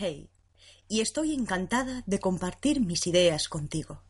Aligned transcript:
Hay 0.00 0.28
y 0.88 1.00
estoy 1.00 1.32
encantada 1.32 2.02
de 2.06 2.18
compartir 2.18 2.80
mis 2.80 3.06
ideas 3.06 3.48
contigo. 3.48 4.02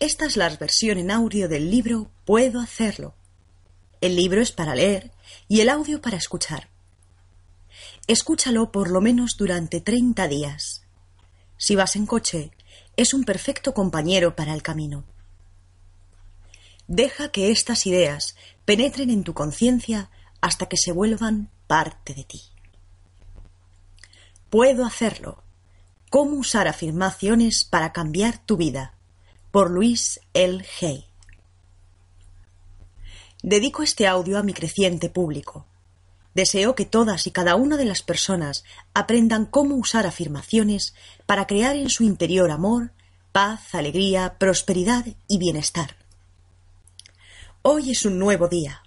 Esta 0.00 0.26
es 0.26 0.36
la 0.36 0.48
versión 0.56 0.98
en 0.98 1.12
audio 1.12 1.48
del 1.48 1.70
libro 1.70 2.10
Puedo 2.24 2.58
hacerlo. 2.58 3.14
El 4.00 4.16
libro 4.16 4.40
es 4.40 4.50
para 4.50 4.74
leer 4.74 5.12
y 5.46 5.60
el 5.60 5.68
audio 5.68 6.00
para 6.00 6.16
escuchar. 6.16 6.68
Escúchalo 8.08 8.72
por 8.72 8.90
lo 8.90 9.00
menos 9.00 9.36
durante 9.38 9.80
30 9.80 10.26
días. 10.26 10.82
Si 11.56 11.76
vas 11.76 11.94
en 11.94 12.06
coche, 12.06 12.50
es 12.96 13.14
un 13.14 13.22
perfecto 13.22 13.72
compañero 13.72 14.34
para 14.34 14.52
el 14.52 14.62
camino. 14.62 15.04
Deja 16.88 17.30
que 17.30 17.52
estas 17.52 17.86
ideas 17.86 18.34
penetren 18.64 19.10
en 19.10 19.22
tu 19.22 19.32
conciencia 19.32 20.10
hasta 20.40 20.66
que 20.66 20.76
se 20.76 20.90
vuelvan 20.90 21.50
parte 21.68 22.14
de 22.14 22.24
ti. 22.24 22.42
Puedo 24.52 24.84
hacerlo. 24.84 25.42
¿Cómo 26.10 26.36
usar 26.36 26.68
afirmaciones 26.68 27.64
para 27.64 27.90
cambiar 27.94 28.36
tu 28.36 28.58
vida? 28.58 28.92
Por 29.50 29.70
Luis 29.70 30.20
L. 30.34 30.62
Hay. 30.82 31.06
Dedico 33.42 33.82
este 33.82 34.06
audio 34.06 34.36
a 34.36 34.42
mi 34.42 34.52
creciente 34.52 35.08
público. 35.08 35.64
Deseo 36.34 36.74
que 36.74 36.84
todas 36.84 37.26
y 37.26 37.30
cada 37.30 37.54
una 37.54 37.78
de 37.78 37.86
las 37.86 38.02
personas 38.02 38.62
aprendan 38.92 39.46
cómo 39.46 39.74
usar 39.76 40.06
afirmaciones 40.06 40.94
para 41.24 41.46
crear 41.46 41.74
en 41.74 41.88
su 41.88 42.04
interior 42.04 42.50
amor, 42.50 42.92
paz, 43.32 43.74
alegría, 43.74 44.36
prosperidad 44.38 45.06
y 45.28 45.38
bienestar. 45.38 45.96
Hoy 47.62 47.92
es 47.92 48.04
un 48.04 48.18
nuevo 48.18 48.48
día. 48.48 48.82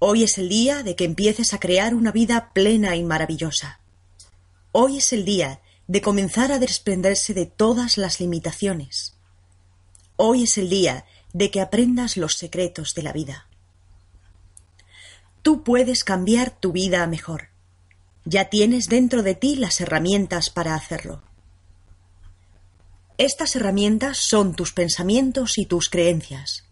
Hoy 0.00 0.22
es 0.22 0.38
el 0.38 0.48
día 0.48 0.84
de 0.84 0.94
que 0.94 1.04
empieces 1.04 1.54
a 1.54 1.58
crear 1.58 1.92
una 1.92 2.12
vida 2.12 2.52
plena 2.52 2.94
y 2.94 3.02
maravillosa. 3.02 3.80
Hoy 4.70 4.98
es 4.98 5.12
el 5.12 5.24
día 5.24 5.60
de 5.88 6.00
comenzar 6.00 6.52
a 6.52 6.60
desprenderse 6.60 7.34
de 7.34 7.46
todas 7.46 7.98
las 7.98 8.20
limitaciones. 8.20 9.16
Hoy 10.14 10.44
es 10.44 10.56
el 10.56 10.70
día 10.70 11.04
de 11.32 11.50
que 11.50 11.60
aprendas 11.60 12.16
los 12.16 12.36
secretos 12.36 12.94
de 12.94 13.02
la 13.02 13.12
vida. 13.12 13.48
Tú 15.42 15.64
puedes 15.64 16.04
cambiar 16.04 16.50
tu 16.50 16.70
vida 16.70 17.02
a 17.02 17.08
mejor. 17.08 17.48
Ya 18.24 18.50
tienes 18.50 18.88
dentro 18.88 19.24
de 19.24 19.34
ti 19.34 19.56
las 19.56 19.80
herramientas 19.80 20.48
para 20.48 20.76
hacerlo. 20.76 21.22
Estas 23.16 23.56
herramientas 23.56 24.18
son 24.18 24.54
tus 24.54 24.72
pensamientos 24.72 25.58
y 25.58 25.66
tus 25.66 25.88
creencias. 25.88 26.67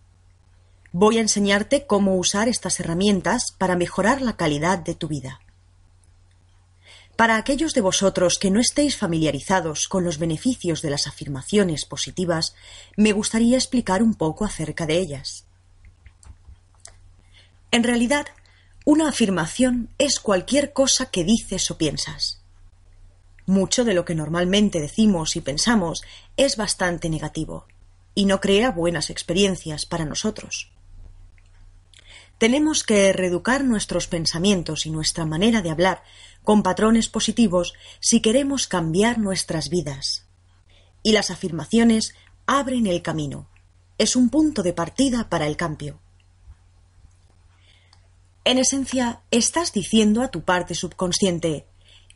Voy 0.98 1.18
a 1.18 1.20
enseñarte 1.20 1.86
cómo 1.86 2.16
usar 2.16 2.48
estas 2.48 2.80
herramientas 2.80 3.52
para 3.58 3.76
mejorar 3.76 4.22
la 4.22 4.34
calidad 4.38 4.78
de 4.78 4.94
tu 4.94 5.08
vida. 5.08 5.42
Para 7.16 7.36
aquellos 7.36 7.74
de 7.74 7.82
vosotros 7.82 8.38
que 8.38 8.50
no 8.50 8.60
estéis 8.60 8.96
familiarizados 8.96 9.88
con 9.88 10.04
los 10.04 10.16
beneficios 10.16 10.80
de 10.80 10.88
las 10.88 11.06
afirmaciones 11.06 11.84
positivas, 11.84 12.54
me 12.96 13.12
gustaría 13.12 13.58
explicar 13.58 14.02
un 14.02 14.14
poco 14.14 14.46
acerca 14.46 14.86
de 14.86 14.96
ellas. 14.96 15.44
En 17.72 17.84
realidad, 17.84 18.28
una 18.86 19.10
afirmación 19.10 19.90
es 19.98 20.18
cualquier 20.18 20.72
cosa 20.72 21.10
que 21.10 21.24
dices 21.24 21.70
o 21.70 21.76
piensas. 21.76 22.40
Mucho 23.44 23.84
de 23.84 23.92
lo 23.92 24.06
que 24.06 24.14
normalmente 24.14 24.80
decimos 24.80 25.36
y 25.36 25.42
pensamos 25.42 26.04
es 26.38 26.56
bastante 26.56 27.10
negativo 27.10 27.66
y 28.14 28.24
no 28.24 28.40
crea 28.40 28.70
buenas 28.70 29.10
experiencias 29.10 29.84
para 29.84 30.06
nosotros. 30.06 30.72
Tenemos 32.38 32.84
que 32.84 33.12
reeducar 33.12 33.64
nuestros 33.64 34.06
pensamientos 34.06 34.84
y 34.86 34.90
nuestra 34.90 35.24
manera 35.24 35.62
de 35.62 35.70
hablar 35.70 36.02
con 36.44 36.62
patrones 36.62 37.08
positivos 37.08 37.72
si 38.00 38.20
queremos 38.20 38.66
cambiar 38.66 39.18
nuestras 39.18 39.70
vidas. 39.70 40.26
Y 41.02 41.12
las 41.12 41.30
afirmaciones 41.30 42.14
abren 42.46 42.86
el 42.86 43.02
camino. 43.02 43.48
Es 43.98 44.16
un 44.16 44.28
punto 44.28 44.62
de 44.62 44.72
partida 44.72 45.28
para 45.30 45.46
el 45.46 45.56
cambio. 45.56 45.98
En 48.44 48.58
esencia, 48.58 49.22
estás 49.30 49.72
diciendo 49.72 50.22
a 50.22 50.30
tu 50.30 50.42
parte 50.42 50.74
subconsciente 50.74 51.66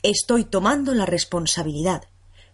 Estoy 0.03 0.45
tomando 0.45 0.95
la 0.95 1.05
responsabilidad. 1.05 2.05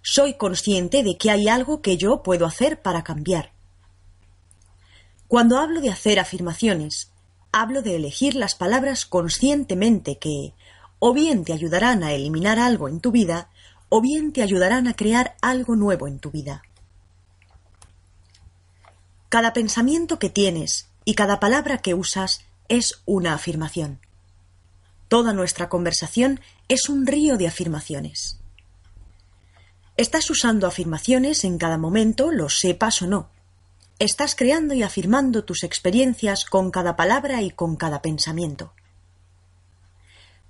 Soy 0.03 0.35
consciente 0.35 1.05
de 1.05 1.17
que 1.17 1.31
hay 1.31 1.49
algo 1.49 1.81
que 1.81 1.97
yo 1.97 2.23
puedo 2.25 2.45
hacer 2.45 2.83
para 2.83 3.05
cambiar. 3.05 3.53
Cuando 5.29 5.59
hablo 5.59 5.81
de 5.81 5.91
hacer 5.91 6.19
afirmaciones, 6.19 7.13
hablo 7.59 7.81
de 7.81 7.97
elegir 7.97 8.35
las 8.35 8.55
palabras 8.55 9.07
conscientemente 9.07 10.19
que 10.19 10.53
o 10.99 11.15
bien 11.15 11.43
te 11.43 11.55
ayudarán 11.55 12.03
a 12.03 12.13
eliminar 12.13 12.59
algo 12.59 12.87
en 12.87 13.01
tu 13.01 13.13
vida 13.13 13.49
o 13.89 14.03
bien 14.03 14.35
te 14.35 14.43
ayudarán 14.43 14.87
a 14.89 14.95
crear 14.95 15.37
algo 15.41 15.75
nuevo 15.75 16.07
en 16.07 16.19
tu 16.19 16.31
vida. 16.31 16.61
Cada 19.31 19.55
pensamiento 19.55 20.19
que 20.19 20.29
tienes 20.29 20.89
y 21.07 21.15
cada 21.15 21.41
palabra 21.41 21.79
que 21.79 21.95
usas 21.95 22.43
es 22.69 23.01
una 23.07 23.33
afirmación. 23.33 24.01
Toda 25.09 25.33
nuestra 25.33 25.71
conversación 25.71 26.41
es 26.69 26.91
un 26.91 27.07
río 27.07 27.39
de 27.39 27.47
afirmaciones. 27.47 28.39
Estás 29.97 30.29
usando 30.29 30.67
afirmaciones 30.67 31.43
en 31.45 31.57
cada 31.57 31.79
momento, 31.79 32.33
lo 32.33 32.51
sepas 32.51 33.01
o 33.01 33.07
no. 33.07 33.31
Estás 33.99 34.35
creando 34.35 34.75
y 34.75 34.83
afirmando 34.83 35.45
tus 35.45 35.65
experiencias 35.65 36.45
con 36.45 36.71
cada 36.71 36.97
palabra 36.97 37.41
y 37.41 37.51
con 37.51 37.77
cada 37.77 38.03
pensamiento. 38.03 38.75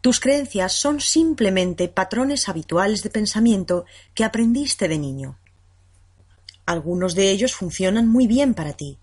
Tus 0.01 0.19
creencias 0.19 0.73
son 0.73 1.01
simplemente 1.01 1.87
patrones 1.87 2.49
habituales 2.49 3.05
de 3.05 3.11
pensamiento 3.11 3.85
que 4.15 4.25
aprendiste 4.25 4.89
de 4.89 4.99
niño. 4.99 5.39
Algunos 6.65 7.15
de 7.15 7.31
ellos 7.31 7.55
funcionan 7.55 8.09
muy 8.09 8.27
bien 8.27 8.53
para 8.53 8.73
ti. 8.73 8.99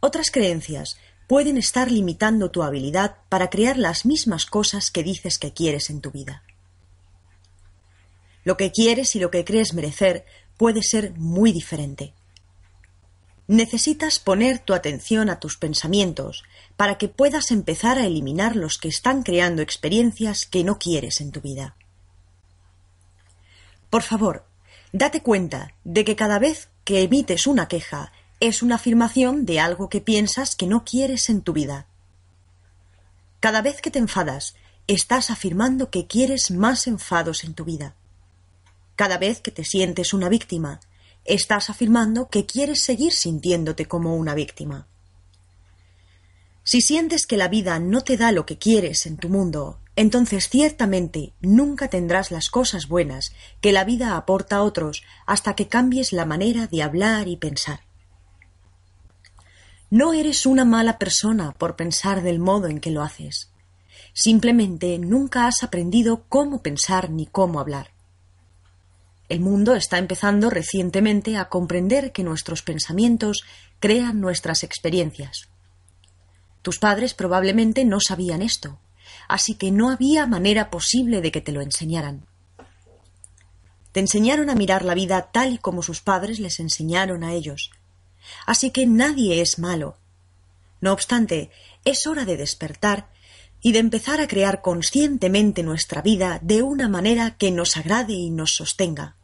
Otras 0.00 0.32
creencias 0.32 0.98
pueden 1.28 1.56
estar 1.56 1.88
limitando 1.88 2.50
tu 2.50 2.64
habilidad 2.64 3.18
para 3.28 3.48
crear 3.48 3.76
las 3.76 4.06
mismas 4.06 4.44
cosas 4.44 4.90
que 4.90 5.04
dices 5.04 5.38
que 5.38 5.52
quieres 5.52 5.88
en 5.88 6.00
tu 6.00 6.10
vida. 6.10 6.42
Lo 8.42 8.56
que 8.56 8.72
quieres 8.72 9.14
y 9.14 9.20
lo 9.20 9.30
que 9.30 9.44
crees 9.44 9.72
merecer 9.72 10.24
puede 10.56 10.82
ser 10.82 11.12
muy 11.16 11.52
diferente. 11.52 12.12
Necesitas 13.48 14.18
poner 14.18 14.58
tu 14.58 14.74
atención 14.74 15.30
a 15.30 15.40
tus 15.40 15.56
pensamientos 15.56 16.44
para 16.76 16.98
que 16.98 17.08
puedas 17.08 17.50
empezar 17.50 17.98
a 17.98 18.04
eliminar 18.04 18.54
los 18.54 18.76
que 18.76 18.88
están 18.88 19.22
creando 19.22 19.62
experiencias 19.62 20.44
que 20.44 20.64
no 20.64 20.78
quieres 20.78 21.22
en 21.22 21.32
tu 21.32 21.40
vida. 21.40 21.74
Por 23.88 24.02
favor, 24.02 24.44
date 24.92 25.22
cuenta 25.22 25.72
de 25.84 26.04
que 26.04 26.14
cada 26.14 26.38
vez 26.38 26.68
que 26.84 27.02
emites 27.02 27.46
una 27.46 27.68
queja 27.68 28.12
es 28.38 28.62
una 28.62 28.74
afirmación 28.74 29.46
de 29.46 29.60
algo 29.60 29.88
que 29.88 30.02
piensas 30.02 30.54
que 30.54 30.66
no 30.66 30.84
quieres 30.84 31.30
en 31.30 31.40
tu 31.40 31.54
vida. 31.54 31.86
Cada 33.40 33.62
vez 33.62 33.80
que 33.80 33.90
te 33.90 33.98
enfadas, 33.98 34.56
estás 34.86 35.30
afirmando 35.30 35.90
que 35.90 36.06
quieres 36.06 36.50
más 36.50 36.86
enfados 36.86 37.44
en 37.44 37.54
tu 37.54 37.64
vida. 37.64 37.94
Cada 38.94 39.16
vez 39.16 39.40
que 39.40 39.50
te 39.50 39.64
sientes 39.64 40.12
una 40.12 40.28
víctima, 40.28 40.80
estás 41.28 41.70
afirmando 41.70 42.28
que 42.28 42.46
quieres 42.46 42.82
seguir 42.82 43.12
sintiéndote 43.12 43.86
como 43.86 44.16
una 44.16 44.34
víctima. 44.34 44.88
Si 46.64 46.80
sientes 46.80 47.26
que 47.26 47.36
la 47.36 47.48
vida 47.48 47.78
no 47.78 48.02
te 48.02 48.16
da 48.16 48.32
lo 48.32 48.44
que 48.44 48.58
quieres 48.58 49.06
en 49.06 49.16
tu 49.16 49.28
mundo, 49.28 49.80
entonces 49.96 50.48
ciertamente 50.48 51.32
nunca 51.40 51.88
tendrás 51.88 52.30
las 52.30 52.50
cosas 52.50 52.88
buenas 52.88 53.32
que 53.60 53.72
la 53.72 53.84
vida 53.84 54.16
aporta 54.16 54.56
a 54.56 54.62
otros 54.62 55.02
hasta 55.26 55.54
que 55.54 55.68
cambies 55.68 56.12
la 56.12 56.24
manera 56.24 56.66
de 56.66 56.82
hablar 56.82 57.26
y 57.26 57.36
pensar. 57.36 57.80
No 59.90 60.12
eres 60.12 60.44
una 60.44 60.64
mala 60.64 60.98
persona 60.98 61.52
por 61.52 61.74
pensar 61.74 62.22
del 62.22 62.38
modo 62.38 62.66
en 62.68 62.80
que 62.80 62.90
lo 62.90 63.02
haces. 63.02 63.50
Simplemente 64.12 64.98
nunca 64.98 65.46
has 65.46 65.62
aprendido 65.62 66.24
cómo 66.28 66.62
pensar 66.62 67.10
ni 67.10 67.26
cómo 67.26 67.60
hablar. 67.60 67.97
El 69.28 69.40
mundo 69.40 69.74
está 69.74 69.98
empezando 69.98 70.50
recientemente 70.50 71.36
a 71.36 71.48
comprender 71.48 72.12
que 72.12 72.24
nuestros 72.24 72.62
pensamientos 72.62 73.44
crean 73.78 74.20
nuestras 74.20 74.64
experiencias. 74.64 75.48
Tus 76.62 76.78
padres 76.78 77.14
probablemente 77.14 77.84
no 77.84 78.00
sabían 78.00 78.42
esto, 78.42 78.78
así 79.28 79.54
que 79.54 79.70
no 79.70 79.90
había 79.90 80.26
manera 80.26 80.70
posible 80.70 81.20
de 81.20 81.30
que 81.30 81.40
te 81.40 81.52
lo 81.52 81.60
enseñaran. 81.60 82.26
Te 83.92 84.00
enseñaron 84.00 84.50
a 84.50 84.54
mirar 84.54 84.84
la 84.84 84.94
vida 84.94 85.30
tal 85.32 85.54
y 85.54 85.58
como 85.58 85.82
sus 85.82 86.00
padres 86.00 86.40
les 86.40 86.60
enseñaron 86.60 87.24
a 87.24 87.32
ellos, 87.34 87.70
Así 88.46 88.70
que 88.70 88.86
nadie 88.86 89.40
es 89.40 89.58
malo. 89.58 89.96
No 90.80 90.92
obstante, 90.92 91.50
es 91.84 92.06
hora 92.06 92.24
de 92.24 92.36
despertar 92.36 93.10
y 93.60 93.72
de 93.72 93.80
empezar 93.80 94.20
a 94.20 94.28
crear 94.28 94.62
conscientemente 94.62 95.62
nuestra 95.62 96.02
vida 96.02 96.38
de 96.42 96.62
una 96.62 96.88
manera 96.88 97.36
que 97.36 97.50
nos 97.50 97.76
agrade 97.76 98.12
y 98.12 98.30
nos 98.30 98.54
sostenga. 98.54 99.16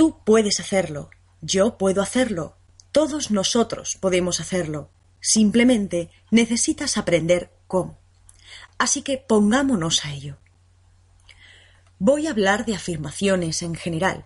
Tú 0.00 0.16
puedes 0.24 0.60
hacerlo, 0.60 1.10
yo 1.42 1.76
puedo 1.76 2.00
hacerlo, 2.00 2.56
todos 2.90 3.30
nosotros 3.30 3.98
podemos 4.00 4.40
hacerlo. 4.40 4.88
Simplemente 5.20 6.08
necesitas 6.30 6.96
aprender 6.96 7.50
cómo. 7.66 7.98
Así 8.78 9.02
que 9.02 9.18
pongámonos 9.18 10.06
a 10.06 10.14
ello. 10.14 10.38
Voy 11.98 12.26
a 12.26 12.30
hablar 12.30 12.64
de 12.64 12.74
afirmaciones 12.76 13.60
en 13.60 13.74
general, 13.74 14.24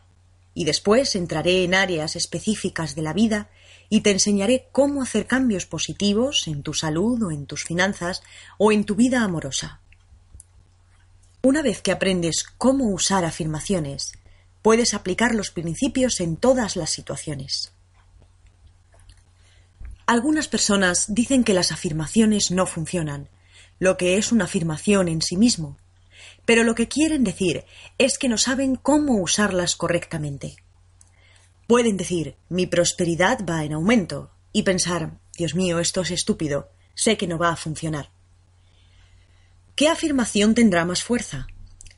y 0.54 0.64
después 0.64 1.16
entraré 1.16 1.64
en 1.64 1.74
áreas 1.74 2.14
específicas 2.14 2.94
de 2.94 3.02
la 3.02 3.12
vida 3.12 3.50
y 3.88 4.02
te 4.02 4.12
enseñaré 4.12 4.68
cómo 4.70 5.02
hacer 5.02 5.26
cambios 5.26 5.66
positivos 5.66 6.46
en 6.46 6.62
tu 6.62 6.72
salud 6.72 7.20
o 7.20 7.32
en 7.32 7.46
tus 7.46 7.64
finanzas 7.64 8.22
o 8.58 8.70
en 8.70 8.84
tu 8.84 8.94
vida 8.94 9.24
amorosa. 9.24 9.80
Una 11.42 11.62
vez 11.62 11.82
que 11.82 11.90
aprendes 11.90 12.44
cómo 12.44 12.90
usar 12.90 13.24
afirmaciones, 13.24 14.12
puedes 14.64 14.94
aplicar 14.94 15.34
los 15.34 15.50
principios 15.50 16.20
en 16.20 16.38
todas 16.38 16.74
las 16.74 16.88
situaciones. 16.88 17.74
Algunas 20.06 20.48
personas 20.48 21.04
dicen 21.08 21.44
que 21.44 21.52
las 21.52 21.70
afirmaciones 21.70 22.50
no 22.50 22.64
funcionan, 22.64 23.28
lo 23.78 23.98
que 23.98 24.16
es 24.16 24.32
una 24.32 24.46
afirmación 24.46 25.08
en 25.08 25.20
sí 25.20 25.36
mismo, 25.36 25.76
pero 26.46 26.64
lo 26.64 26.74
que 26.74 26.88
quieren 26.88 27.24
decir 27.24 27.66
es 27.98 28.16
que 28.16 28.30
no 28.30 28.38
saben 28.38 28.76
cómo 28.76 29.20
usarlas 29.20 29.76
correctamente. 29.76 30.56
Pueden 31.66 31.98
decir 31.98 32.36
mi 32.48 32.66
prosperidad 32.66 33.44
va 33.44 33.64
en 33.64 33.74
aumento 33.74 34.30
y 34.50 34.62
pensar 34.62 35.18
Dios 35.36 35.54
mío, 35.54 35.78
esto 35.78 36.00
es 36.00 36.10
estúpido, 36.10 36.70
sé 36.94 37.18
que 37.18 37.26
no 37.26 37.36
va 37.36 37.50
a 37.50 37.56
funcionar. 37.56 38.08
¿Qué 39.76 39.88
afirmación 39.88 40.54
tendrá 40.54 40.86
más 40.86 41.02
fuerza? 41.02 41.48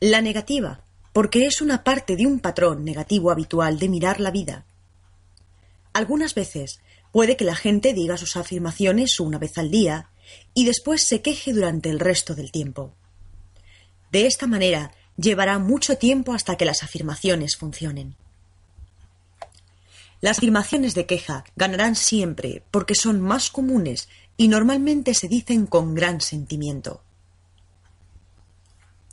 La 0.01 0.19
negativa, 0.21 0.83
porque 1.17 1.47
es 1.47 1.61
una 1.61 1.83
parte 1.83 2.15
de 2.15 2.27
un 2.27 2.39
patrón 2.39 2.85
negativo 2.85 3.31
habitual 3.31 3.79
de 3.79 3.89
mirar 3.89 4.19
la 4.19 4.29
vida. 4.29 4.67
Algunas 5.91 6.35
veces 6.35 6.79
puede 7.11 7.35
que 7.35 7.43
la 7.43 7.55
gente 7.55 7.95
diga 7.95 8.17
sus 8.17 8.37
afirmaciones 8.37 9.19
una 9.19 9.39
vez 9.39 9.57
al 9.57 9.71
día 9.71 10.11
y 10.53 10.65
después 10.65 11.01
se 11.01 11.23
queje 11.23 11.53
durante 11.53 11.89
el 11.89 11.99
resto 11.99 12.35
del 12.35 12.51
tiempo. 12.51 12.93
De 14.11 14.27
esta 14.27 14.45
manera, 14.45 14.91
llevará 15.15 15.57
mucho 15.57 15.97
tiempo 15.97 16.33
hasta 16.33 16.55
que 16.55 16.65
las 16.65 16.83
afirmaciones 16.83 17.57
funcionen. 17.57 18.15
Las 20.21 20.37
afirmaciones 20.37 20.93
de 20.93 21.07
queja 21.07 21.45
ganarán 21.55 21.95
siempre 21.95 22.61
porque 22.69 22.93
son 22.93 23.21
más 23.21 23.49
comunes 23.49 24.07
y 24.37 24.49
normalmente 24.49 25.15
se 25.15 25.27
dicen 25.27 25.65
con 25.65 25.95
gran 25.95 26.21
sentimiento. 26.21 27.01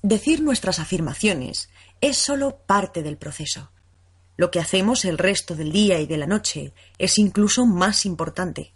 Decir 0.02 0.42
nuestras 0.42 0.80
afirmaciones 0.80 1.70
es 2.08 2.18
solo 2.18 2.58
parte 2.66 3.02
del 3.02 3.16
proceso. 3.16 3.70
Lo 4.36 4.50
que 4.50 4.60
hacemos 4.60 5.06
el 5.06 5.16
resto 5.16 5.54
del 5.54 5.72
día 5.72 6.00
y 6.00 6.06
de 6.06 6.18
la 6.18 6.26
noche 6.26 6.74
es 6.98 7.18
incluso 7.18 7.64
más 7.64 8.04
importante. 8.04 8.74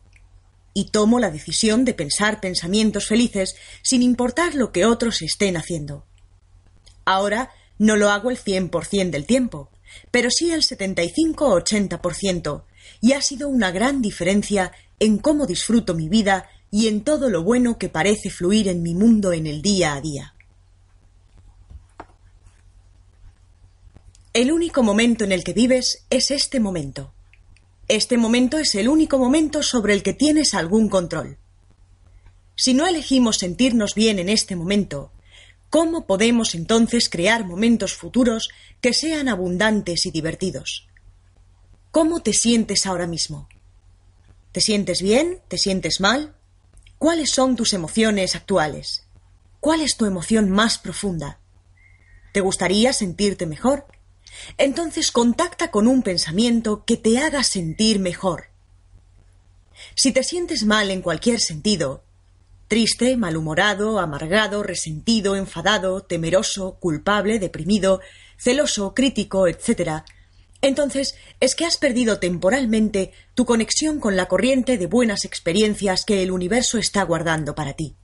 Y 0.75 0.91
tomo 0.91 1.21
la 1.21 1.31
decisión 1.31 1.85
de 1.85 1.95
pensar 1.95 2.41
pensamientos 2.41 3.07
felices 3.07 3.55
sin 3.83 4.03
importar 4.03 4.55
lo 4.55 4.73
que 4.73 4.85
otros 4.85 5.23
estén 5.23 5.57
haciendo. 5.57 6.05
Ahora 7.05 7.51
no 7.79 7.97
lo 7.97 8.11
hago 8.11 8.31
el 8.31 8.37
cien 8.37 8.69
por 8.69 8.85
cien 8.85 9.11
del 9.11 9.27
tiempo, 9.27 9.71
pero 10.11 10.31
sí 10.31 10.51
el 10.53 10.63
setenta 10.63 11.03
y 11.03 11.11
cinco 11.11 11.49
o 11.49 11.55
ochenta 11.55 12.03
por 12.03 12.15
ciento, 12.15 12.67
y 13.01 13.13
ha 13.13 13.23
sido 13.23 13.49
una 13.49 13.71
gran 13.71 14.03
diferencia 14.03 14.73
en 14.99 15.19
cómo 15.19 15.47
disfruto 15.47 15.95
mi 15.95 16.09
vida 16.09 16.49
y 16.71 16.89
en 16.89 17.05
todo 17.05 17.29
lo 17.29 17.43
bueno 17.43 17.79
que 17.79 17.89
parece 17.89 18.31
fluir 18.31 18.69
en 18.69 18.83
mi 18.83 18.95
mundo 18.95 19.33
en 19.33 19.47
el 19.47 19.61
día 19.63 19.95
a 19.95 20.01
día. 20.01 20.35
El 24.33 24.51
único 24.51 24.83
momento 24.83 25.25
en 25.25 25.33
el 25.33 25.45
que 25.45 25.53
vives 25.53 26.07
es 26.09 26.31
este 26.31 26.59
momento. 26.59 27.13
Este 27.87 28.17
momento 28.17 28.57
es 28.57 28.75
el 28.75 28.89
único 28.89 29.19
momento 29.19 29.63
sobre 29.63 29.93
el 29.93 30.03
que 30.03 30.15
tienes 30.15 30.55
algún 30.55 30.89
control. 30.89 31.37
Si 32.57 32.73
no 32.73 32.87
elegimos 32.87 33.37
sentirnos 33.37 33.95
bien 33.95 34.19
en 34.19 34.31
este 34.31 34.57
momento, 34.57 35.12
¿cómo 35.73 36.05
podemos 36.07 36.55
entonces 36.55 37.09
crear 37.09 37.47
momentos 37.47 37.95
futuros 37.95 38.51
que 38.83 38.93
sean 38.93 39.27
abundantes 39.27 40.05
y 40.05 40.11
divertidos? 40.11 40.87
¿Cómo 41.91 42.21
te 42.21 42.35
sientes 42.35 42.85
ahora 42.85 43.07
mismo? 43.07 43.49
¿Te 44.53 44.61
sientes 44.61 45.01
bien? 45.01 45.41
¿Te 45.49 45.57
sientes 45.57 45.99
mal? 45.99 46.37
¿Cuáles 46.99 47.31
son 47.31 47.57
tus 47.57 47.73
emociones 47.73 48.37
actuales? 48.37 49.07
¿Cuál 49.61 49.81
es 49.81 49.97
tu 49.97 50.05
emoción 50.05 50.51
más 50.51 50.77
profunda? 50.77 51.41
¿Te 52.35 52.43
gustaría 52.43 52.93
sentirte 52.93 53.47
mejor? 53.47 53.87
Entonces 54.59 55.11
contacta 55.11 55.71
con 55.71 55.89
un 55.89 56.03
pensamiento 56.03 56.85
que 56.85 56.99
te 56.99 57.19
haga 57.19 57.43
sentir 57.45 57.99
mejor. 57.99 58.51
Si 59.95 60.13
te 60.13 60.23
sientes 60.23 60.65
mal 60.65 60.91
en 60.91 61.01
cualquier 61.01 61.41
sentido, 61.41 62.05
triste, 62.73 63.19
malhumorado, 63.19 63.99
amargado, 63.99 64.63
resentido, 64.63 65.37
enfadado, 65.37 66.01
temeroso, 66.05 66.79
culpable, 66.81 67.39
deprimido, 67.39 68.01
celoso, 68.39 68.95
crítico, 68.95 69.47
etc., 69.47 70.05
entonces 70.63 71.15
es 71.39 71.55
que 71.55 71.67
has 71.67 71.77
perdido 71.77 72.19
temporalmente 72.19 73.13
tu 73.35 73.45
conexión 73.45 74.01
con 74.01 74.17
la 74.17 74.27
corriente 74.27 74.79
de 74.79 74.87
buenas 74.87 75.27
experiencias 75.27 76.07
que 76.07 76.23
el 76.23 76.31
universo 76.31 76.79
está 76.79 77.03
guardando 77.03 77.55
para 77.55 77.75
ti. 77.75 77.95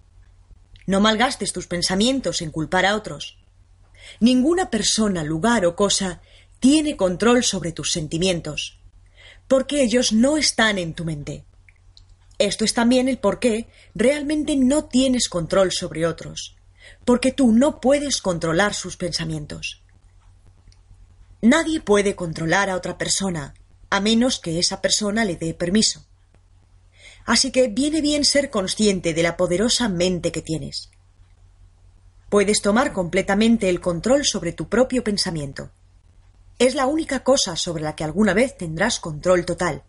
No 0.86 1.00
malgastes 1.00 1.54
tus 1.54 1.66
pensamientos 1.66 2.42
en 2.42 2.50
culpar 2.50 2.84
a 2.84 2.94
otros. 2.94 3.38
Ninguna 4.20 4.68
persona, 4.68 5.24
lugar 5.24 5.64
o 5.64 5.76
cosa 5.76 6.20
tiene 6.60 6.94
control 6.94 7.42
sobre 7.42 7.72
tus 7.72 7.90
sentimientos, 7.90 8.78
porque 9.46 9.82
ellos 9.82 10.12
no 10.12 10.36
están 10.36 10.76
en 10.76 10.92
tu 10.92 11.06
mente. 11.06 11.46
Esto 12.38 12.64
es 12.64 12.72
también 12.72 13.08
el 13.08 13.18
por 13.18 13.40
qué 13.40 13.68
realmente 13.94 14.56
no 14.56 14.84
tienes 14.84 15.28
control 15.28 15.72
sobre 15.72 16.06
otros, 16.06 16.56
porque 17.04 17.32
tú 17.32 17.52
no 17.52 17.80
puedes 17.80 18.22
controlar 18.22 18.74
sus 18.74 18.96
pensamientos. 18.96 19.82
Nadie 21.42 21.80
puede 21.80 22.14
controlar 22.14 22.70
a 22.70 22.76
otra 22.76 22.96
persona, 22.96 23.54
a 23.90 24.00
menos 24.00 24.38
que 24.38 24.58
esa 24.58 24.80
persona 24.80 25.24
le 25.24 25.36
dé 25.36 25.52
permiso. 25.52 26.04
Así 27.26 27.50
que 27.50 27.68
viene 27.68 28.00
bien 28.00 28.24
ser 28.24 28.50
consciente 28.50 29.14
de 29.14 29.22
la 29.22 29.36
poderosa 29.36 29.88
mente 29.88 30.32
que 30.32 30.42
tienes. 30.42 30.90
Puedes 32.30 32.62
tomar 32.62 32.92
completamente 32.92 33.68
el 33.68 33.80
control 33.80 34.24
sobre 34.24 34.52
tu 34.52 34.68
propio 34.68 35.02
pensamiento. 35.02 35.70
Es 36.58 36.74
la 36.74 36.86
única 36.86 37.24
cosa 37.24 37.56
sobre 37.56 37.82
la 37.82 37.96
que 37.96 38.04
alguna 38.04 38.34
vez 38.34 38.56
tendrás 38.56 39.00
control 39.00 39.44
total. 39.44 39.82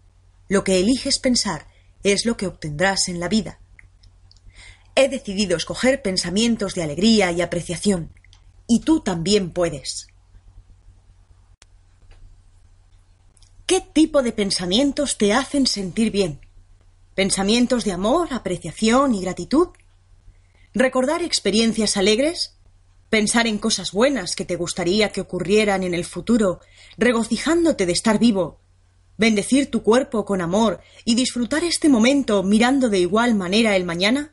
Lo 0.47 0.63
que 0.63 0.79
eliges 0.79 1.19
pensar 1.19 1.67
es 2.03 2.25
lo 2.25 2.37
que 2.37 2.47
obtendrás 2.47 3.07
en 3.09 3.19
la 3.19 3.27
vida. 3.27 3.59
He 4.95 5.09
decidido 5.09 5.57
escoger 5.57 6.01
pensamientos 6.01 6.73
de 6.75 6.83
alegría 6.83 7.31
y 7.31 7.41
apreciación, 7.41 8.13
y 8.67 8.81
tú 8.81 9.01
también 9.01 9.51
puedes. 9.51 10.07
¿Qué 13.65 13.81
tipo 13.81 14.23
de 14.23 14.31
pensamientos 14.31 15.17
te 15.17 15.31
hacen 15.33 15.67
sentir 15.67 16.11
bien? 16.11 16.41
¿Pensamientos 17.15 17.83
de 17.83 17.91
amor, 17.91 18.29
apreciación 18.31 19.13
y 19.13 19.21
gratitud? 19.21 19.69
¿Recordar 20.73 21.21
experiencias 21.21 21.97
alegres? 21.97 22.55
¿Pensar 23.09 23.47
en 23.47 23.57
cosas 23.57 23.91
buenas 23.91 24.35
que 24.35 24.45
te 24.45 24.55
gustaría 24.55 25.11
que 25.11 25.21
ocurrieran 25.21 25.83
en 25.83 25.93
el 25.93 26.05
futuro, 26.05 26.61
regocijándote 26.97 27.85
de 27.85 27.91
estar 27.91 28.19
vivo? 28.19 28.59
¿Bendecir 29.19 29.69
tu 29.69 29.83
cuerpo 29.83 30.23
con 30.23 30.39
amor 30.39 30.79
y 31.03 31.13
disfrutar 31.13 31.65
este 31.65 31.89
momento 31.89 32.41
mirando 32.41 32.87
de 32.87 32.99
igual 32.99 33.35
manera 33.35 33.75
el 33.75 33.83
mañana? 33.83 34.31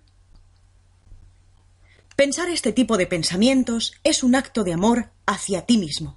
Pensar 2.15 2.49
este 2.51 2.73
tipo 2.73 2.97
de 2.97 3.09
pensamientos 3.09 3.95
es 4.05 4.23
un 4.23 4.37
acto 4.37 4.63
de 4.63 4.73
amor 4.73 5.11
hacia 5.27 5.63
ti 5.63 5.77
mismo 5.77 6.15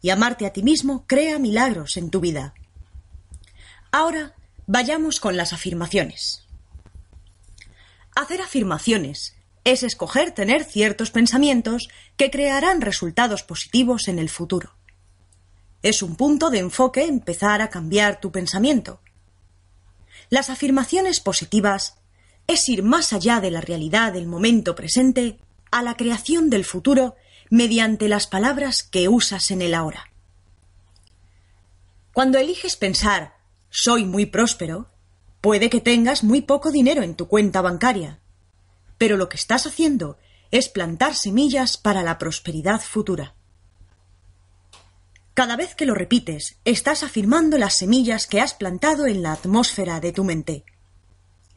y 0.00 0.08
amarte 0.08 0.46
a 0.46 0.54
ti 0.54 0.62
mismo 0.62 1.04
crea 1.06 1.38
milagros 1.38 1.98
en 1.98 2.08
tu 2.08 2.20
vida. 2.20 2.54
Ahora 3.92 4.34
vayamos 4.66 5.20
con 5.20 5.36
las 5.36 5.52
afirmaciones. 5.52 6.42
Hacer 8.14 8.40
afirmaciones 8.40 9.36
es 9.64 9.82
escoger 9.82 10.30
tener 10.30 10.64
ciertos 10.64 11.10
pensamientos 11.10 11.90
que 12.16 12.30
crearán 12.30 12.80
resultados 12.80 13.42
positivos 13.42 14.08
en 14.08 14.18
el 14.18 14.30
futuro. 14.30 14.75
Es 15.86 16.02
un 16.02 16.16
punto 16.16 16.50
de 16.50 16.58
enfoque 16.58 17.04
empezar 17.04 17.62
a 17.62 17.70
cambiar 17.70 18.20
tu 18.20 18.32
pensamiento. 18.32 18.98
Las 20.30 20.50
afirmaciones 20.50 21.20
positivas 21.20 21.98
es 22.48 22.68
ir 22.68 22.82
más 22.82 23.12
allá 23.12 23.38
de 23.38 23.52
la 23.52 23.60
realidad 23.60 24.12
del 24.12 24.26
momento 24.26 24.74
presente 24.74 25.38
a 25.70 25.84
la 25.84 25.96
creación 25.96 26.50
del 26.50 26.64
futuro 26.64 27.14
mediante 27.50 28.08
las 28.08 28.26
palabras 28.26 28.82
que 28.82 29.08
usas 29.08 29.52
en 29.52 29.62
el 29.62 29.74
ahora. 29.74 30.10
Cuando 32.12 32.38
eliges 32.38 32.74
pensar 32.74 33.36
soy 33.70 34.04
muy 34.04 34.26
próspero, 34.26 34.90
puede 35.40 35.70
que 35.70 35.80
tengas 35.80 36.24
muy 36.24 36.40
poco 36.40 36.72
dinero 36.72 37.04
en 37.04 37.14
tu 37.14 37.28
cuenta 37.28 37.60
bancaria, 37.60 38.18
pero 38.98 39.16
lo 39.16 39.28
que 39.28 39.36
estás 39.36 39.68
haciendo 39.68 40.18
es 40.50 40.68
plantar 40.68 41.14
semillas 41.14 41.76
para 41.76 42.02
la 42.02 42.18
prosperidad 42.18 42.80
futura. 42.80 43.35
Cada 45.36 45.56
vez 45.56 45.74
que 45.74 45.84
lo 45.84 45.92
repites, 45.92 46.56
estás 46.64 47.02
afirmando 47.02 47.58
las 47.58 47.74
semillas 47.74 48.26
que 48.26 48.40
has 48.40 48.54
plantado 48.54 49.06
en 49.06 49.22
la 49.22 49.32
atmósfera 49.32 50.00
de 50.00 50.10
tu 50.10 50.24
mente. 50.24 50.64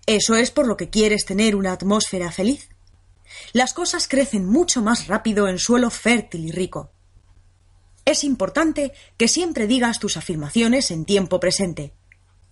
¿Eso 0.05 0.36
es 0.36 0.51
por 0.51 0.67
lo 0.67 0.75
que 0.75 0.89
quieres 0.89 1.24
tener 1.24 1.55
una 1.55 1.71
atmósfera 1.71 2.29
feliz? 2.29 2.67
Las 3.53 3.74
cosas 3.74 4.09
crecen 4.09 4.45
mucho 4.45 4.81
más 4.81 5.07
rápido 5.07 5.48
en 5.48 5.59
suelo 5.59 5.89
fértil 5.91 6.45
y 6.45 6.51
rico. 6.51 6.91
Es 8.03 8.25
importante 8.25 8.91
que 9.15 9.29
siempre 9.29 9.65
digas 9.65 10.00
tus 10.00 10.17
afirmaciones 10.17 10.91
en 10.91 11.05
tiempo 11.05 11.39
presente. 11.39 11.93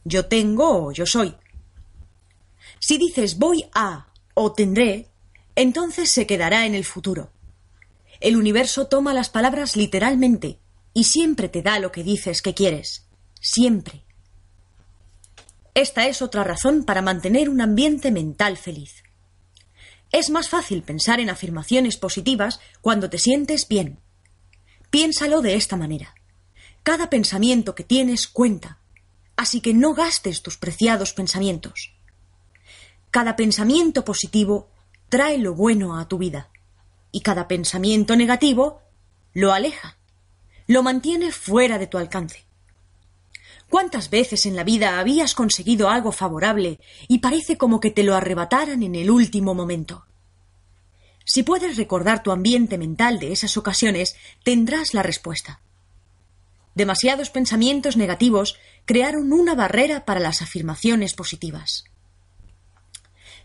Yo 0.05 0.27
tengo 0.27 0.85
o 0.85 0.93
yo 0.93 1.05
soy. 1.05 1.35
Si 2.79 2.97
dices 2.97 3.37
voy 3.37 3.65
a 3.73 4.13
o 4.33 4.53
tendré, 4.53 5.09
entonces 5.57 6.09
se 6.09 6.25
quedará 6.25 6.65
en 6.65 6.73
el 6.73 6.85
futuro. 6.85 7.33
El 8.21 8.37
universo 8.37 8.87
toma 8.87 9.13
las 9.13 9.29
palabras 9.29 9.75
literalmente 9.75 10.61
y 10.97 11.03
siempre 11.03 11.47
te 11.47 11.61
da 11.61 11.77
lo 11.77 11.91
que 11.91 12.03
dices 12.03 12.41
que 12.41 12.55
quieres. 12.55 13.05
Siempre. 13.39 14.03
Esta 15.75 16.07
es 16.07 16.23
otra 16.23 16.43
razón 16.43 16.85
para 16.85 17.03
mantener 17.03 17.49
un 17.49 17.61
ambiente 17.61 18.09
mental 18.09 18.57
feliz. 18.57 19.03
Es 20.11 20.31
más 20.31 20.49
fácil 20.49 20.81
pensar 20.81 21.19
en 21.19 21.29
afirmaciones 21.29 21.97
positivas 21.97 22.59
cuando 22.81 23.11
te 23.11 23.19
sientes 23.19 23.67
bien. 23.67 23.99
Piénsalo 24.89 25.43
de 25.43 25.53
esta 25.53 25.77
manera. 25.77 26.15
Cada 26.81 27.11
pensamiento 27.11 27.75
que 27.75 27.83
tienes 27.83 28.27
cuenta, 28.27 28.79
así 29.35 29.61
que 29.61 29.75
no 29.75 29.93
gastes 29.93 30.41
tus 30.41 30.57
preciados 30.57 31.13
pensamientos. 31.13 31.93
Cada 33.11 33.35
pensamiento 33.35 34.03
positivo 34.03 34.71
trae 35.09 35.37
lo 35.37 35.53
bueno 35.53 35.99
a 35.99 36.07
tu 36.07 36.17
vida 36.17 36.49
y 37.11 37.21
cada 37.21 37.47
pensamiento 37.47 38.15
negativo 38.15 38.81
lo 39.33 39.53
aleja, 39.53 39.96
lo 40.67 40.83
mantiene 40.83 41.31
fuera 41.31 41.79
de 41.79 41.87
tu 41.87 41.97
alcance. 41.97 42.45
¿Cuántas 43.69 44.09
veces 44.09 44.45
en 44.45 44.55
la 44.55 44.63
vida 44.63 44.99
habías 44.99 45.33
conseguido 45.33 45.89
algo 45.89 46.11
favorable 46.11 46.79
y 47.07 47.19
parece 47.19 47.57
como 47.57 47.79
que 47.79 47.91
te 47.91 48.03
lo 48.03 48.15
arrebataran 48.15 48.83
en 48.83 48.95
el 48.95 49.09
último 49.09 49.53
momento? 49.53 50.05
Si 51.25 51.43
puedes 51.43 51.75
recordar 51.75 52.23
tu 52.23 52.31
ambiente 52.31 52.77
mental 52.77 53.19
de 53.19 53.33
esas 53.33 53.57
ocasiones, 53.57 54.15
tendrás 54.43 54.93
la 54.93 55.03
respuesta. 55.03 55.59
Demasiados 56.75 57.29
pensamientos 57.29 57.97
negativos 57.97 58.57
crearon 58.85 59.33
una 59.33 59.55
barrera 59.55 60.05
para 60.05 60.21
las 60.21 60.41
afirmaciones 60.41 61.13
positivas. 61.13 61.83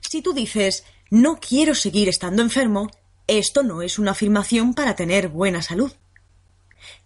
Si 0.00 0.22
tú 0.22 0.32
dices 0.32 0.84
no 1.10 1.40
quiero 1.40 1.74
seguir 1.74 2.08
estando 2.08 2.42
enfermo, 2.42 2.90
esto 3.26 3.62
no 3.62 3.82
es 3.82 3.98
una 3.98 4.12
afirmación 4.12 4.74
para 4.74 4.96
tener 4.96 5.28
buena 5.28 5.60
salud. 5.60 5.92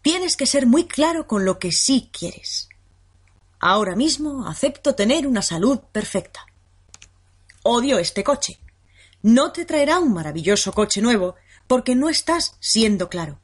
Tienes 0.03 0.37
que 0.37 0.47
ser 0.47 0.67
muy 0.67 0.87
claro 0.87 1.27
con 1.27 1.45
lo 1.45 1.59
que 1.59 1.73
sí 1.73 2.11
quieres. 2.13 2.69
Ahora 3.59 3.97
mismo 3.97 4.47
acepto 4.47 4.95
tener 4.95 5.27
una 5.27 5.43
salud 5.43 5.81
perfecta. 5.93 6.47
Odio 7.63 7.99
este 7.99 8.23
coche. 8.23 8.61
No 9.23 9.53
te 9.53 9.65
traerá 9.65 9.99
un 9.99 10.13
maravilloso 10.13 10.73
coche 10.73 11.01
nuevo 11.01 11.35
porque 11.67 11.95
no 11.95 12.09
estás 12.09 12.57
siendo 12.61 13.09
claro. 13.09 13.41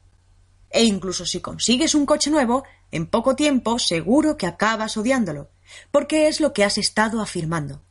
E 0.69 0.83
incluso 0.83 1.25
si 1.25 1.41
consigues 1.41 1.93
un 1.93 2.05
coche 2.05 2.29
nuevo, 2.29 2.63
en 2.91 3.07
poco 3.07 3.35
tiempo 3.35 3.79
seguro 3.79 4.37
que 4.37 4.47
acabas 4.47 4.97
odiándolo, 4.97 5.49
porque 5.91 6.27
es 6.27 6.39
lo 6.39 6.53
que 6.53 6.63
has 6.63 6.77
estado 6.77 7.21
afirmando. 7.21 7.81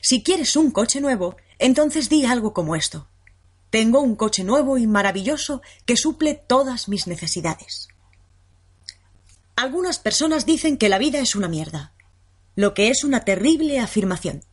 Si 0.00 0.22
quieres 0.22 0.56
un 0.56 0.70
coche 0.70 1.00
nuevo, 1.00 1.36
entonces 1.58 2.08
di 2.08 2.24
algo 2.24 2.52
como 2.52 2.74
esto. 2.74 3.08
Tengo 3.74 3.98
un 3.98 4.14
coche 4.14 4.44
nuevo 4.44 4.78
y 4.78 4.86
maravilloso 4.86 5.60
que 5.84 5.96
suple 5.96 6.34
todas 6.34 6.88
mis 6.88 7.08
necesidades. 7.08 7.88
Algunas 9.56 9.98
personas 9.98 10.46
dicen 10.46 10.78
que 10.78 10.88
la 10.88 10.98
vida 10.98 11.18
es 11.18 11.34
una 11.34 11.48
mierda, 11.48 11.92
lo 12.54 12.72
que 12.72 12.86
es 12.90 13.02
una 13.02 13.24
terrible 13.24 13.80
afirmación. 13.80 14.44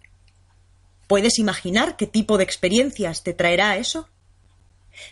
¿Puedes 1.06 1.38
imaginar 1.38 1.98
qué 1.98 2.08
tipo 2.08 2.40
de 2.40 2.46
experiencias 2.46 3.22
te 3.22 3.36
traerá 3.36 3.78
eso? 3.78 4.10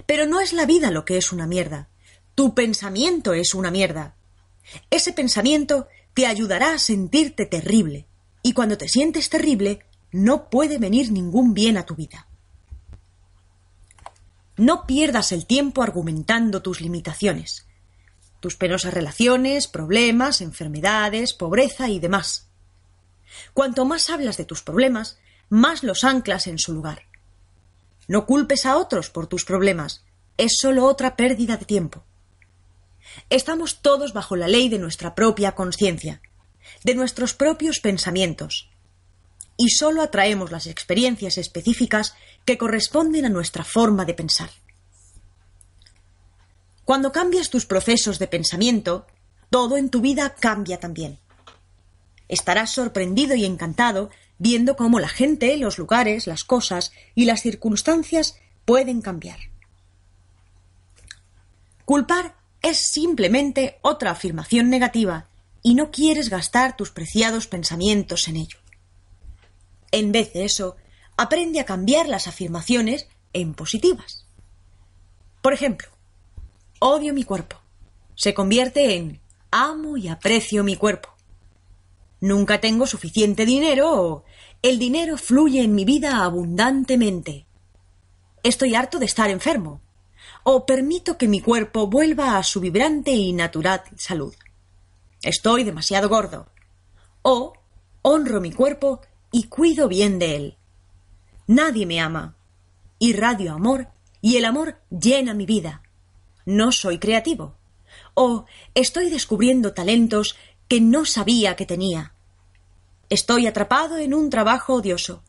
Pero 0.08 0.26
no 0.26 0.42
es 0.42 0.54
la 0.54 0.66
vida 0.66 0.90
lo 0.90 1.06
que 1.06 1.18
es 1.18 1.32
una 1.32 1.46
mierda. 1.46 1.88
Tu 2.34 2.56
pensamiento 2.56 3.34
es 3.34 3.54
una 3.54 3.70
mierda. 3.70 4.16
Ese 4.90 5.14
pensamiento 5.14 5.88
te 6.16 6.26
ayudará 6.26 6.74
a 6.74 6.80
sentirte 6.80 7.46
terrible, 7.46 8.08
y 8.42 8.54
cuando 8.54 8.76
te 8.76 8.90
sientes 8.90 9.30
terrible, 9.30 9.86
no 10.12 10.50
puede 10.50 10.80
venir 10.80 11.12
ningún 11.12 11.54
bien 11.54 11.78
a 11.78 11.86
tu 11.86 11.94
vida. 11.94 12.26
No 14.60 14.86
pierdas 14.86 15.32
el 15.32 15.46
tiempo 15.46 15.84
argumentando 15.84 16.62
tus 16.62 16.82
limitaciones, 16.82 17.66
tus 18.42 18.58
penosas 18.58 18.94
relaciones, 18.94 19.70
problemas, 19.70 20.42
enfermedades, 20.42 21.34
pobreza 21.34 21.88
y 21.88 22.02
demás. 22.02 22.50
Cuanto 23.54 23.86
más 23.86 24.10
hablas 24.10 24.36
de 24.36 24.44
tus 24.44 24.62
problemas, 24.62 25.18
más 25.48 25.82
los 25.82 26.04
anclas 26.04 26.46
en 26.46 26.60
su 26.60 26.74
lugar. 26.74 27.04
No 28.10 28.26
culpes 28.26 28.66
a 28.66 28.76
otros 28.76 29.10
por 29.10 29.28
tus 29.28 29.46
problemas, 29.46 30.04
es 30.36 30.58
solo 30.60 30.84
otra 30.88 31.16
pérdida 31.16 31.56
de 31.56 31.64
tiempo. 31.64 32.04
Estamos 33.30 33.82
todos 33.82 34.12
bajo 34.12 34.36
la 34.36 34.50
ley 34.50 34.68
de 34.68 34.78
nuestra 34.78 35.16
propia 35.16 35.54
conciencia, 35.54 36.22
de 36.84 36.96
nuestros 36.96 37.34
propios 37.34 37.80
pensamientos, 37.80 38.70
y 39.62 39.70
solo 39.72 40.02
atraemos 40.02 40.52
las 40.52 40.68
experiencias 40.68 41.38
específicas 41.38 42.16
que 42.50 42.58
corresponden 42.58 43.26
a 43.26 43.30
nuestra 43.30 43.64
forma 43.64 44.06
de 44.06 44.16
pensar. 44.16 44.50
Cuando 46.84 47.12
cambias 47.12 47.52
tus 47.52 47.68
procesos 47.68 48.18
de 48.18 48.26
pensamiento, 48.26 49.06
todo 49.52 49.78
en 49.78 49.92
tu 49.92 50.02
vida 50.02 50.34
cambia 50.34 50.80
también. 50.80 51.20
Estarás 52.28 52.72
sorprendido 52.72 53.36
y 53.36 53.46
encantado 53.46 54.10
viendo 54.40 54.76
cómo 54.76 55.00
la 55.00 55.10
gente, 55.10 55.56
los 55.58 55.78
lugares, 55.78 56.26
las 56.26 56.44
cosas 56.44 56.92
y 57.14 57.26
las 57.26 57.44
circunstancias 57.44 58.40
pueden 58.66 59.04
cambiar. 59.04 59.38
Culpar 61.86 62.36
es 62.64 62.80
simplemente 62.80 63.78
otra 63.84 64.10
afirmación 64.10 64.72
negativa 64.72 65.28
y 65.62 65.76
no 65.76 65.92
quieres 65.92 66.32
gastar 66.32 66.76
tus 66.76 66.90
preciados 66.90 67.46
pensamientos 67.46 68.28
en 68.28 68.38
ello. 68.38 68.58
En 69.92 70.12
vez 70.12 70.34
de 70.34 70.46
eso, 70.46 70.78
aprende 71.20 71.60
a 71.60 71.66
cambiar 71.66 72.08
las 72.08 72.28
afirmaciones 72.28 73.10
en 73.34 73.54
positivas. 73.54 74.26
Por 75.42 75.52
ejemplo, 75.52 75.90
odio 76.80 77.14
mi 77.14 77.26
cuerpo. 77.26 77.58
Se 78.16 78.34
convierte 78.34 78.96
en 78.96 79.20
amo 79.52 79.98
y 79.98 80.08
aprecio 80.08 80.64
mi 80.64 80.78
cuerpo. 80.78 81.10
Nunca 82.22 82.62
tengo 82.62 82.88
suficiente 82.88 83.46
dinero 83.46 84.02
o 84.02 84.24
el 84.62 84.80
dinero 84.80 85.18
fluye 85.18 85.62
en 85.62 85.76
mi 85.76 85.84
vida 85.84 86.24
abundantemente. 86.24 87.46
Estoy 88.42 88.76
harto 88.76 88.98
de 88.98 89.06
estar 89.06 89.30
enfermo. 89.30 89.82
O 90.44 90.66
permito 90.66 91.18
que 91.18 91.28
mi 91.28 91.42
cuerpo 91.42 91.88
vuelva 91.88 92.38
a 92.38 92.44
su 92.44 92.62
vibrante 92.62 93.12
y 93.12 93.34
natural 93.34 93.84
salud. 93.98 94.34
Estoy 95.22 95.66
demasiado 95.66 96.08
gordo. 96.08 96.48
O 97.24 97.52
honro 98.04 98.40
mi 98.40 98.54
cuerpo 98.54 99.02
y 99.34 99.50
cuido 99.50 99.90
bien 99.90 100.18
de 100.18 100.36
él. 100.38 100.59
Nadie 101.50 101.88
me 101.88 102.00
ama. 102.00 102.36
Irradio 103.00 103.54
amor 103.54 103.88
y 104.22 104.38
el 104.38 104.46
amor 104.46 104.84
llena 104.92 105.34
mi 105.34 105.48
vida. 105.48 105.82
No 106.46 106.72
soy 106.72 107.00
creativo. 107.00 107.56
O 108.14 108.46
estoy 108.76 109.10
descubriendo 109.10 109.74
talentos 109.74 110.38
que 110.68 110.80
no 110.80 111.06
sabía 111.06 111.56
que 111.56 111.66
tenía. 111.66 112.14
Estoy 113.10 113.48
atrapado 113.48 113.98
en 113.98 114.14
un 114.14 114.30
trabajo 114.30 114.76
odioso. 114.76 115.24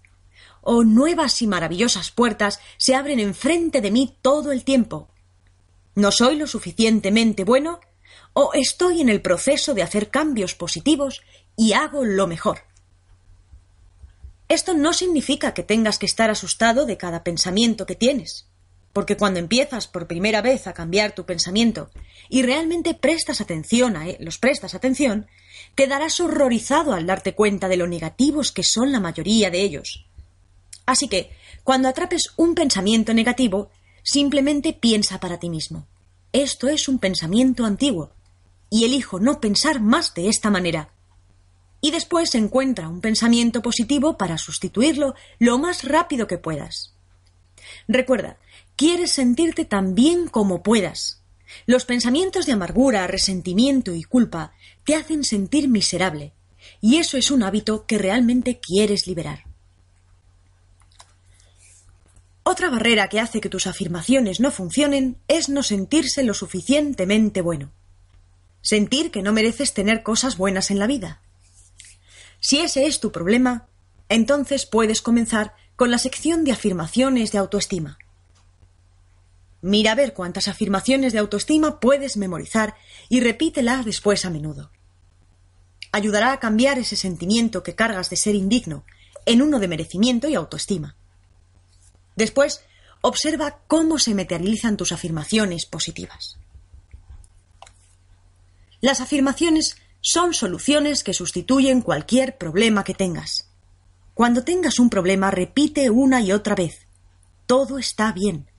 O 0.60 0.84
nuevas 0.84 1.40
y 1.40 1.46
maravillosas 1.46 2.10
puertas 2.10 2.60
se 2.76 2.94
abren 2.94 3.18
enfrente 3.18 3.80
de 3.80 3.90
mí 3.90 4.14
todo 4.20 4.52
el 4.52 4.62
tiempo. 4.62 5.08
¿No 5.94 6.12
soy 6.12 6.36
lo 6.36 6.46
suficientemente 6.46 7.44
bueno? 7.44 7.80
¿O 8.34 8.50
estoy 8.52 9.00
en 9.00 9.08
el 9.08 9.22
proceso 9.22 9.72
de 9.72 9.82
hacer 9.82 10.10
cambios 10.10 10.54
positivos 10.54 11.22
y 11.56 11.72
hago 11.72 12.04
lo 12.04 12.26
mejor? 12.26 12.69
Esto 14.50 14.74
no 14.74 14.92
significa 14.92 15.54
que 15.54 15.62
tengas 15.62 15.96
que 15.96 16.06
estar 16.06 16.28
asustado 16.28 16.84
de 16.84 16.96
cada 16.96 17.22
pensamiento 17.22 17.86
que 17.86 17.94
tienes, 17.94 18.48
porque 18.92 19.16
cuando 19.16 19.38
empiezas 19.38 19.86
por 19.86 20.08
primera 20.08 20.42
vez 20.42 20.66
a 20.66 20.72
cambiar 20.72 21.14
tu 21.14 21.24
pensamiento 21.24 21.88
y 22.28 22.42
realmente 22.42 22.94
prestas 22.94 23.40
atención 23.40 23.96
a 23.96 24.06
los 24.18 24.38
prestas 24.38 24.74
atención, 24.74 25.28
quedarás 25.76 26.18
horrorizado 26.18 26.94
al 26.94 27.06
darte 27.06 27.36
cuenta 27.36 27.68
de 27.68 27.76
lo 27.76 27.86
negativos 27.86 28.50
que 28.50 28.64
son 28.64 28.90
la 28.90 28.98
mayoría 28.98 29.52
de 29.52 29.60
ellos. 29.60 30.08
Así 30.84 31.06
que, 31.06 31.30
cuando 31.62 31.88
atrapes 31.88 32.32
un 32.36 32.56
pensamiento 32.56 33.14
negativo, 33.14 33.70
simplemente 34.02 34.72
piensa 34.72 35.20
para 35.20 35.38
ti 35.38 35.48
mismo. 35.48 35.86
Esto 36.32 36.68
es 36.68 36.88
un 36.88 36.98
pensamiento 36.98 37.64
antiguo, 37.64 38.10
y 38.68 38.84
elijo 38.84 39.20
no 39.20 39.40
pensar 39.40 39.78
más 39.78 40.12
de 40.14 40.28
esta 40.28 40.50
manera, 40.50 40.90
y 41.80 41.90
después 41.90 42.34
encuentra 42.34 42.88
un 42.88 43.00
pensamiento 43.00 43.62
positivo 43.62 44.16
para 44.18 44.38
sustituirlo 44.38 45.14
lo 45.38 45.58
más 45.58 45.84
rápido 45.84 46.26
que 46.26 46.38
puedas. 46.38 46.94
Recuerda, 47.88 48.36
quieres 48.76 49.12
sentirte 49.12 49.64
tan 49.64 49.94
bien 49.94 50.28
como 50.28 50.62
puedas. 50.62 51.22
Los 51.66 51.84
pensamientos 51.84 52.46
de 52.46 52.52
amargura, 52.52 53.06
resentimiento 53.06 53.94
y 53.94 54.04
culpa 54.04 54.52
te 54.84 54.94
hacen 54.94 55.24
sentir 55.24 55.68
miserable, 55.68 56.32
y 56.80 56.96
eso 56.96 57.16
es 57.16 57.30
un 57.30 57.42
hábito 57.42 57.86
que 57.86 57.98
realmente 57.98 58.60
quieres 58.60 59.06
liberar. 59.06 59.44
Otra 62.42 62.70
barrera 62.70 63.08
que 63.08 63.20
hace 63.20 63.40
que 63.40 63.48
tus 63.48 63.66
afirmaciones 63.66 64.40
no 64.40 64.50
funcionen 64.50 65.16
es 65.28 65.48
no 65.48 65.62
sentirse 65.62 66.22
lo 66.22 66.34
suficientemente 66.34 67.42
bueno. 67.42 67.70
Sentir 68.62 69.10
que 69.10 69.22
no 69.22 69.32
mereces 69.32 69.72
tener 69.74 70.02
cosas 70.02 70.36
buenas 70.36 70.70
en 70.70 70.78
la 70.78 70.86
vida. 70.86 71.20
Si 72.40 72.58
ese 72.58 72.86
es 72.86 73.00
tu 73.00 73.12
problema, 73.12 73.68
entonces 74.08 74.66
puedes 74.66 75.02
comenzar 75.02 75.54
con 75.76 75.90
la 75.90 75.98
sección 75.98 76.44
de 76.44 76.52
afirmaciones 76.52 77.32
de 77.32 77.38
autoestima. 77.38 77.98
Mira 79.62 79.92
a 79.92 79.94
ver 79.94 80.14
cuántas 80.14 80.48
afirmaciones 80.48 81.12
de 81.12 81.18
autoestima 81.18 81.80
puedes 81.80 82.16
memorizar 82.16 82.74
y 83.10 83.20
repítelas 83.20 83.84
después 83.84 84.24
a 84.24 84.30
menudo. 84.30 84.70
Ayudará 85.92 86.32
a 86.32 86.40
cambiar 86.40 86.78
ese 86.78 86.96
sentimiento 86.96 87.62
que 87.62 87.74
cargas 87.74 88.08
de 88.10 88.16
ser 88.16 88.34
indigno 88.34 88.84
en 89.26 89.42
uno 89.42 89.58
de 89.58 89.68
merecimiento 89.68 90.28
y 90.28 90.34
autoestima. 90.34 90.96
Después, 92.16 92.64
observa 93.02 93.58
cómo 93.66 93.98
se 93.98 94.14
materializan 94.14 94.76
tus 94.76 94.92
afirmaciones 94.92 95.66
positivas. 95.66 96.38
Las 98.80 99.00
afirmaciones 99.00 99.76
son 100.00 100.32
soluciones 100.34 101.04
que 101.04 101.14
sustituyen 101.14 101.82
cualquier 101.82 102.38
problema 102.38 102.84
que 102.84 102.94
tengas. 102.94 103.50
Cuando 104.14 104.44
tengas 104.44 104.78
un 104.78 104.90
problema, 104.90 105.30
repite 105.30 105.90
una 105.90 106.20
y 106.20 106.32
otra 106.32 106.54
vez. 106.54 106.86
Todo 107.46 107.78
está 107.78 108.12
bien. 108.12 108.50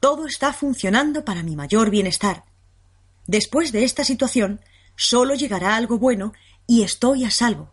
Todo 0.00 0.26
está 0.26 0.52
funcionando 0.52 1.24
para 1.24 1.42
mi 1.42 1.56
mayor 1.56 1.90
bienestar. 1.90 2.44
Después 3.26 3.72
de 3.72 3.84
esta 3.84 4.04
situación, 4.04 4.60
solo 4.96 5.34
llegará 5.34 5.76
algo 5.76 5.98
bueno 5.98 6.32
y 6.66 6.82
estoy 6.82 7.24
a 7.24 7.30
salvo. 7.30 7.72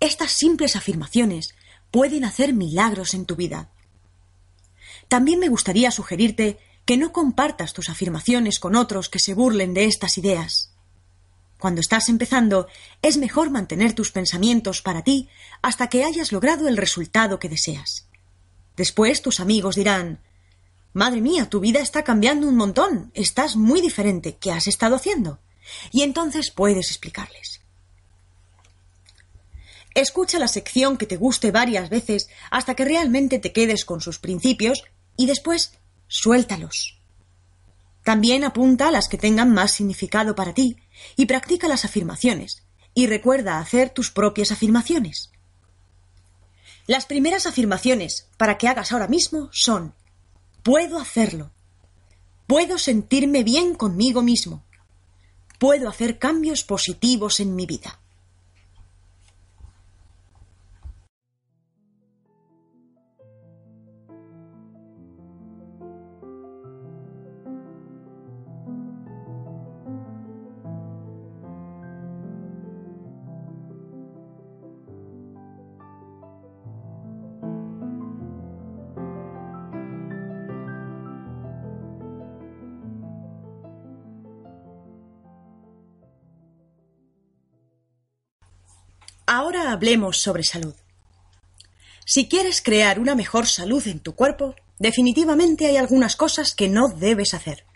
Estas 0.00 0.32
simples 0.32 0.76
afirmaciones 0.76 1.54
pueden 1.90 2.24
hacer 2.24 2.52
milagros 2.52 3.14
en 3.14 3.26
tu 3.26 3.36
vida. 3.36 3.70
También 5.08 5.38
me 5.38 5.48
gustaría 5.48 5.90
sugerirte 5.90 6.58
que 6.84 6.96
no 6.96 7.12
compartas 7.12 7.72
tus 7.72 7.88
afirmaciones 7.88 8.58
con 8.58 8.76
otros 8.76 9.08
que 9.08 9.18
se 9.18 9.34
burlen 9.34 9.74
de 9.74 9.84
estas 9.86 10.16
ideas. 10.16 10.74
Cuando 11.58 11.80
estás 11.80 12.08
empezando, 12.08 12.68
es 13.02 13.16
mejor 13.16 13.50
mantener 13.50 13.92
tus 13.92 14.12
pensamientos 14.12 14.80
para 14.80 15.02
ti 15.02 15.28
hasta 15.60 15.88
que 15.88 16.04
hayas 16.04 16.32
logrado 16.32 16.68
el 16.68 16.76
resultado 16.76 17.38
que 17.38 17.48
deseas. 17.48 18.06
Después 18.76 19.22
tus 19.22 19.40
amigos 19.40 19.74
dirán 19.74 20.20
Madre 20.92 21.20
mía, 21.20 21.48
tu 21.48 21.60
vida 21.60 21.80
está 21.80 22.02
cambiando 22.02 22.48
un 22.48 22.56
montón. 22.56 23.10
Estás 23.14 23.56
muy 23.56 23.80
diferente. 23.80 24.36
¿Qué 24.36 24.50
has 24.50 24.66
estado 24.66 24.96
haciendo? 24.96 25.38
Y 25.92 26.02
entonces 26.02 26.50
puedes 26.50 26.88
explicarles. 26.88 27.60
Escucha 29.94 30.38
la 30.38 30.48
sección 30.48 30.96
que 30.96 31.06
te 31.06 31.16
guste 31.16 31.50
varias 31.50 31.90
veces 31.90 32.28
hasta 32.50 32.74
que 32.74 32.84
realmente 32.84 33.38
te 33.38 33.52
quedes 33.52 33.84
con 33.84 34.00
sus 34.00 34.18
principios 34.18 34.84
y 35.16 35.26
después 35.26 35.72
suéltalos. 36.06 36.97
También 38.08 38.42
apunta 38.42 38.88
a 38.88 38.90
las 38.90 39.06
que 39.06 39.18
tengan 39.18 39.52
más 39.52 39.72
significado 39.72 40.34
para 40.34 40.54
ti 40.54 40.78
y 41.14 41.26
practica 41.26 41.68
las 41.68 41.84
afirmaciones 41.84 42.62
y 42.94 43.06
recuerda 43.06 43.58
hacer 43.58 43.90
tus 43.90 44.10
propias 44.10 44.50
afirmaciones. 44.50 45.30
Las 46.86 47.04
primeras 47.04 47.44
afirmaciones 47.44 48.26
para 48.38 48.56
que 48.56 48.66
hagas 48.66 48.92
ahora 48.92 49.08
mismo 49.08 49.50
son 49.52 49.92
puedo 50.62 50.98
hacerlo. 50.98 51.50
Puedo 52.46 52.78
sentirme 52.78 53.44
bien 53.44 53.74
conmigo 53.74 54.22
mismo. 54.22 54.64
Puedo 55.58 55.86
hacer 55.90 56.18
cambios 56.18 56.64
positivos 56.64 57.40
en 57.40 57.54
mi 57.54 57.66
vida. 57.66 57.97
Ahora 89.30 89.72
hablemos 89.72 90.16
sobre 90.16 90.42
salud. 90.42 90.74
Si 92.06 92.30
quieres 92.30 92.62
crear 92.62 92.98
una 92.98 93.14
mejor 93.14 93.46
salud 93.46 93.86
en 93.86 94.00
tu 94.00 94.14
cuerpo, 94.14 94.54
definitivamente 94.78 95.66
hay 95.66 95.76
algunas 95.76 96.16
cosas 96.16 96.54
que 96.54 96.66
no 96.66 96.88
debes 96.88 97.34
hacer. 97.34 97.66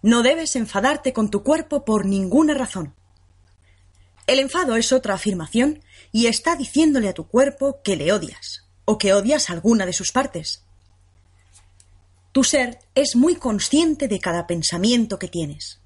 No 0.00 0.22
debes 0.22 0.54
enfadarte 0.54 1.12
con 1.12 1.28
tu 1.28 1.42
cuerpo 1.42 1.84
por 1.84 2.06
ninguna 2.06 2.54
razón. 2.54 2.94
El 4.28 4.38
enfado 4.38 4.76
es 4.76 4.92
otra 4.92 5.14
afirmación 5.14 5.82
y 6.12 6.28
está 6.28 6.54
diciéndole 6.54 7.08
a 7.08 7.14
tu 7.14 7.26
cuerpo 7.26 7.80
que 7.82 7.96
le 7.96 8.12
odias 8.12 8.64
o 8.84 8.96
que 8.96 9.14
odias 9.14 9.50
alguna 9.50 9.86
de 9.86 9.92
sus 9.92 10.12
partes. 10.12 10.62
Tu 12.30 12.44
ser 12.44 12.78
es 12.94 13.16
muy 13.16 13.34
consciente 13.34 14.06
de 14.06 14.20
cada 14.20 14.46
pensamiento 14.46 15.18
que 15.18 15.26
tienes. 15.26 15.80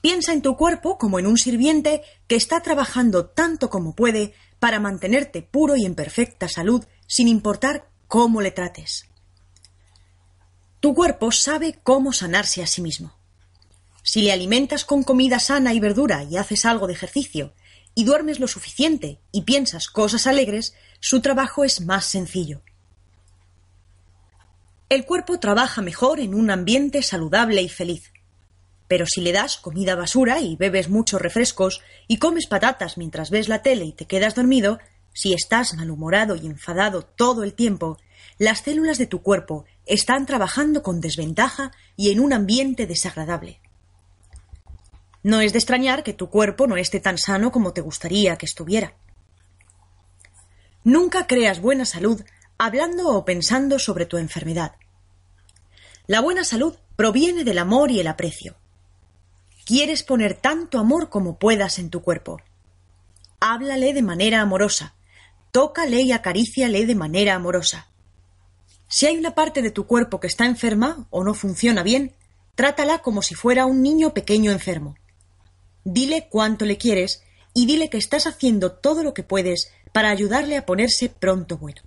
Piensa 0.00 0.32
en 0.32 0.42
tu 0.42 0.56
cuerpo 0.56 0.98
como 0.98 1.18
en 1.18 1.26
un 1.26 1.36
sirviente 1.36 2.02
que 2.26 2.36
está 2.36 2.60
trabajando 2.60 3.26
tanto 3.26 3.68
como 3.68 3.94
puede 3.94 4.34
para 4.58 4.80
mantenerte 4.80 5.42
puro 5.42 5.76
y 5.76 5.84
en 5.84 5.94
perfecta 5.94 6.48
salud 6.48 6.84
sin 7.06 7.28
importar 7.28 7.88
cómo 8.08 8.40
le 8.40 8.50
trates. 8.50 9.06
Tu 10.80 10.94
cuerpo 10.94 11.30
sabe 11.32 11.78
cómo 11.82 12.12
sanarse 12.12 12.62
a 12.62 12.66
sí 12.66 12.80
mismo. 12.80 13.14
Si 14.02 14.22
le 14.22 14.32
alimentas 14.32 14.84
con 14.84 15.02
comida 15.02 15.38
sana 15.38 15.74
y 15.74 15.80
verdura 15.80 16.24
y 16.24 16.38
haces 16.38 16.64
algo 16.64 16.86
de 16.86 16.94
ejercicio, 16.94 17.52
y 17.94 18.04
duermes 18.04 18.40
lo 18.40 18.48
suficiente 18.48 19.20
y 19.32 19.42
piensas 19.42 19.88
cosas 19.88 20.26
alegres, 20.26 20.74
su 21.00 21.20
trabajo 21.20 21.64
es 21.64 21.80
más 21.80 22.04
sencillo. 22.04 22.62
El 24.88 25.04
cuerpo 25.04 25.38
trabaja 25.38 25.82
mejor 25.82 26.20
en 26.20 26.34
un 26.34 26.50
ambiente 26.50 27.02
saludable 27.02 27.62
y 27.62 27.68
feliz. 27.68 28.12
Pero 28.90 29.06
si 29.06 29.20
le 29.20 29.30
das 29.30 29.56
comida 29.56 29.94
basura 29.94 30.40
y 30.40 30.56
bebes 30.56 30.88
muchos 30.88 31.22
refrescos 31.22 31.80
y 32.08 32.16
comes 32.16 32.48
patatas 32.48 32.98
mientras 32.98 33.30
ves 33.30 33.48
la 33.48 33.62
tele 33.62 33.84
y 33.84 33.92
te 33.92 34.06
quedas 34.06 34.34
dormido, 34.34 34.80
si 35.12 35.32
estás 35.32 35.74
malhumorado 35.74 36.34
y 36.34 36.46
enfadado 36.46 37.02
todo 37.02 37.44
el 37.44 37.54
tiempo, 37.54 37.98
las 38.36 38.62
células 38.62 38.98
de 38.98 39.06
tu 39.06 39.22
cuerpo 39.22 39.64
están 39.86 40.26
trabajando 40.26 40.82
con 40.82 41.00
desventaja 41.00 41.70
y 41.94 42.10
en 42.10 42.18
un 42.18 42.32
ambiente 42.32 42.88
desagradable. 42.88 43.60
No 45.22 45.40
es 45.40 45.52
de 45.52 45.60
extrañar 45.60 46.02
que 46.02 46.12
tu 46.12 46.28
cuerpo 46.28 46.66
no 46.66 46.76
esté 46.76 46.98
tan 46.98 47.16
sano 47.16 47.52
como 47.52 47.72
te 47.72 47.82
gustaría 47.82 48.38
que 48.38 48.46
estuviera. 48.46 48.94
Nunca 50.82 51.28
creas 51.28 51.60
buena 51.60 51.84
salud 51.84 52.24
hablando 52.58 53.10
o 53.10 53.24
pensando 53.24 53.78
sobre 53.78 54.06
tu 54.06 54.16
enfermedad. 54.16 54.74
La 56.08 56.20
buena 56.20 56.42
salud 56.42 56.74
proviene 56.96 57.44
del 57.44 57.58
amor 57.58 57.92
y 57.92 58.00
el 58.00 58.08
aprecio. 58.08 58.56
Quieres 59.70 60.02
poner 60.02 60.34
tanto 60.34 60.80
amor 60.80 61.10
como 61.10 61.38
puedas 61.38 61.78
en 61.78 61.90
tu 61.90 62.02
cuerpo. 62.02 62.40
Háblale 63.38 63.94
de 63.94 64.02
manera 64.02 64.40
amorosa. 64.40 64.96
Tócale 65.52 66.00
y 66.02 66.10
acaríciale 66.10 66.86
de 66.86 66.96
manera 66.96 67.36
amorosa. 67.36 67.86
Si 68.88 69.06
hay 69.06 69.16
una 69.16 69.36
parte 69.36 69.62
de 69.62 69.70
tu 69.70 69.86
cuerpo 69.86 70.18
que 70.18 70.26
está 70.26 70.44
enferma 70.44 71.06
o 71.10 71.22
no 71.22 71.34
funciona 71.34 71.84
bien, 71.84 72.16
trátala 72.56 72.98
como 72.98 73.22
si 73.22 73.36
fuera 73.36 73.64
un 73.64 73.80
niño 73.80 74.12
pequeño 74.12 74.50
enfermo. 74.50 74.96
Dile 75.84 76.26
cuánto 76.28 76.64
le 76.64 76.76
quieres 76.76 77.22
y 77.54 77.66
dile 77.66 77.90
que 77.90 77.98
estás 77.98 78.26
haciendo 78.26 78.72
todo 78.72 79.04
lo 79.04 79.14
que 79.14 79.22
puedes 79.22 79.72
para 79.92 80.10
ayudarle 80.10 80.56
a 80.56 80.66
ponerse 80.66 81.10
pronto 81.10 81.58
bueno. 81.58 81.82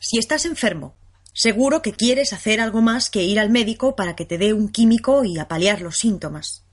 Si 0.00 0.16
estás 0.16 0.46
enfermo, 0.46 0.94
seguro 1.34 1.82
que 1.82 1.92
quieres 1.92 2.32
hacer 2.32 2.60
algo 2.60 2.80
más 2.80 3.10
que 3.10 3.22
ir 3.22 3.38
al 3.38 3.50
médico 3.50 3.96
para 3.96 4.16
que 4.16 4.24
te 4.24 4.38
dé 4.38 4.54
un 4.54 4.68
químico 4.68 5.24
y 5.24 5.38
apalear 5.38 5.82
los 5.82 5.98
síntomas. 5.98 6.64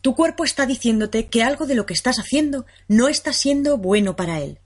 Tu 0.00 0.14
cuerpo 0.14 0.44
está 0.44 0.66
diciéndote 0.66 1.28
que 1.28 1.42
algo 1.42 1.66
de 1.66 1.74
lo 1.74 1.86
que 1.86 1.94
estás 1.94 2.18
haciendo 2.18 2.66
no 2.88 3.08
está 3.08 3.32
siendo 3.32 3.76
bueno 3.76 4.16
para 4.16 4.40
él. 4.40 4.58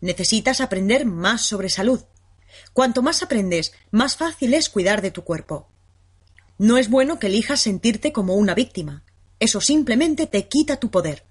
Necesitas 0.00 0.60
aprender 0.60 1.06
más 1.06 1.42
sobre 1.42 1.68
salud. 1.68 2.02
Cuanto 2.72 3.02
más 3.02 3.22
aprendes, 3.22 3.72
más 3.90 4.16
fácil 4.16 4.54
es 4.54 4.68
cuidar 4.68 5.00
de 5.00 5.10
tu 5.10 5.22
cuerpo. 5.22 5.68
No 6.58 6.76
es 6.76 6.90
bueno 6.90 7.18
que 7.18 7.28
elijas 7.28 7.60
sentirte 7.60 8.12
como 8.12 8.34
una 8.34 8.54
víctima. 8.54 9.04
Eso 9.38 9.60
simplemente 9.60 10.26
te 10.26 10.48
quita 10.48 10.78
tu 10.78 10.90
poder. 10.90 11.24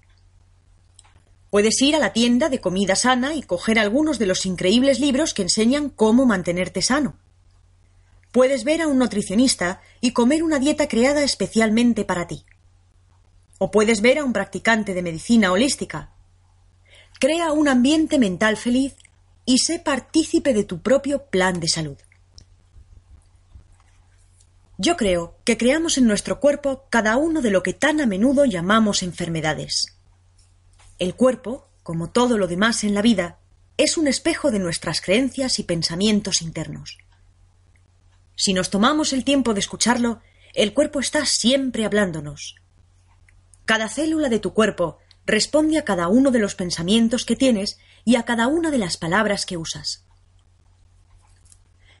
Puedes 1.52 1.82
ir 1.82 1.94
a 1.94 1.98
la 1.98 2.14
tienda 2.14 2.48
de 2.48 2.62
comida 2.62 2.96
sana 2.96 3.34
y 3.34 3.42
coger 3.42 3.78
algunos 3.78 4.18
de 4.18 4.24
los 4.24 4.46
increíbles 4.46 5.00
libros 5.00 5.34
que 5.34 5.42
enseñan 5.42 5.90
cómo 5.90 6.24
mantenerte 6.24 6.80
sano. 6.80 7.18
Puedes 8.30 8.64
ver 8.64 8.80
a 8.80 8.86
un 8.86 8.96
nutricionista 8.96 9.82
y 10.00 10.12
comer 10.12 10.44
una 10.44 10.58
dieta 10.58 10.88
creada 10.88 11.22
especialmente 11.22 12.06
para 12.06 12.26
ti. 12.26 12.46
O 13.58 13.70
puedes 13.70 14.00
ver 14.00 14.18
a 14.18 14.24
un 14.24 14.32
practicante 14.32 14.94
de 14.94 15.02
medicina 15.02 15.52
holística. 15.52 16.08
Crea 17.20 17.52
un 17.52 17.68
ambiente 17.68 18.18
mental 18.18 18.56
feliz 18.56 18.96
y 19.44 19.58
sé 19.58 19.78
partícipe 19.78 20.54
de 20.54 20.64
tu 20.64 20.80
propio 20.80 21.26
plan 21.26 21.60
de 21.60 21.68
salud. 21.68 21.98
Yo 24.78 24.96
creo 24.96 25.36
que 25.44 25.58
creamos 25.58 25.98
en 25.98 26.06
nuestro 26.06 26.40
cuerpo 26.40 26.86
cada 26.88 27.18
uno 27.18 27.42
de 27.42 27.50
lo 27.50 27.62
que 27.62 27.74
tan 27.74 28.00
a 28.00 28.06
menudo 28.06 28.46
llamamos 28.46 29.02
enfermedades. 29.02 29.98
El 31.02 31.16
cuerpo, 31.16 31.66
como 31.82 32.10
todo 32.10 32.38
lo 32.38 32.46
demás 32.46 32.84
en 32.84 32.94
la 32.94 33.02
vida, 33.02 33.40
es 33.76 33.96
un 33.96 34.06
espejo 34.06 34.52
de 34.52 34.60
nuestras 34.60 35.00
creencias 35.00 35.58
y 35.58 35.64
pensamientos 35.64 36.42
internos. 36.42 36.98
Si 38.36 38.52
nos 38.54 38.70
tomamos 38.70 39.12
el 39.12 39.24
tiempo 39.24 39.52
de 39.52 39.58
escucharlo, 39.58 40.20
el 40.54 40.72
cuerpo 40.72 41.00
está 41.00 41.26
siempre 41.26 41.84
hablándonos. 41.84 42.54
Cada 43.64 43.88
célula 43.88 44.28
de 44.28 44.38
tu 44.38 44.54
cuerpo 44.54 44.98
responde 45.26 45.76
a 45.76 45.84
cada 45.84 46.06
uno 46.06 46.30
de 46.30 46.38
los 46.38 46.54
pensamientos 46.54 47.24
que 47.24 47.34
tienes 47.34 47.80
y 48.04 48.14
a 48.14 48.22
cada 48.22 48.46
una 48.46 48.70
de 48.70 48.78
las 48.78 48.96
palabras 48.96 49.44
que 49.44 49.56
usas. 49.56 50.04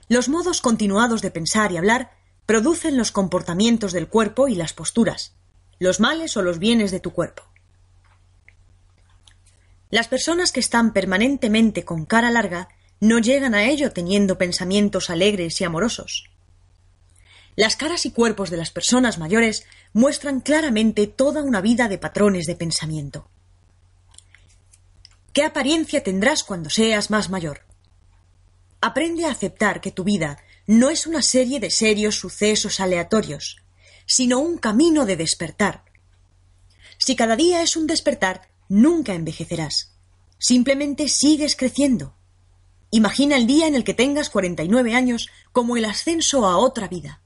Los 0.06 0.28
modos 0.28 0.60
continuados 0.60 1.22
de 1.22 1.32
pensar 1.32 1.72
y 1.72 1.76
hablar 1.76 2.12
producen 2.46 2.96
los 2.96 3.10
comportamientos 3.10 3.90
del 3.90 4.06
cuerpo 4.06 4.46
y 4.46 4.54
las 4.54 4.72
posturas, 4.72 5.34
los 5.80 5.98
males 5.98 6.36
o 6.36 6.42
los 6.42 6.60
bienes 6.60 6.92
de 6.92 7.00
tu 7.00 7.10
cuerpo. 7.10 7.51
Las 9.92 10.08
personas 10.08 10.52
que 10.52 10.60
están 10.60 10.94
permanentemente 10.94 11.84
con 11.84 12.06
cara 12.06 12.30
larga 12.30 12.70
no 12.98 13.18
llegan 13.18 13.54
a 13.54 13.66
ello 13.66 13.92
teniendo 13.92 14.38
pensamientos 14.38 15.10
alegres 15.10 15.60
y 15.60 15.64
amorosos. 15.64 16.30
Las 17.56 17.76
caras 17.76 18.06
y 18.06 18.10
cuerpos 18.10 18.48
de 18.48 18.56
las 18.56 18.70
personas 18.70 19.18
mayores 19.18 19.66
muestran 19.92 20.40
claramente 20.40 21.06
toda 21.08 21.42
una 21.42 21.60
vida 21.60 21.88
de 21.88 21.98
patrones 21.98 22.46
de 22.46 22.56
pensamiento. 22.56 23.28
¿Qué 25.34 25.44
apariencia 25.44 26.02
tendrás 26.02 26.42
cuando 26.42 26.70
seas 26.70 27.10
más 27.10 27.28
mayor? 27.28 27.66
Aprende 28.80 29.26
a 29.26 29.30
aceptar 29.30 29.82
que 29.82 29.92
tu 29.92 30.04
vida 30.04 30.38
no 30.66 30.88
es 30.88 31.06
una 31.06 31.20
serie 31.20 31.60
de 31.60 31.70
serios 31.70 32.14
sucesos 32.14 32.80
aleatorios, 32.80 33.58
sino 34.06 34.38
un 34.38 34.56
camino 34.56 35.04
de 35.04 35.16
despertar. 35.16 35.84
Si 36.96 37.14
cada 37.14 37.36
día 37.36 37.60
es 37.60 37.76
un 37.76 37.86
despertar, 37.86 38.51
nunca 38.72 39.12
envejecerás. 39.12 39.92
Simplemente 40.38 41.08
sigues 41.08 41.56
creciendo. 41.56 42.14
Imagina 42.90 43.36
el 43.36 43.46
día 43.46 43.66
en 43.66 43.74
el 43.74 43.84
que 43.84 43.92
tengas 43.92 44.30
49 44.30 44.94
años 44.94 45.28
como 45.52 45.76
el 45.76 45.84
ascenso 45.84 46.46
a 46.46 46.56
otra 46.56 46.88
vida. 46.88 47.20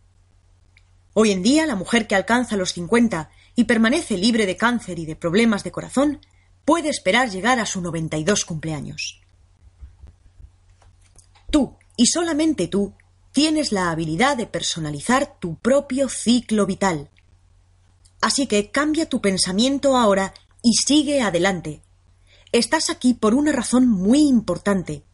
Hoy 1.14 1.30
en 1.30 1.44
día 1.44 1.64
la 1.66 1.76
mujer 1.76 2.08
que 2.08 2.16
alcanza 2.16 2.56
los 2.56 2.72
50 2.72 3.30
y 3.54 3.64
permanece 3.64 4.18
libre 4.18 4.44
de 4.44 4.56
cáncer 4.56 4.98
y 4.98 5.06
de 5.06 5.14
problemas 5.14 5.62
de 5.62 5.70
corazón 5.70 6.20
puede 6.64 6.88
esperar 6.88 7.30
llegar 7.30 7.60
a 7.60 7.66
su 7.66 7.80
92 7.80 8.44
cumpleaños. 8.44 9.20
Tú, 11.50 11.76
y 11.96 12.06
solamente 12.06 12.66
tú, 12.66 12.92
tienes 13.30 13.70
la 13.70 13.92
habilidad 13.92 14.36
de 14.36 14.46
personalizar 14.46 15.38
tu 15.38 15.54
propio 15.58 16.08
ciclo 16.08 16.66
vital. 16.66 17.08
Así 18.20 18.48
que 18.48 18.72
cambia 18.72 19.08
tu 19.08 19.20
pensamiento 19.20 19.96
ahora 19.96 20.34
y 20.66 20.72
sigue 20.72 21.22
adelante. 21.22 21.80
Estás 22.50 22.90
aquí 22.90 23.14
por 23.14 23.36
una 23.36 23.52
razón 23.52 23.86
muy 23.86 24.26
importante, 24.26 25.04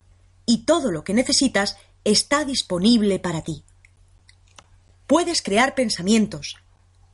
y 0.47 0.65
todo 0.65 0.91
lo 0.91 1.05
que 1.05 1.13
necesitas 1.13 1.77
está 2.05 2.47
disponible 2.47 3.19
para 3.19 3.43
ti. 3.43 3.63
Puedes 5.07 5.43
crear 5.43 5.75
pensamientos, 5.75 6.57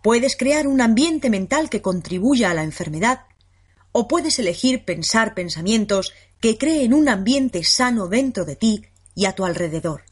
puedes 0.04 0.36
crear 0.36 0.68
un 0.68 0.80
ambiente 0.80 1.30
mental 1.30 1.68
que 1.68 1.82
contribuya 1.82 2.52
a 2.52 2.54
la 2.54 2.62
enfermedad, 2.62 3.22
o 3.90 4.06
puedes 4.06 4.38
elegir 4.38 4.84
pensar 4.84 5.34
pensamientos 5.34 6.12
que 6.38 6.58
creen 6.58 6.94
un 6.94 7.08
ambiente 7.08 7.64
sano 7.64 8.06
dentro 8.06 8.44
de 8.44 8.54
ti 8.54 8.84
y 9.16 9.24
a 9.24 9.32
tu 9.32 9.46
alrededor. 9.46 10.04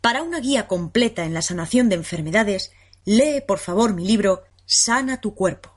Para 0.00 0.22
una 0.22 0.40
guía 0.40 0.66
completa 0.66 1.26
en 1.26 1.34
la 1.34 1.42
sanación 1.42 1.90
de 1.90 1.96
enfermedades, 1.96 2.72
lee 3.04 3.42
por 3.46 3.58
favor 3.58 3.92
mi 3.92 4.06
libro 4.06 4.44
Sana 4.64 5.20
tu 5.20 5.34
cuerpo. 5.34 5.75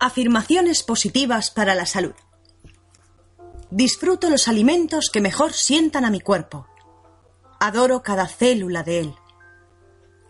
Afirmaciones 0.00 0.84
positivas 0.84 1.50
para 1.50 1.74
la 1.74 1.84
salud. 1.84 2.14
Disfruto 3.70 4.30
los 4.30 4.46
alimentos 4.46 5.10
que 5.12 5.20
mejor 5.20 5.52
sientan 5.52 6.04
a 6.04 6.10
mi 6.10 6.20
cuerpo. 6.20 6.68
Adoro 7.58 8.02
cada 8.04 8.28
célula 8.28 8.84
de 8.84 9.00
él. 9.00 9.14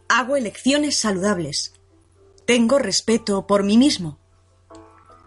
Hago 0.08 0.36
elecciones 0.36 0.98
saludables. 0.98 1.74
Tengo 2.46 2.78
respeto 2.78 3.46
por 3.46 3.62
mí 3.62 3.76
mismo. 3.76 4.18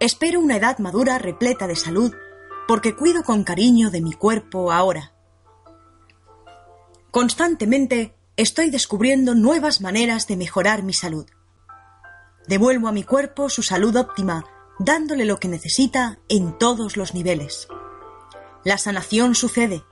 Espero 0.00 0.40
una 0.40 0.56
edad 0.56 0.78
madura 0.78 1.18
repleta 1.18 1.68
de 1.68 1.76
salud 1.76 2.12
porque 2.66 2.96
cuido 2.96 3.22
con 3.22 3.44
cariño 3.44 3.90
de 3.90 4.00
mi 4.00 4.12
cuerpo 4.12 4.72
ahora. 4.72 5.12
Constantemente 7.12 8.16
estoy 8.36 8.70
descubriendo 8.70 9.36
nuevas 9.36 9.80
maneras 9.80 10.26
de 10.26 10.36
mejorar 10.36 10.82
mi 10.82 10.94
salud. 10.94 11.26
Devuelvo 12.46 12.88
a 12.88 12.92
mi 12.92 13.04
cuerpo 13.04 13.48
su 13.48 13.62
salud 13.62 13.94
óptima, 13.96 14.44
dándole 14.78 15.24
lo 15.24 15.38
que 15.38 15.48
necesita 15.48 16.18
en 16.28 16.58
todos 16.58 16.96
los 16.96 17.14
niveles. 17.14 17.68
La 18.64 18.78
sanación 18.78 19.34
sucede. 19.34 19.84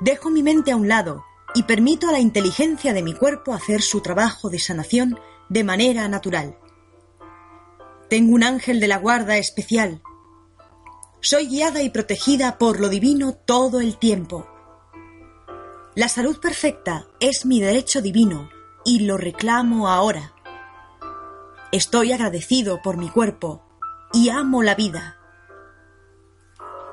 Dejo 0.00 0.30
mi 0.30 0.42
mente 0.42 0.72
a 0.72 0.76
un 0.76 0.88
lado 0.88 1.24
y 1.54 1.64
permito 1.64 2.08
a 2.08 2.12
la 2.12 2.20
inteligencia 2.20 2.92
de 2.92 3.02
mi 3.02 3.14
cuerpo 3.14 3.52
hacer 3.52 3.82
su 3.82 4.00
trabajo 4.00 4.48
de 4.48 4.58
sanación 4.58 5.18
de 5.48 5.64
manera 5.64 6.08
natural. 6.08 6.58
Tengo 8.08 8.34
un 8.34 8.42
ángel 8.42 8.80
de 8.80 8.88
la 8.88 8.98
guarda 8.98 9.36
especial. 9.36 10.02
Soy 11.20 11.46
guiada 11.46 11.82
y 11.82 11.90
protegida 11.90 12.58
por 12.58 12.80
lo 12.80 12.88
divino 12.88 13.34
todo 13.34 13.80
el 13.80 13.98
tiempo. 13.98 14.46
La 15.94 16.08
salud 16.08 16.38
perfecta 16.40 17.06
es 17.20 17.44
mi 17.44 17.60
derecho 17.60 18.00
divino 18.00 18.50
y 18.84 19.00
lo 19.00 19.18
reclamo 19.18 19.88
ahora. 19.88 20.34
Estoy 21.72 22.12
agradecido 22.12 22.82
por 22.82 22.98
mi 22.98 23.08
cuerpo 23.08 23.62
y 24.12 24.28
amo 24.28 24.62
la 24.62 24.74
vida. 24.74 25.16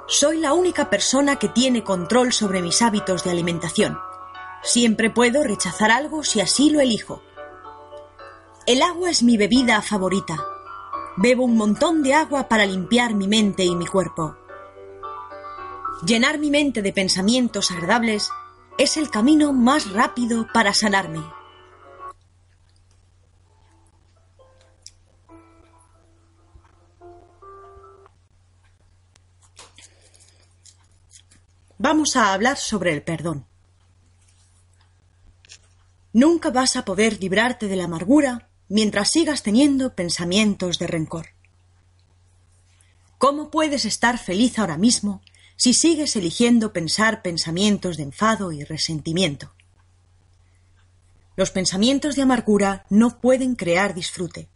Soy 0.08 0.40
la 0.40 0.54
única 0.54 0.90
persona 0.90 1.36
que 1.36 1.50
tiene 1.50 1.84
control 1.84 2.32
sobre 2.32 2.62
mis 2.62 2.82
hábitos 2.82 3.26
de 3.26 3.32
alimentación. 3.32 4.00
Siempre 4.64 5.10
puedo 5.10 5.44
rechazar 5.44 5.92
algo 5.92 6.24
si 6.24 6.40
así 6.40 6.70
lo 6.70 6.80
elijo. 6.80 7.22
El 8.66 8.82
agua 8.82 9.10
es 9.10 9.22
mi 9.22 9.36
bebida 9.36 9.82
favorita. 9.82 10.38
Bebo 11.18 11.44
un 11.44 11.58
montón 11.58 12.02
de 12.02 12.14
agua 12.14 12.48
para 12.48 12.66
limpiar 12.66 13.16
mi 13.16 13.28
mente 13.28 13.66
y 13.66 13.76
mi 13.76 13.86
cuerpo. 13.86 14.38
Llenar 16.06 16.40
mi 16.40 16.52
mente 16.52 16.82
de 16.82 16.94
pensamientos 16.94 17.70
agradables 17.72 18.32
es 18.78 18.96
el 18.96 19.10
camino 19.10 19.52
más 19.52 19.92
rápido 19.92 20.48
para 20.54 20.74
sanarme. 20.74 21.39
Vamos 31.82 32.18
a 32.18 32.34
hablar 32.34 32.58
sobre 32.58 32.92
el 32.92 33.04
perdón. 33.04 33.46
Nunca 36.12 36.50
vas 36.50 36.76
a 36.76 36.84
poder 36.84 37.22
librarte 37.22 37.70
de 37.70 37.78
la 37.78 37.86
amargura 37.86 38.50
mientras 38.68 39.12
sigas 39.12 39.44
teniendo 39.44 39.96
pensamientos 39.96 40.78
de 40.78 40.88
rencor. 40.88 41.28
¿Cómo 43.18 43.50
puedes 43.50 43.86
estar 43.86 44.18
feliz 44.18 44.60
ahora 44.60 44.78
mismo 44.78 45.22
si 45.56 45.74
sigues 45.74 46.18
eligiendo 46.18 46.74
pensar 46.74 47.22
pensamientos 47.22 47.96
de 47.96 48.04
enfado 48.04 48.52
y 48.52 48.66
resentimiento? 48.66 49.54
Los 51.38 51.52
pensamientos 51.52 52.18
de 52.18 52.24
amargura 52.24 52.86
no 52.90 53.22
pueden 53.22 53.56
crear 53.56 53.94
disfrute. 53.94 54.50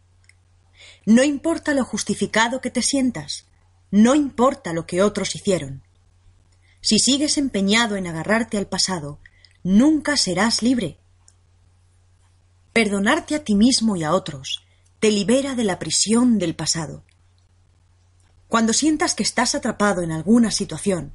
No 1.06 1.24
importa 1.24 1.72
lo 1.72 1.86
justificado 1.86 2.60
que 2.60 2.70
te 2.70 2.82
sientas, 2.82 3.46
no 3.90 4.14
importa 4.14 4.74
lo 4.74 4.84
que 4.84 5.02
otros 5.02 5.34
hicieron. 5.34 5.83
Si 6.84 6.98
sigues 6.98 7.38
empeñado 7.38 7.96
en 7.96 8.06
agarrarte 8.06 8.58
al 8.58 8.66
pasado, 8.66 9.18
nunca 9.62 10.18
serás 10.18 10.62
libre. 10.62 10.98
Perdonarte 12.74 13.34
a 13.36 13.42
ti 13.42 13.54
mismo 13.54 13.96
y 13.96 14.04
a 14.04 14.12
otros 14.12 14.66
te 15.00 15.10
libera 15.10 15.54
de 15.54 15.64
la 15.64 15.78
prisión 15.78 16.38
del 16.38 16.54
pasado. 16.54 17.02
Cuando 18.48 18.74
sientas 18.74 19.14
que 19.14 19.22
estás 19.22 19.54
atrapado 19.54 20.02
en 20.02 20.12
alguna 20.12 20.50
situación, 20.50 21.14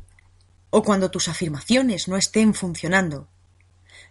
o 0.71 0.81
cuando 0.81 1.11
tus 1.11 1.27
afirmaciones 1.27 2.07
no 2.07 2.17
estén 2.17 2.55
funcionando, 2.55 3.27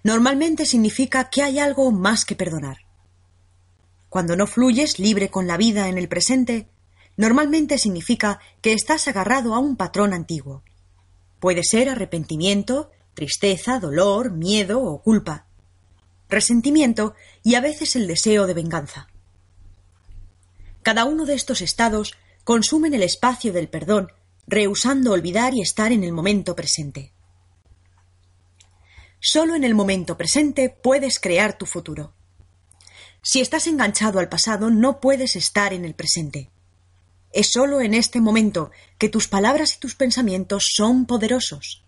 normalmente 0.05 0.64
significa 0.64 1.29
que 1.29 1.42
hay 1.42 1.59
algo 1.59 1.90
más 1.90 2.25
que 2.25 2.37
perdonar. 2.37 2.87
Cuando 4.09 4.37
no 4.37 4.47
fluyes 4.47 5.01
libre 5.01 5.29
con 5.29 5.49
la 5.49 5.57
vida 5.57 5.88
en 5.88 5.99
el 5.99 6.09
presente, 6.09 6.68
normalmente 7.16 7.79
significa 7.79 8.38
que 8.62 8.75
estás 8.75 9.09
agarrado 9.09 9.57
a 9.57 9.59
un 9.59 9.75
patrón 9.75 10.14
antiguo. 10.14 10.62
Puede 11.40 11.62
ser 11.64 11.88
arrepentimiento, 11.88 12.90
tristeza, 13.14 13.79
dolor, 13.81 14.33
miedo 14.33 14.83
o 14.83 15.03
culpa 15.03 15.48
resentimiento 16.29 17.14
y 17.42 17.55
a 17.55 17.61
veces 17.61 17.96
el 17.96 18.07
deseo 18.07 18.46
de 18.46 18.55
venganza. 18.55 19.09
Cada 20.83 21.05
uno 21.05 21.27
de 21.27 21.35
estos 21.35 21.61
estados 21.61 22.14
consumen 22.44 22.94
el 22.94 23.03
espacio 23.03 23.53
del 23.53 23.68
perdón, 23.68 24.12
rehusando 24.46 25.12
olvidar 25.12 25.55
y 25.55 25.61
estar 25.61 25.92
en 25.92 26.05
el 26.05 26.12
momento 26.12 26.55
presente. 26.57 27.12
Solo 29.20 29.55
en 29.55 29.64
el 29.64 29.74
momento 29.74 30.16
presente 30.16 30.70
puedes 30.70 31.18
crear 31.18 31.59
tu 31.59 31.66
futuro. 31.66 32.14
Si 33.20 33.40
estás 33.40 33.66
enganchado 33.66 34.20
al 34.20 34.29
pasado, 34.29 34.70
no 34.70 35.01
puedes 35.01 35.35
estar 35.35 35.72
en 35.72 35.85
el 35.85 35.94
presente. 35.94 36.51
Es 37.32 37.52
solo 37.52 37.80
en 37.80 37.94
este 37.94 38.20
momento 38.20 38.70
que 38.98 39.08
tus 39.08 39.28
palabras 39.28 39.74
y 39.74 39.80
tus 39.80 39.94
pensamientos 39.94 40.70
son 40.74 41.06
poderosos 41.06 41.84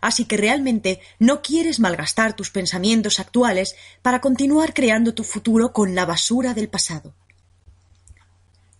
así 0.00 0.24
que 0.24 0.36
realmente 0.36 1.00
no 1.18 1.42
quieres 1.42 1.78
malgastar 1.78 2.34
tus 2.34 2.50
pensamientos 2.50 3.20
actuales 3.20 3.76
para 4.02 4.20
continuar 4.20 4.74
creando 4.74 5.14
tu 5.14 5.24
futuro 5.24 5.72
con 5.72 5.94
la 5.94 6.06
basura 6.06 6.54
del 6.54 6.68
pasado. 6.68 7.14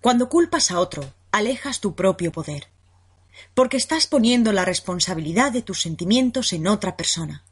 Cuando 0.01 0.29
culpas 0.29 0.71
a 0.71 0.81
otro, 0.81 1.13
alejas 1.31 1.81
tu 1.81 1.95
propio 1.95 2.33
poder, 2.33 2.69
porque 3.55 3.77
estás 3.77 4.07
poniendo 4.07 4.53
la 4.53 4.65
responsabilidad 4.65 5.53
de 5.53 5.63
tus 5.63 5.83
sentimientos 5.83 6.53
en 6.53 6.67
otra 6.67 6.97
persona. 6.97 7.45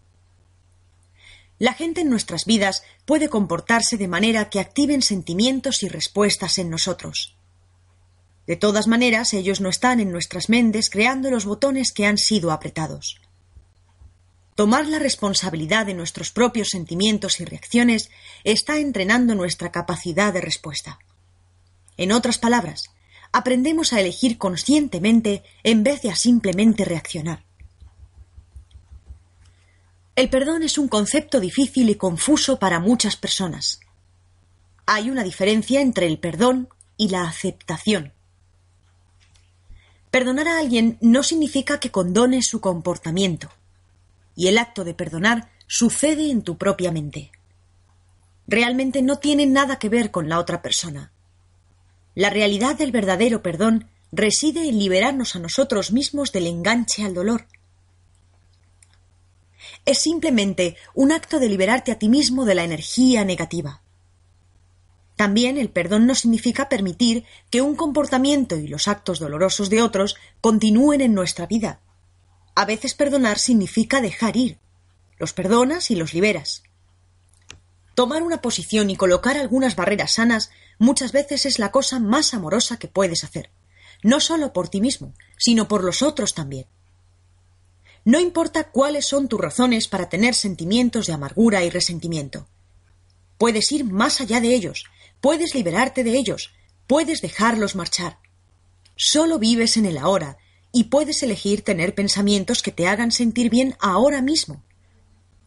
La 1.58 1.74
gente 1.74 2.02
en 2.02 2.08
nuestras 2.08 2.44
vidas 2.44 2.84
puede 3.04 3.28
comportarse 3.28 3.96
de 3.96 4.08
manera 4.08 4.48
que 4.48 4.60
activen 4.60 5.02
sentimientos 5.02 5.82
y 5.82 5.88
respuestas 5.88 6.58
en 6.58 6.70
nosotros. 6.70 7.37
De 8.48 8.56
todas 8.56 8.86
maneras, 8.86 9.34
ellos 9.34 9.60
no 9.60 9.68
están 9.68 10.00
en 10.00 10.10
nuestras 10.10 10.48
mentes 10.48 10.88
creando 10.88 11.30
los 11.30 11.44
botones 11.44 11.92
que 11.92 12.06
han 12.06 12.16
sido 12.16 12.50
apretados. 12.50 13.20
Tomar 14.54 14.86
la 14.86 14.98
responsabilidad 14.98 15.84
de 15.84 15.92
nuestros 15.92 16.30
propios 16.30 16.70
sentimientos 16.70 17.40
y 17.40 17.44
reacciones 17.44 18.10
está 18.44 18.78
entrenando 18.78 19.34
nuestra 19.34 19.70
capacidad 19.70 20.32
de 20.32 20.40
respuesta. 20.40 20.98
En 21.98 22.10
otras 22.10 22.38
palabras, 22.38 22.84
aprendemos 23.32 23.92
a 23.92 24.00
elegir 24.00 24.38
conscientemente 24.38 25.42
en 25.62 25.82
vez 25.82 26.00
de 26.00 26.10
a 26.10 26.16
simplemente 26.16 26.86
reaccionar. 26.86 27.44
El 30.16 30.30
perdón 30.30 30.62
es 30.62 30.78
un 30.78 30.88
concepto 30.88 31.38
difícil 31.38 31.90
y 31.90 31.96
confuso 31.96 32.58
para 32.58 32.80
muchas 32.80 33.14
personas. 33.16 33.80
Hay 34.86 35.10
una 35.10 35.22
diferencia 35.22 35.82
entre 35.82 36.06
el 36.06 36.18
perdón 36.18 36.70
y 36.96 37.10
la 37.10 37.28
aceptación. 37.28 38.14
Perdonar 40.18 40.48
a 40.48 40.58
alguien 40.58 40.98
no 41.00 41.22
significa 41.22 41.78
que 41.78 41.92
condone 41.92 42.42
su 42.42 42.60
comportamiento 42.60 43.52
y 44.34 44.48
el 44.48 44.58
acto 44.58 44.82
de 44.82 44.92
perdonar 44.92 45.48
sucede 45.68 46.32
en 46.32 46.42
tu 46.42 46.58
propia 46.58 46.90
mente. 46.90 47.30
Realmente 48.48 49.00
no 49.00 49.20
tiene 49.20 49.46
nada 49.46 49.78
que 49.78 49.88
ver 49.88 50.10
con 50.10 50.28
la 50.28 50.40
otra 50.40 50.60
persona. 50.60 51.12
La 52.16 52.30
realidad 52.30 52.74
del 52.74 52.90
verdadero 52.90 53.44
perdón 53.44 53.90
reside 54.10 54.68
en 54.68 54.80
liberarnos 54.80 55.36
a 55.36 55.38
nosotros 55.38 55.92
mismos 55.92 56.32
del 56.32 56.48
enganche 56.48 57.04
al 57.04 57.14
dolor. 57.14 57.46
Es 59.84 60.00
simplemente 60.00 60.76
un 60.94 61.12
acto 61.12 61.38
de 61.38 61.48
liberarte 61.48 61.92
a 61.92 61.98
ti 62.00 62.08
mismo 62.08 62.44
de 62.44 62.56
la 62.56 62.64
energía 62.64 63.24
negativa. 63.24 63.82
También 65.18 65.58
el 65.58 65.68
perdón 65.68 66.06
no 66.06 66.14
significa 66.14 66.68
permitir 66.68 67.24
que 67.50 67.60
un 67.60 67.74
comportamiento 67.74 68.54
y 68.54 68.68
los 68.68 68.86
actos 68.86 69.18
dolorosos 69.18 69.68
de 69.68 69.82
otros 69.82 70.14
continúen 70.40 71.00
en 71.00 71.12
nuestra 71.12 71.44
vida. 71.48 71.80
A 72.54 72.64
veces 72.64 72.94
perdonar 72.94 73.40
significa 73.40 74.00
dejar 74.00 74.36
ir. 74.36 74.60
Los 75.18 75.32
perdonas 75.32 75.90
y 75.90 75.96
los 75.96 76.14
liberas. 76.14 76.62
Tomar 77.96 78.22
una 78.22 78.40
posición 78.40 78.90
y 78.90 78.96
colocar 78.96 79.36
algunas 79.36 79.74
barreras 79.74 80.12
sanas 80.12 80.52
muchas 80.78 81.10
veces 81.10 81.46
es 81.46 81.58
la 81.58 81.72
cosa 81.72 81.98
más 81.98 82.32
amorosa 82.32 82.78
que 82.78 82.86
puedes 82.86 83.24
hacer, 83.24 83.50
no 84.04 84.20
solo 84.20 84.52
por 84.52 84.68
ti 84.68 84.80
mismo, 84.80 85.14
sino 85.36 85.66
por 85.66 85.82
los 85.82 86.00
otros 86.00 86.32
también. 86.32 86.66
No 88.04 88.20
importa 88.20 88.70
cuáles 88.70 89.06
son 89.06 89.26
tus 89.26 89.40
razones 89.40 89.88
para 89.88 90.08
tener 90.08 90.36
sentimientos 90.36 91.08
de 91.08 91.14
amargura 91.14 91.64
y 91.64 91.70
resentimiento. 91.70 92.46
Puedes 93.36 93.72
ir 93.72 93.84
más 93.84 94.20
allá 94.20 94.40
de 94.40 94.54
ellos, 94.54 94.84
puedes 95.20 95.54
liberarte 95.54 96.04
de 96.04 96.16
ellos, 96.16 96.52
puedes 96.86 97.20
dejarlos 97.20 97.74
marchar. 97.74 98.18
Solo 98.96 99.38
vives 99.38 99.76
en 99.76 99.86
el 99.86 99.98
ahora 99.98 100.38
y 100.72 100.84
puedes 100.84 101.22
elegir 101.22 101.62
tener 101.62 101.94
pensamientos 101.94 102.62
que 102.62 102.72
te 102.72 102.88
hagan 102.88 103.12
sentir 103.12 103.50
bien 103.50 103.76
ahora 103.80 104.20
mismo. 104.22 104.64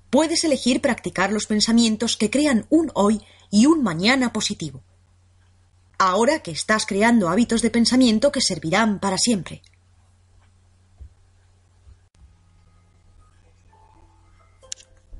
puedes 0.09 0.43
elegir 0.43 0.81
practicar 0.81 1.31
los 1.31 1.45
pensamientos 1.45 2.17
que 2.17 2.29
crean 2.29 2.65
un 2.69 2.91
hoy 2.95 3.21
y 3.49 3.65
un 3.65 3.81
mañana 3.81 4.33
positivo. 4.33 4.83
Ahora 5.97 6.39
que 6.39 6.51
estás 6.51 6.85
creando 6.85 7.29
hábitos 7.29 7.61
de 7.61 7.69
pensamiento 7.69 8.29
que 8.31 8.41
servirán 8.41 8.99
para 8.99 9.17
siempre. 9.17 9.61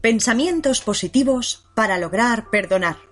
Pensamientos 0.01 0.81
positivos 0.81 1.67
para 1.73 1.97
lograr 1.97 2.49
perdonar. 2.49 3.11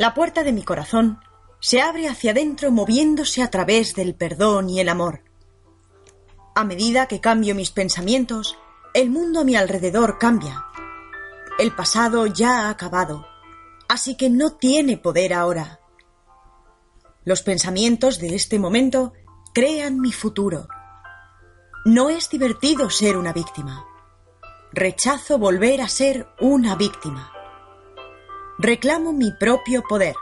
La 0.00 0.14
puerta 0.14 0.44
de 0.44 0.52
mi 0.54 0.62
corazón 0.62 1.20
se 1.60 1.82
abre 1.82 2.08
hacia 2.08 2.30
adentro 2.30 2.70
moviéndose 2.70 3.42
a 3.42 3.50
través 3.50 3.94
del 3.94 4.14
perdón 4.14 4.70
y 4.70 4.80
el 4.80 4.88
amor. 4.88 5.24
A 6.54 6.64
medida 6.64 7.06
que 7.06 7.20
cambio 7.20 7.54
mis 7.54 7.70
pensamientos, 7.70 8.56
el 8.94 9.10
mundo 9.10 9.40
a 9.40 9.44
mi 9.44 9.56
alrededor 9.56 10.16
cambia. 10.18 10.64
El 11.58 11.72
pasado 11.76 12.24
ya 12.26 12.60
ha 12.60 12.70
acabado, 12.70 13.26
así 13.90 14.16
que 14.16 14.30
no 14.30 14.52
tiene 14.52 14.96
poder 14.96 15.34
ahora. 15.34 15.80
Los 17.24 17.42
pensamientos 17.42 18.20
de 18.20 18.34
este 18.34 18.58
momento 18.58 19.12
crean 19.52 20.00
mi 20.00 20.12
futuro. 20.12 20.66
No 21.84 22.08
es 22.08 22.30
divertido 22.30 22.88
ser 22.88 23.18
una 23.18 23.34
víctima. 23.34 23.84
Rechazo 24.72 25.38
volver 25.38 25.82
a 25.82 25.88
ser 25.88 26.26
una 26.40 26.74
víctima. 26.74 27.34
Reclamo 28.62 29.14
mi 29.14 29.32
propio 29.32 29.82
poder. 29.88 30.14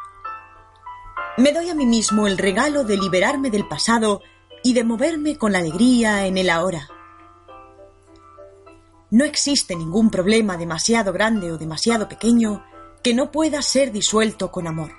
Me 1.39 1.53
doy 1.53 1.71
a 1.71 1.75
mí 1.75 1.87
mismo 1.87 2.29
el 2.29 2.39
regalo 2.39 2.85
de 2.85 2.97
liberarme 2.97 3.51
del 3.51 3.67
pasado 3.67 4.23
y 4.63 4.75
de 4.75 4.85
moverme 4.85 5.37
con 5.37 5.57
alegría 5.57 6.25
en 6.25 6.39
el 6.39 6.49
ahora. 6.49 6.87
No 9.11 9.25
existe 9.25 9.75
ningún 9.75 10.09
problema 10.11 10.57
demasiado 10.57 11.13
grande 11.13 11.51
o 11.51 11.59
demasiado 11.59 12.09
pequeño 12.09 12.65
que 13.03 13.13
no 13.13 13.33
pueda 13.33 13.61
ser 13.61 13.91
disuelto 13.91 14.53
con 14.53 14.69
amor. 14.69 14.93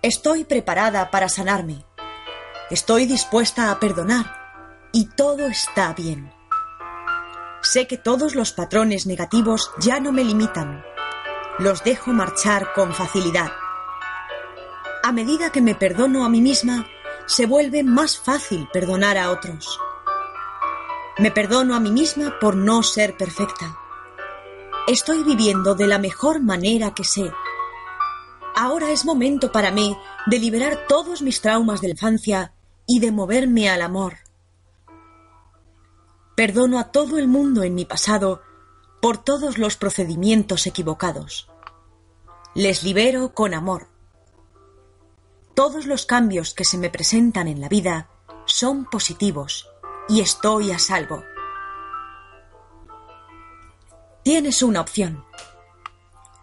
Estoy 0.00 0.44
preparada 0.44 1.10
para 1.10 1.28
sanarme. 1.28 1.84
Estoy 2.70 3.04
dispuesta 3.04 3.70
a 3.70 3.78
perdonar 3.78 4.88
y 4.90 5.10
todo 5.10 5.48
está 5.48 5.92
bien. 5.92 6.32
Sé 7.60 7.86
que 7.86 7.98
todos 7.98 8.34
los 8.34 8.52
patrones 8.52 9.04
negativos 9.06 9.70
ya 9.78 10.00
no 10.00 10.12
me 10.12 10.24
limitan. 10.24 10.82
Los 11.58 11.84
dejo 11.84 12.12
marchar 12.12 12.72
con 12.74 12.94
facilidad. 12.94 13.52
A 15.02 15.12
medida 15.12 15.50
que 15.50 15.60
me 15.60 15.74
perdono 15.74 16.24
a 16.24 16.28
mí 16.28 16.40
misma, 16.40 16.86
se 17.26 17.46
vuelve 17.46 17.82
más 17.82 18.18
fácil 18.18 18.68
perdonar 18.72 19.18
a 19.18 19.30
otros. 19.30 19.78
Me 21.18 21.30
perdono 21.30 21.74
a 21.74 21.80
mí 21.80 21.90
misma 21.90 22.38
por 22.40 22.56
no 22.56 22.82
ser 22.82 23.16
perfecta. 23.16 23.78
Estoy 24.88 25.22
viviendo 25.22 25.74
de 25.74 25.86
la 25.86 25.98
mejor 25.98 26.40
manera 26.40 26.94
que 26.94 27.04
sé. 27.04 27.30
Ahora 28.56 28.90
es 28.90 29.04
momento 29.04 29.52
para 29.52 29.70
mí 29.70 29.96
de 30.26 30.38
liberar 30.38 30.86
todos 30.88 31.22
mis 31.22 31.40
traumas 31.40 31.80
de 31.80 31.90
infancia 31.90 32.54
y 32.86 33.00
de 33.00 33.12
moverme 33.12 33.68
al 33.68 33.82
amor. 33.82 34.16
Perdono 36.34 36.78
a 36.78 36.90
todo 36.90 37.18
el 37.18 37.28
mundo 37.28 37.62
en 37.62 37.74
mi 37.74 37.84
pasado 37.84 38.42
por 39.02 39.18
todos 39.18 39.58
los 39.58 39.76
procedimientos 39.76 40.64
equivocados. 40.68 41.50
Les 42.54 42.84
libero 42.84 43.34
con 43.34 43.52
amor. 43.52 43.88
Todos 45.54 45.86
los 45.86 46.06
cambios 46.06 46.54
que 46.54 46.64
se 46.64 46.78
me 46.78 46.88
presentan 46.88 47.48
en 47.48 47.60
la 47.60 47.68
vida 47.68 48.08
son 48.44 48.84
positivos 48.84 49.68
y 50.08 50.20
estoy 50.20 50.70
a 50.70 50.78
salvo. 50.78 51.24
Tienes 54.22 54.62
una 54.62 54.80
opción. 54.80 55.24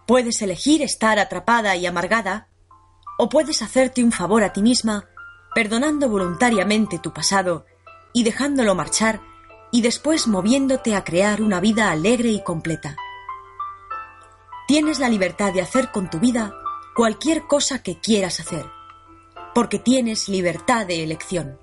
Puedes 0.06 0.42
elegir 0.42 0.82
estar 0.82 1.18
atrapada 1.18 1.78
y 1.78 1.86
amargada 1.86 2.50
o 3.18 3.30
puedes 3.30 3.62
hacerte 3.62 4.04
un 4.04 4.12
favor 4.12 4.44
a 4.44 4.52
ti 4.52 4.62
misma 4.62 5.08
perdonando 5.56 6.10
voluntariamente 6.10 7.00
tu 7.00 7.14
pasado 7.14 7.66
y 8.12 8.26
dejándolo 8.26 8.76
marchar 8.76 9.22
y 9.72 9.82
después 9.82 10.28
moviéndote 10.28 10.96
a 10.96 11.04
crear 11.04 11.42
una 11.42 11.60
vida 11.60 11.92
alegre 11.92 12.30
y 12.30 12.44
completa. 12.44 12.96
Tienes 14.68 15.00
la 15.00 15.10
libertad 15.10 15.54
de 15.54 15.62
hacer 15.62 15.92
con 15.92 16.10
tu 16.10 16.20
vida 16.20 16.54
cualquier 16.96 17.48
cosa 17.48 17.82
que 17.82 18.00
quieras 18.00 18.40
hacer, 18.40 18.66
porque 19.56 19.80
tienes 19.80 20.30
libertad 20.30 20.86
de 20.86 21.04
elección. 21.04 21.58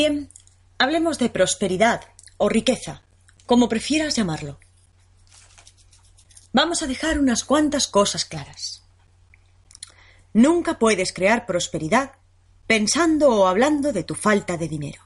Bien, 0.00 0.30
hablemos 0.78 1.18
de 1.18 1.28
prosperidad 1.28 2.02
o 2.36 2.48
riqueza, 2.48 3.02
como 3.46 3.68
prefieras 3.68 4.14
llamarlo. 4.14 4.60
Vamos 6.52 6.84
a 6.84 6.86
dejar 6.86 7.18
unas 7.18 7.42
cuantas 7.42 7.88
cosas 7.88 8.24
claras. 8.24 8.84
Nunca 10.32 10.78
puedes 10.78 11.12
crear 11.12 11.46
prosperidad 11.46 12.12
pensando 12.68 13.28
o 13.30 13.48
hablando 13.48 13.92
de 13.92 14.04
tu 14.04 14.14
falta 14.14 14.56
de 14.56 14.68
dinero. 14.68 15.02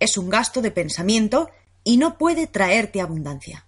Es 0.00 0.18
un 0.18 0.28
gasto 0.28 0.60
de 0.60 0.70
pensamiento 0.70 1.48
y 1.82 1.96
no 1.96 2.18
puede 2.18 2.46
traerte 2.46 3.00
abundancia. 3.00 3.64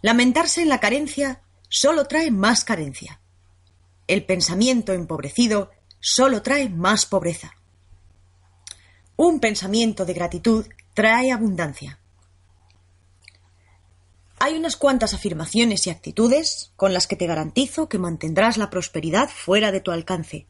Lamentarse 0.00 0.62
en 0.62 0.68
la 0.68 0.80
carencia 0.80 1.42
solo 1.68 2.08
trae 2.08 2.32
más 2.32 2.64
carencia. 2.64 3.20
El 4.08 4.24
pensamiento 4.24 4.94
empobrecido 4.94 5.70
solo 6.00 6.42
trae 6.42 6.68
más 6.70 7.06
pobreza. 7.06 7.54
Un 9.24 9.38
pensamiento 9.38 10.04
de 10.04 10.14
gratitud 10.14 10.66
trae 10.94 11.30
abundancia. 11.30 12.00
Hay 14.40 14.56
unas 14.56 14.74
cuantas 14.74 15.14
afirmaciones 15.14 15.86
y 15.86 15.90
actitudes 15.90 16.72
con 16.74 16.92
las 16.92 17.06
que 17.06 17.14
te 17.14 17.28
garantizo 17.28 17.88
que 17.88 18.00
mantendrás 18.00 18.56
la 18.56 18.68
prosperidad 18.68 19.28
fuera 19.28 19.70
de 19.70 19.78
tu 19.78 19.92
alcance. 19.92 20.48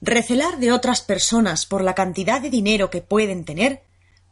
Recelar 0.00 0.60
de 0.60 0.70
otras 0.70 1.00
personas 1.00 1.66
por 1.66 1.82
la 1.82 1.96
cantidad 1.96 2.40
de 2.40 2.50
dinero 2.50 2.88
que 2.88 3.02
pueden 3.02 3.44
tener 3.44 3.82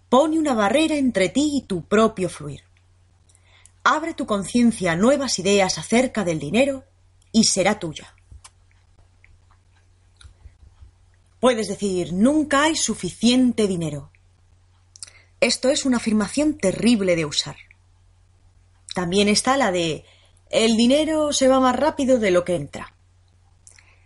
pone 0.08 0.38
una 0.38 0.54
barrera 0.54 0.94
entre 0.94 1.30
ti 1.30 1.50
y 1.56 1.62
tu 1.62 1.84
propio 1.86 2.28
fluir. 2.28 2.62
Abre 3.82 4.14
tu 4.14 4.26
conciencia 4.26 4.92
a 4.92 4.96
nuevas 4.96 5.40
ideas 5.40 5.76
acerca 5.76 6.22
del 6.22 6.38
dinero 6.38 6.84
y 7.32 7.46
será 7.46 7.80
tuya. 7.80 8.13
Puedes 11.44 11.68
decir, 11.68 12.14
nunca 12.14 12.62
hay 12.62 12.74
suficiente 12.74 13.66
dinero. 13.66 14.10
Esto 15.40 15.68
es 15.68 15.84
una 15.84 15.98
afirmación 15.98 16.56
terrible 16.56 17.16
de 17.16 17.26
usar. 17.26 17.56
También 18.94 19.28
está 19.28 19.58
la 19.58 19.70
de, 19.70 20.06
el 20.48 20.74
dinero 20.78 21.34
se 21.34 21.48
va 21.48 21.60
más 21.60 21.76
rápido 21.76 22.18
de 22.18 22.30
lo 22.30 22.46
que 22.46 22.54
entra. 22.56 22.94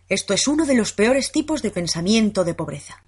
Esto 0.08 0.34
es 0.34 0.48
uno 0.48 0.66
de 0.66 0.74
los 0.74 0.92
peores 0.92 1.30
tipos 1.30 1.62
de 1.62 1.70
pensamiento 1.70 2.42
de 2.42 2.54
pobreza. 2.54 3.04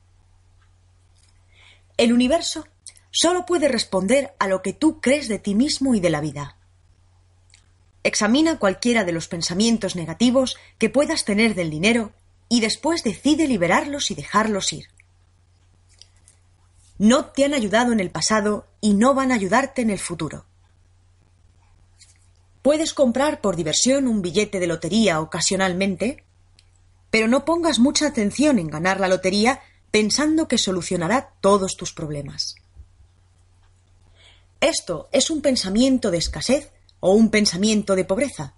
El 1.97 2.13
universo 2.13 2.69
solo 3.11 3.45
puede 3.45 3.67
responder 3.67 4.33
a 4.39 4.47
lo 4.47 4.63
que 4.63 4.73
tú 4.73 5.01
crees 5.01 5.27
de 5.27 5.41
ti 5.41 5.57
mismo 5.57 5.97
y 5.97 5.99
de 5.99 6.11
la 6.11 6.21
vida. 6.21 6.57
Examina 8.05 8.61
cualquiera 8.61 9.03
de 9.03 9.11
los 9.11 9.27
pensamientos 9.27 9.97
negativos 9.97 10.57
que 10.79 10.89
puedas 10.89 11.25
tener 11.25 11.57
del 11.57 11.69
dinero 11.69 12.13
y 12.51 12.61
después 12.61 13.05
decide 13.05 13.47
liberarlos 13.47 14.11
y 14.11 14.15
dejarlos 14.17 14.75
ir. 14.75 14.89
No 16.99 17.27
te 17.27 17.45
han 17.45 17.55
ayudado 17.55 17.93
en 17.93 18.01
el 18.01 18.11
pasado 18.11 18.67
y 18.83 18.93
no 18.93 19.15
van 19.15 19.33
a 19.33 19.37
ayudarte 19.37 19.81
en 19.81 19.89
el 19.89 20.01
futuro. 20.01 20.45
Puedes 22.61 22.93
comprar 22.93 23.41
por 23.41 23.57
diversión 23.57 24.09
un 24.09 24.21
billete 24.21 24.59
de 24.59 24.67
lotería 24.67 25.21
ocasionalmente, 25.21 26.25
pero 27.09 27.29
no 27.29 27.45
pongas 27.45 27.79
mucha 27.79 28.09
atención 28.09 28.59
en 28.59 28.67
ganar 28.67 28.99
la 29.01 29.09
lotería 29.09 29.61
pensando 29.93 30.49
que 30.49 30.59
solucionará 30.59 31.33
todos 31.41 31.77
tus 31.77 31.93
problemas. 31.93 32.57
Esto 34.61 35.09
es 35.13 35.31
un 35.31 35.41
pensamiento 35.41 36.11
de 36.11 36.19
escasez 36.19 36.73
o 36.99 37.13
un 37.13 37.31
pensamiento 37.31 37.95
de 37.95 38.05
pobreza 38.05 38.55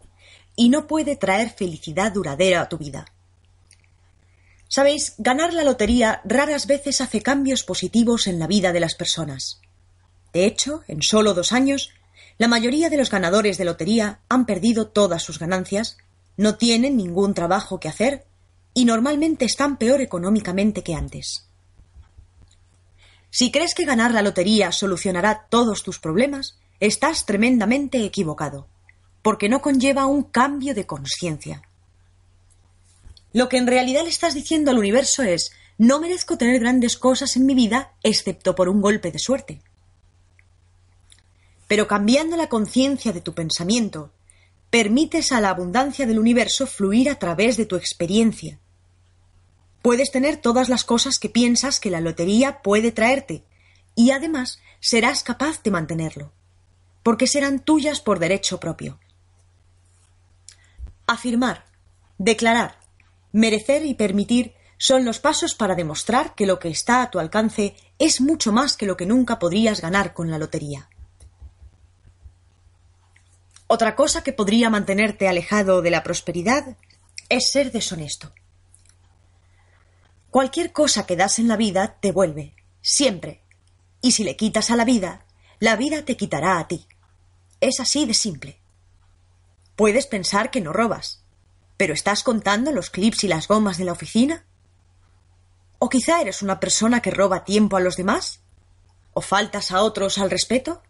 y 0.56 0.70
no 0.70 0.86
puede 0.86 1.14
traer 1.16 1.50
felicidad 1.50 2.10
duradera 2.10 2.62
a 2.62 2.68
tu 2.70 2.78
vida. 2.78 3.04
Sabéis, 4.74 5.16
ganar 5.18 5.52
la 5.52 5.64
lotería 5.64 6.22
raras 6.24 6.66
veces 6.66 7.02
hace 7.02 7.20
cambios 7.20 7.62
positivos 7.62 8.26
en 8.26 8.38
la 8.38 8.46
vida 8.46 8.72
de 8.72 8.80
las 8.80 8.94
personas. 8.94 9.60
De 10.32 10.46
hecho, 10.46 10.82
en 10.88 11.02
solo 11.02 11.34
dos 11.34 11.52
años, 11.52 11.90
la 12.38 12.48
mayoría 12.48 12.88
de 12.88 12.96
los 12.96 13.10
ganadores 13.10 13.58
de 13.58 13.66
lotería 13.66 14.20
han 14.30 14.46
perdido 14.46 14.88
todas 14.88 15.22
sus 15.22 15.38
ganancias, 15.38 15.98
no 16.38 16.54
tienen 16.54 16.96
ningún 16.96 17.34
trabajo 17.34 17.80
que 17.80 17.90
hacer 17.90 18.24
y 18.72 18.86
normalmente 18.86 19.44
están 19.44 19.76
peor 19.76 20.00
económicamente 20.00 20.82
que 20.82 20.94
antes. 20.94 21.44
Si 23.28 23.52
crees 23.52 23.74
que 23.74 23.84
ganar 23.84 24.12
la 24.12 24.22
lotería 24.22 24.72
solucionará 24.72 25.48
todos 25.50 25.82
tus 25.82 25.98
problemas, 25.98 26.56
estás 26.80 27.26
tremendamente 27.26 28.02
equivocado, 28.06 28.68
porque 29.20 29.50
no 29.50 29.60
conlleva 29.60 30.06
un 30.06 30.22
cambio 30.22 30.74
de 30.74 30.86
conciencia. 30.86 31.60
Lo 33.32 33.48
que 33.48 33.56
en 33.56 33.66
realidad 33.66 34.02
le 34.02 34.10
estás 34.10 34.34
diciendo 34.34 34.70
al 34.70 34.78
universo 34.78 35.22
es 35.22 35.52
no 35.78 36.00
merezco 36.00 36.36
tener 36.36 36.60
grandes 36.60 36.96
cosas 36.96 37.36
en 37.36 37.46
mi 37.46 37.54
vida 37.54 37.92
excepto 38.02 38.54
por 38.54 38.68
un 38.68 38.80
golpe 38.80 39.10
de 39.10 39.18
suerte. 39.18 39.62
Pero 41.66 41.86
cambiando 41.86 42.36
la 42.36 42.48
conciencia 42.48 43.12
de 43.12 43.22
tu 43.22 43.32
pensamiento, 43.34 44.12
permites 44.68 45.32
a 45.32 45.40
la 45.40 45.50
abundancia 45.50 46.06
del 46.06 46.18
universo 46.18 46.66
fluir 46.66 47.08
a 47.08 47.18
través 47.18 47.56
de 47.56 47.66
tu 47.66 47.76
experiencia. 47.76 48.58
Puedes 49.80 50.12
tener 50.12 50.36
todas 50.36 50.68
las 50.68 50.84
cosas 50.84 51.18
que 51.18 51.28
piensas 51.28 51.80
que 51.80 51.90
la 51.90 52.00
lotería 52.00 52.62
puede 52.62 52.92
traerte, 52.92 53.44
y 53.94 54.10
además 54.10 54.60
serás 54.80 55.22
capaz 55.22 55.62
de 55.62 55.70
mantenerlo, 55.70 56.32
porque 57.02 57.26
serán 57.26 57.58
tuyas 57.58 58.00
por 58.00 58.18
derecho 58.18 58.60
propio. 58.60 59.00
Afirmar, 61.06 61.64
declarar, 62.18 62.81
Merecer 63.32 63.84
y 63.84 63.94
permitir 63.94 64.54
son 64.76 65.04
los 65.04 65.18
pasos 65.18 65.54
para 65.54 65.74
demostrar 65.74 66.34
que 66.34 66.46
lo 66.46 66.58
que 66.58 66.68
está 66.68 67.02
a 67.02 67.10
tu 67.10 67.18
alcance 67.18 67.74
es 67.98 68.20
mucho 68.20 68.52
más 68.52 68.76
que 68.76 68.86
lo 68.86 68.96
que 68.96 69.06
nunca 69.06 69.38
podrías 69.38 69.80
ganar 69.80 70.12
con 70.12 70.30
la 70.30 70.38
lotería. 70.38 70.88
Otra 73.68 73.96
cosa 73.96 74.22
que 74.22 74.32
podría 74.32 74.68
mantenerte 74.68 75.28
alejado 75.28 75.80
de 75.80 75.90
la 75.90 76.02
prosperidad 76.02 76.76
es 77.28 77.50
ser 77.50 77.72
deshonesto. 77.72 78.34
Cualquier 80.30 80.72
cosa 80.72 81.06
que 81.06 81.16
das 81.16 81.38
en 81.38 81.48
la 81.48 81.56
vida 81.56 81.96
te 82.00 82.12
vuelve, 82.12 82.54
siempre. 82.80 83.42
Y 84.02 84.12
si 84.12 84.24
le 84.24 84.36
quitas 84.36 84.70
a 84.70 84.76
la 84.76 84.84
vida, 84.84 85.24
la 85.58 85.76
vida 85.76 86.04
te 86.04 86.16
quitará 86.16 86.58
a 86.58 86.68
ti. 86.68 86.86
Es 87.60 87.80
así 87.80 88.04
de 88.04 88.14
simple. 88.14 88.60
Puedes 89.76 90.06
pensar 90.06 90.50
que 90.50 90.60
no 90.60 90.72
robas, 90.72 91.21
¿Pero 91.82 91.94
estás 91.94 92.22
contando 92.22 92.70
los 92.70 92.90
clips 92.90 93.24
y 93.24 93.26
las 93.26 93.48
gomas 93.48 93.76
de 93.76 93.84
la 93.84 93.90
oficina? 93.90 94.44
¿O 95.80 95.88
quizá 95.88 96.20
eres 96.20 96.40
una 96.40 96.60
persona 96.60 97.02
que 97.02 97.10
roba 97.10 97.42
tiempo 97.42 97.76
a 97.76 97.80
los 97.80 97.96
demás? 97.96 98.38
¿O 99.14 99.20
faltas 99.20 99.72
a 99.72 99.82
otros 99.82 100.18
al 100.18 100.30
respeto? 100.30 100.80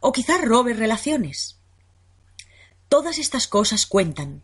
¿O 0.00 0.12
quizá 0.12 0.36
robes 0.36 0.78
relaciones? 0.78 1.58
Todas 2.90 3.16
estas 3.16 3.46
cosas 3.48 3.86
cuentan. 3.86 4.42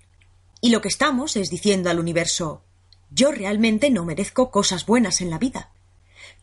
Y 0.63 0.71
lo 0.71 0.81
que 0.81 0.89
estamos 0.89 1.37
es 1.37 1.51
diciendo 1.51 1.91
al 1.91 2.01
universo 2.01 2.65
yo 3.11 3.31
realmente 3.31 3.91
no 3.91 4.07
merezco 4.07 4.51
cosas 4.51 4.87
buenas 4.87 5.21
en 5.21 5.29
la 5.29 5.37
vida. 5.37 5.73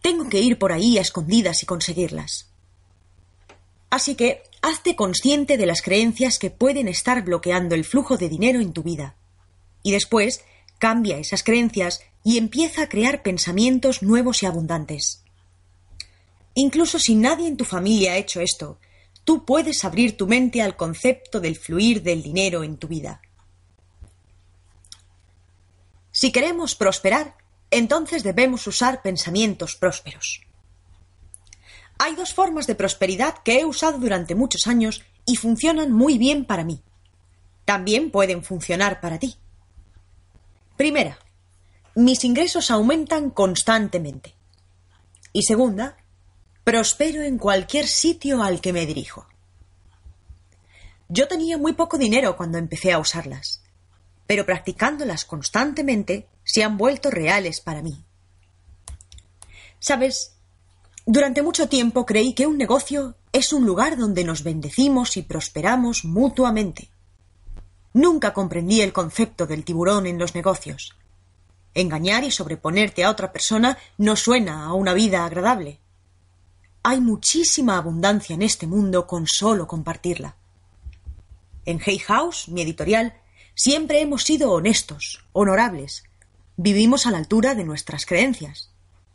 Tengo 0.03 0.29
que 0.29 0.41
ir 0.41 0.59
por 0.59 0.73
ahí 0.73 0.99
a 0.99 1.01
escondidas 1.01 1.63
y 1.63 1.65
conseguirlas. 1.65 2.51
Así 3.89 4.15
que 4.15 4.43
hazte 4.61 4.95
consciente 4.95 5.57
de 5.57 5.65
las 5.65 5.81
creencias 5.81 6.39
que 6.39 6.49
pueden 6.49 6.87
estar 6.87 7.23
bloqueando 7.23 7.75
el 7.75 7.85
flujo 7.85 8.17
de 8.17 8.29
dinero 8.29 8.59
en 8.59 8.73
tu 8.73 8.83
vida. 8.83 9.15
Y 9.83 9.91
después 9.91 10.43
cambia 10.77 11.17
esas 11.17 11.43
creencias 11.43 12.01
y 12.23 12.37
empieza 12.37 12.83
a 12.83 12.89
crear 12.89 13.23
pensamientos 13.23 14.03
nuevos 14.03 14.43
y 14.43 14.45
abundantes. 14.45 15.23
Incluso 16.55 16.99
si 16.99 17.15
nadie 17.15 17.47
en 17.47 17.55
tu 17.55 17.65
familia 17.65 18.13
ha 18.13 18.17
hecho 18.17 18.41
esto, 18.41 18.79
tú 19.23 19.45
puedes 19.45 19.85
abrir 19.85 20.17
tu 20.17 20.27
mente 20.27 20.61
al 20.61 20.75
concepto 20.75 21.39
del 21.39 21.55
fluir 21.55 22.01
del 22.01 22.23
dinero 22.23 22.63
en 22.63 22.77
tu 22.77 22.87
vida. 22.87 23.21
Si 26.11 26.31
queremos 26.31 26.75
prosperar, 26.75 27.35
entonces 27.69 28.23
debemos 28.23 28.65
usar 28.65 29.01
pensamientos 29.01 29.75
prósperos. 29.75 30.46
Hay 31.99 32.15
dos 32.15 32.33
formas 32.33 32.67
de 32.67 32.75
prosperidad 32.75 33.35
que 33.43 33.59
he 33.59 33.65
usado 33.65 33.99
durante 33.99 34.35
muchos 34.35 34.67
años 34.67 35.03
y 35.25 35.35
funcionan 35.35 35.91
muy 35.91 36.17
bien 36.17 36.45
para 36.45 36.63
mí. 36.63 36.81
También 37.65 38.11
pueden 38.11 38.43
funcionar 38.43 39.01
para 39.01 39.19
ti. 39.19 39.35
Primera, 40.77 41.17
mis 41.95 42.23
ingresos 42.23 42.69
aumentan 42.69 43.31
constantemente. 43.31 44.35
Y 45.33 45.41
segunda, 45.41 45.97
prospero 46.63 47.23
en 47.23 47.37
cualquier 47.37 47.87
sitio 47.87 48.43
al 48.43 48.61
que 48.61 48.73
me 48.73 48.85
dirijo. 48.85 49.27
Yo 51.09 51.27
tenía 51.27 51.57
muy 51.57 51.73
poco 51.73 51.97
dinero 51.97 52.37
cuando 52.37 52.57
empecé 52.57 52.91
a 52.91 52.99
usarlas, 52.99 53.61
pero 54.27 54.45
practicándolas 54.45 55.25
constantemente 55.25 56.27
se 56.43 56.63
han 56.63 56.77
vuelto 56.77 57.09
reales 57.09 57.61
para 57.61 57.81
mí. 57.81 58.03
Sabes, 59.79 60.36
durante 61.07 61.41
mucho 61.41 61.69
tiempo 61.69 62.05
creí 62.05 62.33
que 62.33 62.45
un 62.45 62.57
negocio 62.57 63.15
es 63.31 63.53
un 63.53 63.65
lugar 63.65 63.95
donde 63.95 64.25
nos 64.25 64.43
bendecimos 64.43 65.15
y 65.15 65.21
prosperamos 65.21 66.03
mutuamente. 66.03 66.89
Nunca 67.93 68.33
comprendí 68.33 68.81
el 68.81 68.91
concepto 68.91 69.47
del 69.47 69.63
tiburón 69.63 70.05
en 70.05 70.19
los 70.19 70.35
negocios. 70.35 70.97
Engañar 71.73 72.25
y 72.25 72.31
sobreponerte 72.31 73.05
a 73.05 73.09
otra 73.09 73.31
persona 73.31 73.77
no 73.97 74.17
suena 74.17 74.65
a 74.65 74.73
una 74.73 74.93
vida 74.93 75.23
agradable. 75.23 75.79
Hay 76.83 76.99
muchísima 76.99 77.77
abundancia 77.77 78.33
en 78.33 78.41
este 78.41 78.67
mundo 78.67 79.07
con 79.07 79.27
solo 79.27 79.65
compartirla. 79.65 80.35
En 81.63 81.81
Hay 81.85 81.99
House, 81.99 82.49
mi 82.49 82.63
editorial, 82.63 83.13
siempre 83.55 84.01
hemos 84.01 84.23
sido 84.23 84.51
honestos, 84.51 85.23
honorables. 85.31 86.03
Vivimos 86.57 87.05
a 87.05 87.11
la 87.11 87.17
altura 87.17 87.55
de 87.55 87.63
nuestras 87.63 88.05
creencias. 88.05 88.71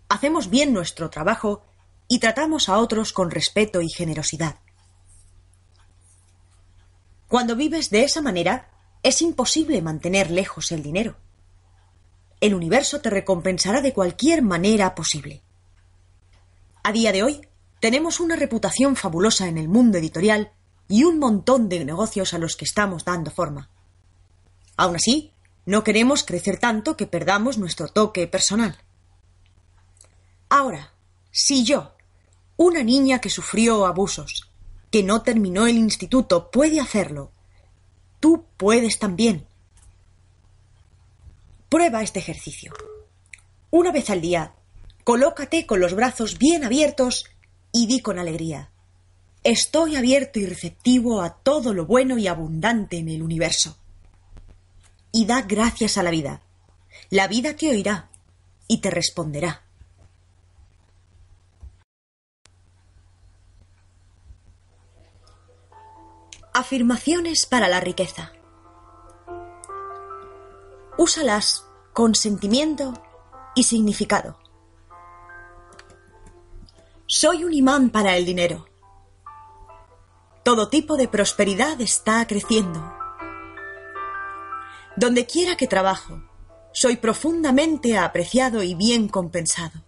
Hacemos 0.08 0.48
bien 0.48 0.72
nuestro 0.72 1.10
trabajo 1.10 1.64
y 2.12 2.18
tratamos 2.18 2.68
a 2.68 2.76
otros 2.76 3.10
con 3.14 3.30
respeto 3.30 3.80
y 3.80 3.88
generosidad. 3.88 4.56
Cuando 7.26 7.56
vives 7.56 7.88
de 7.88 8.04
esa 8.04 8.20
manera, 8.20 8.68
es 9.02 9.22
imposible 9.22 9.80
mantener 9.80 10.30
lejos 10.30 10.72
el 10.72 10.82
dinero. 10.82 11.16
El 12.38 12.52
universo 12.52 13.00
te 13.00 13.08
recompensará 13.08 13.80
de 13.80 13.94
cualquier 13.94 14.42
manera 14.42 14.94
posible. 14.94 15.40
A 16.82 16.92
día 16.92 17.12
de 17.12 17.22
hoy, 17.22 17.48
tenemos 17.80 18.20
una 18.20 18.36
reputación 18.36 18.94
fabulosa 18.94 19.48
en 19.48 19.56
el 19.56 19.68
mundo 19.70 19.96
editorial 19.96 20.52
y 20.88 21.04
un 21.04 21.18
montón 21.18 21.70
de 21.70 21.82
negocios 21.82 22.34
a 22.34 22.38
los 22.38 22.56
que 22.56 22.66
estamos 22.66 23.06
dando 23.06 23.30
forma. 23.30 23.70
Aún 24.76 24.96
así, 24.96 25.32
no 25.64 25.82
queremos 25.82 26.24
crecer 26.24 26.58
tanto 26.58 26.94
que 26.94 27.06
perdamos 27.06 27.56
nuestro 27.56 27.88
toque 27.88 28.26
personal. 28.26 28.76
Ahora, 30.50 30.92
si 31.30 31.64
yo, 31.64 31.91
una 32.62 32.84
niña 32.84 33.20
que 33.20 33.28
sufrió 33.28 33.86
abusos, 33.86 34.48
que 34.90 35.02
no 35.02 35.22
terminó 35.22 35.66
el 35.66 35.76
instituto, 35.76 36.50
puede 36.50 36.80
hacerlo. 36.80 37.32
Tú 38.20 38.46
puedes 38.56 38.98
también. 38.98 39.46
Prueba 41.68 42.02
este 42.02 42.20
ejercicio. 42.20 42.72
Una 43.70 43.90
vez 43.90 44.10
al 44.10 44.20
día, 44.20 44.54
colócate 45.02 45.66
con 45.66 45.80
los 45.80 45.94
brazos 45.94 46.38
bien 46.38 46.62
abiertos 46.62 47.24
y 47.72 47.86
di 47.86 48.00
con 48.00 48.18
alegría. 48.18 48.70
Estoy 49.42 49.96
abierto 49.96 50.38
y 50.38 50.46
receptivo 50.46 51.20
a 51.20 51.34
todo 51.34 51.74
lo 51.74 51.84
bueno 51.84 52.16
y 52.16 52.28
abundante 52.28 52.98
en 52.98 53.08
el 53.08 53.22
universo. 53.22 53.76
Y 55.10 55.26
da 55.26 55.42
gracias 55.42 55.98
a 55.98 56.04
la 56.04 56.10
vida, 56.10 56.42
la 57.10 57.26
vida 57.26 57.56
que 57.56 57.70
oirá 57.70 58.08
y 58.68 58.78
te 58.78 58.90
responderá. 58.90 59.62
Afirmaciones 66.54 67.46
para 67.46 67.66
la 67.66 67.80
riqueza. 67.80 68.30
Úsalas 70.98 71.64
con 71.94 72.14
sentimiento 72.14 72.92
y 73.54 73.62
significado. 73.62 74.38
Soy 77.06 77.44
un 77.44 77.54
imán 77.54 77.88
para 77.88 78.18
el 78.18 78.26
dinero. 78.26 78.66
Todo 80.42 80.68
tipo 80.68 80.98
de 80.98 81.08
prosperidad 81.08 81.80
está 81.80 82.26
creciendo. 82.26 82.98
Donde 84.94 85.24
quiera 85.24 85.56
que 85.56 85.66
trabajo, 85.66 86.22
soy 86.72 86.96
profundamente 86.96 87.96
apreciado 87.96 88.62
y 88.62 88.74
bien 88.74 89.08
compensado. 89.08 89.80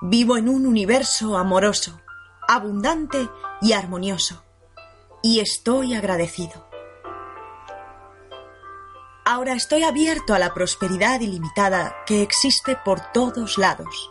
Vivo 0.00 0.36
en 0.36 0.48
un 0.48 0.66
universo 0.66 1.38
amoroso 1.38 2.01
abundante 2.48 3.28
y 3.60 3.72
armonioso. 3.72 4.42
Y 5.22 5.40
estoy 5.40 5.94
agradecido. 5.94 6.68
Ahora 9.24 9.54
estoy 9.54 9.84
abierto 9.84 10.34
a 10.34 10.38
la 10.38 10.52
prosperidad 10.52 11.20
ilimitada 11.20 11.94
que 12.06 12.22
existe 12.22 12.76
por 12.84 13.12
todos 13.12 13.56
lados. 13.56 14.10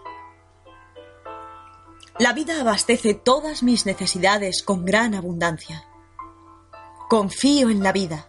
La 2.18 2.34
vida 2.34 2.62
abastece 2.62 3.14
todas 3.14 3.62
mis 3.64 3.86
necesidades 3.86 4.64
con 4.64 4.86
gran 4.86 5.16
abundancia. 5.16 5.86
Confío 7.10 7.70
en 7.70 7.84
la 7.84 7.92
vida. 7.92 8.28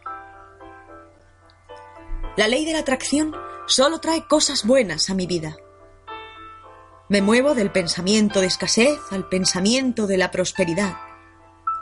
La 2.36 2.48
ley 2.48 2.64
de 2.64 2.72
la 2.72 2.80
atracción 2.80 3.36
solo 3.66 4.00
trae 4.00 4.26
cosas 4.26 4.64
buenas 4.64 5.08
a 5.10 5.14
mi 5.14 5.26
vida. 5.26 5.56
Me 7.12 7.20
muevo 7.20 7.54
del 7.54 7.70
pensamiento 7.70 8.40
de 8.40 8.46
escasez 8.46 8.98
al 9.10 9.28
pensamiento 9.28 10.06
de 10.06 10.16
la 10.16 10.30
prosperidad 10.30 10.96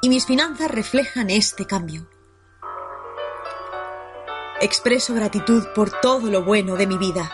y 0.02 0.08
mis 0.08 0.26
finanzas 0.26 0.68
reflejan 0.68 1.30
este 1.30 1.68
cambio. 1.68 2.10
Expreso 4.60 5.14
gratitud 5.14 5.68
por 5.72 5.92
todo 6.00 6.28
lo 6.32 6.42
bueno 6.42 6.74
de 6.74 6.88
mi 6.88 6.98
vida. 6.98 7.30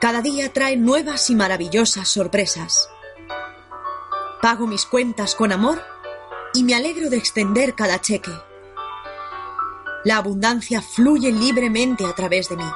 Cada 0.00 0.22
día 0.22 0.50
trae 0.50 0.78
nuevas 0.78 1.28
y 1.28 1.34
maravillosas 1.34 2.08
sorpresas. 2.08 2.88
Pago 4.40 4.66
mis 4.66 4.86
cuentas 4.86 5.34
con 5.34 5.52
amor 5.52 5.82
y 6.54 6.62
me 6.62 6.74
alegro 6.74 7.10
de 7.10 7.18
extender 7.18 7.74
cada 7.74 8.00
cheque. 8.00 8.32
La 10.06 10.16
abundancia 10.16 10.80
fluye 10.80 11.30
libremente 11.30 12.06
a 12.06 12.14
través 12.14 12.48
de 12.48 12.56
mí. 12.56 12.70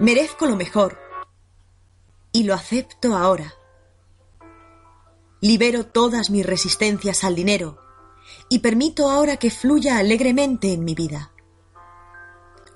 Merezco 0.00 0.46
lo 0.46 0.56
mejor 0.56 1.05
y 2.36 2.42
lo 2.42 2.52
acepto 2.52 3.16
ahora. 3.16 3.54
Libero 5.40 5.86
todas 5.86 6.28
mis 6.28 6.44
resistencias 6.44 7.24
al 7.24 7.34
dinero 7.34 7.78
y 8.50 8.58
permito 8.58 9.08
ahora 9.08 9.38
que 9.38 9.50
fluya 9.50 9.96
alegremente 9.96 10.74
en 10.74 10.84
mi 10.84 10.94
vida. 10.94 11.32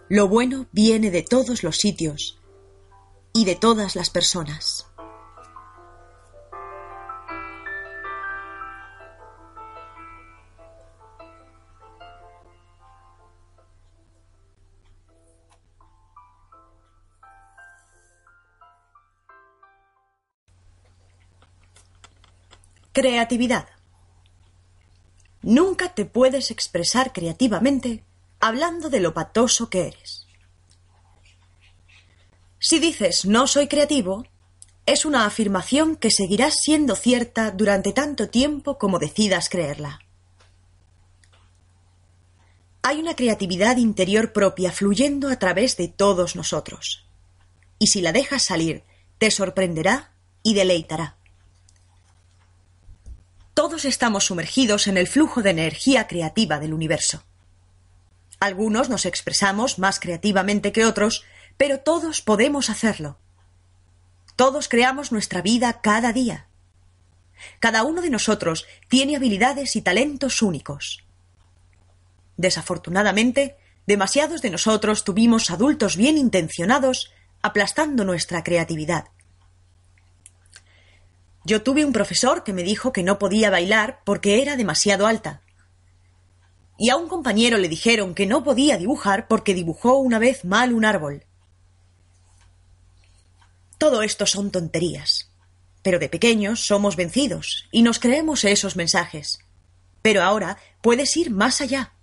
Lo 0.09 0.29
bueno 0.29 0.67
viene 0.73 1.11
de 1.11 1.23
todos 1.23 1.63
los 1.63 1.77
sitios 1.77 2.41
y 3.35 3.45
de 3.45 3.55
todas 3.55 3.97
las 3.97 4.09
personas. 4.09 4.87
Creatividad. 22.93 23.69
Nunca 25.43 25.95
te 25.95 26.07
puedes 26.07 26.51
expresar 26.51 27.13
creativamente 27.13 28.03
hablando 28.41 28.91
de 28.91 28.99
lo 28.99 29.15
patoso 29.15 29.71
que 29.71 29.87
eres. 29.87 30.27
Si 32.59 32.81
dices 32.81 33.27
no 33.27 33.47
soy 33.47 33.69
creativo, 33.69 34.27
es 34.87 35.05
una 35.05 35.25
afirmación 35.25 35.95
que 35.95 36.11
seguirá 36.11 36.51
siendo 36.51 36.97
cierta 36.97 37.53
durante 37.53 37.93
tanto 37.93 38.29
tiempo 38.29 38.77
como 38.77 38.99
decidas 38.99 39.49
creerla. 39.49 40.01
Hay 42.83 42.99
una 42.99 43.15
creatividad 43.15 43.77
interior 43.77 44.33
propia 44.33 44.73
fluyendo 44.73 45.29
a 45.29 45.39
través 45.39 45.77
de 45.77 45.87
todos 45.87 46.35
nosotros. 46.35 47.07
Y 47.79 47.87
si 47.87 48.01
la 48.01 48.11
dejas 48.11 48.43
salir, 48.43 48.83
te 49.19 49.31
sorprenderá 49.31 50.13
y 50.43 50.55
deleitará. 50.55 51.20
Todos 53.61 53.85
estamos 53.85 54.25
sumergidos 54.25 54.87
en 54.87 54.97
el 54.97 55.07
flujo 55.07 55.43
de 55.43 55.51
energía 55.51 56.07
creativa 56.07 56.59
del 56.59 56.73
universo. 56.73 57.25
Algunos 58.39 58.89
nos 58.89 59.05
expresamos 59.05 59.79
más 59.79 60.01
creativamente 60.01 60.73
que 60.73 60.87
otros, 60.87 61.27
pero 61.59 61.81
todos 61.81 62.23
podemos 62.23 62.71
hacerlo. 62.71 63.19
Todos 64.35 64.67
creamos 64.67 65.13
nuestra 65.13 65.43
vida 65.43 65.83
cada 65.83 66.15
día. 66.15 66.47
Cada 67.59 67.83
uno 67.85 68.01
de 68.01 68.09
nosotros 68.09 68.67
tiene 68.89 69.15
habilidades 69.15 69.77
y 69.77 69.83
talentos 69.83 70.41
únicos. 70.41 71.05
Desafortunadamente, 72.39 73.59
demasiados 73.87 74.41
de 74.41 74.49
nosotros 74.49 75.05
tuvimos 75.05 75.51
adultos 75.51 75.99
bien 75.99 76.17
intencionados 76.17 77.13
aplastando 77.43 78.07
nuestra 78.07 78.43
creatividad. 78.43 79.09
Yo 81.45 81.63
tuve 81.63 81.85
un 81.85 81.93
profesor 81.93 82.45
que 82.45 82.53
me 82.53 82.63
dijo 82.63 82.93
que 82.93 83.03
no 83.03 83.19
podía 83.19 83.51
bailar 83.51 84.01
porque 84.05 84.43
era 84.43 84.57
demasiado 84.57 85.07
alta. 85.07 85.43
Y 86.79 86.91
a 86.91 86.97
un 86.97 87.09
compañero 87.09 87.59
le 87.59 87.69
dijeron 87.69 88.15
que 88.15 88.27
no 88.27 88.45
podía 88.45 88.79
dibujar 88.79 89.29
porque 89.29 89.55
dibujó 89.55 89.97
una 89.97 90.19
vez 90.19 90.45
mal 90.45 90.73
un 90.73 90.85
árbol. 90.85 91.25
Todo 93.79 94.03
esto 94.03 94.27
son 94.27 94.51
tonterías. 94.51 95.31
Pero 95.83 95.99
de 95.99 96.11
pequeños 96.11 96.61
somos 96.61 96.97
vencidos 96.97 97.69
y 97.71 97.83
nos 97.83 97.99
creemos 97.99 98.45
esos 98.45 98.77
mensajes. 98.77 99.41
Pero 100.03 100.23
ahora 100.23 100.59
puedes 100.83 101.17
ir 101.17 101.31
más 101.31 101.61
allá. 101.61 101.95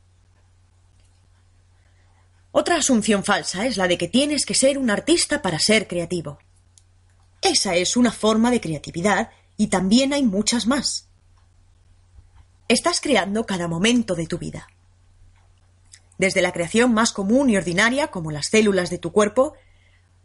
Otra 2.52 2.78
asunción 2.78 3.24
falsa 3.24 3.68
es 3.68 3.78
la 3.78 3.88
de 3.88 4.00
que 4.00 4.08
tienes 4.08 4.46
que 4.46 4.56
ser 4.56 4.80
un 4.80 4.90
artista 4.90 5.44
para 5.44 5.60
ser 5.60 5.88
creativo. 5.88 6.40
Esa 7.42 7.76
es 7.76 7.98
una 7.98 8.12
forma 8.12 8.52
de 8.52 8.62
creatividad 8.62 9.32
y 9.58 9.68
también 9.68 10.14
hay 10.14 10.24
muchas 10.24 10.68
más. 10.68 11.08
Estás 12.68 13.00
creando 13.00 13.46
cada 13.46 13.68
momento 13.68 14.16
de 14.16 14.28
tu 14.28 14.38
vida. 14.38 14.68
Desde 16.18 16.42
la 16.42 16.52
creación 16.52 16.94
más 16.94 17.14
común 17.14 17.50
y 17.50 17.58
ordinaria, 17.58 18.08
como 18.08 18.32
las 18.32 18.48
células 18.48 18.90
de 18.90 18.98
tu 18.98 19.12
cuerpo, 19.12 19.54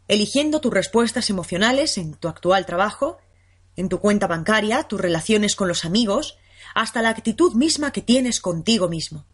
eligiendo 0.07 0.59
tus 0.59 0.73
respuestas 0.73 1.29
emocionales 1.29 1.97
en 1.97 2.15
tu 2.15 2.27
actual 2.27 2.65
trabajo, 2.65 3.17
en 3.75 3.89
tu 3.89 3.99
cuenta 3.99 4.27
bancaria, 4.27 4.83
tus 4.83 4.99
relaciones 4.99 5.55
con 5.55 5.67
los 5.67 5.85
amigos, 5.85 6.37
hasta 6.75 7.01
la 7.01 7.09
actitud 7.09 7.53
misma 7.53 7.91
que 7.91 8.01
tienes 8.01 8.39
contigo 8.41 8.89
mismo. 8.89 9.25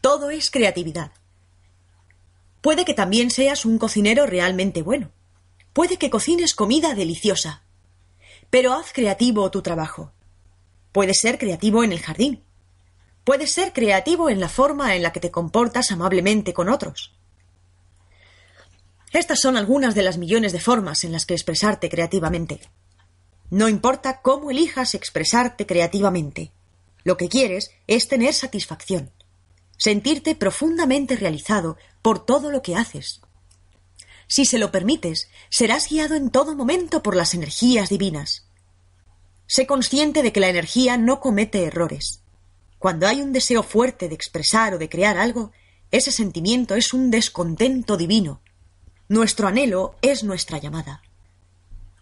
Todo 0.00 0.30
es 0.30 0.50
creatividad. 0.50 1.12
Puede 2.60 2.84
que 2.84 2.94
también 2.94 3.30
seas 3.30 3.64
un 3.64 3.78
cocinero 3.78 4.26
realmente 4.26 4.82
bueno. 4.82 5.10
Puede 5.78 5.96
que 5.96 6.10
cocines 6.10 6.56
comida 6.56 6.96
deliciosa. 6.96 7.62
Pero 8.50 8.72
haz 8.72 8.92
creativo 8.92 9.48
tu 9.52 9.62
trabajo. 9.62 10.10
Puedes 10.90 11.20
ser 11.20 11.38
creativo 11.38 11.84
en 11.84 11.92
el 11.92 12.00
jardín. 12.00 12.42
Puedes 13.22 13.52
ser 13.52 13.72
creativo 13.72 14.28
en 14.28 14.40
la 14.40 14.48
forma 14.48 14.96
en 14.96 15.04
la 15.04 15.12
que 15.12 15.20
te 15.20 15.30
comportas 15.30 15.92
amablemente 15.92 16.52
con 16.52 16.68
otros. 16.68 17.14
Estas 19.12 19.38
son 19.38 19.56
algunas 19.56 19.94
de 19.94 20.02
las 20.02 20.18
millones 20.18 20.50
de 20.50 20.58
formas 20.58 21.04
en 21.04 21.12
las 21.12 21.26
que 21.26 21.34
expresarte 21.34 21.88
creativamente. 21.88 22.60
No 23.48 23.68
importa 23.68 24.20
cómo 24.20 24.50
elijas 24.50 24.96
expresarte 24.96 25.64
creativamente. 25.64 26.50
Lo 27.04 27.16
que 27.16 27.28
quieres 27.28 27.70
es 27.86 28.08
tener 28.08 28.34
satisfacción, 28.34 29.12
sentirte 29.76 30.34
profundamente 30.34 31.14
realizado 31.14 31.76
por 32.02 32.26
todo 32.26 32.50
lo 32.50 32.62
que 32.62 32.74
haces. 32.74 33.20
Si 34.28 34.44
se 34.44 34.58
lo 34.58 34.70
permites, 34.70 35.28
serás 35.48 35.88
guiado 35.88 36.14
en 36.14 36.30
todo 36.30 36.54
momento 36.54 37.02
por 37.02 37.16
las 37.16 37.34
energías 37.34 37.88
divinas. 37.88 38.46
Sé 39.46 39.66
consciente 39.66 40.22
de 40.22 40.32
que 40.32 40.40
la 40.40 40.50
energía 40.50 40.96
no 40.98 41.18
comete 41.18 41.64
errores. 41.64 42.20
Cuando 42.78 43.08
hay 43.08 43.22
un 43.22 43.32
deseo 43.32 43.62
fuerte 43.62 44.08
de 44.08 44.14
expresar 44.14 44.74
o 44.74 44.78
de 44.78 44.88
crear 44.88 45.18
algo, 45.18 45.50
ese 45.90 46.12
sentimiento 46.12 46.74
es 46.74 46.92
un 46.92 47.10
descontento 47.10 47.96
divino. 47.96 48.40
Nuestro 49.08 49.48
anhelo 49.48 49.96
es 50.02 50.22
nuestra 50.22 50.58
llamada. 50.58 51.02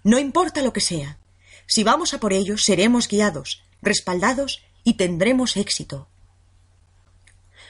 No 0.03 0.19
importa 0.19 0.61
lo 0.61 0.73
que 0.73 0.81
sea, 0.81 1.19
si 1.67 1.83
vamos 1.83 2.15
a 2.15 2.21
por 2.21 2.33
ello, 2.33 2.59
seremos 2.59 3.09
guiados, 3.09 3.63
respaldados 3.83 4.63
y 4.85 4.95
tendremos 4.95 5.57
éxito. 5.57 6.09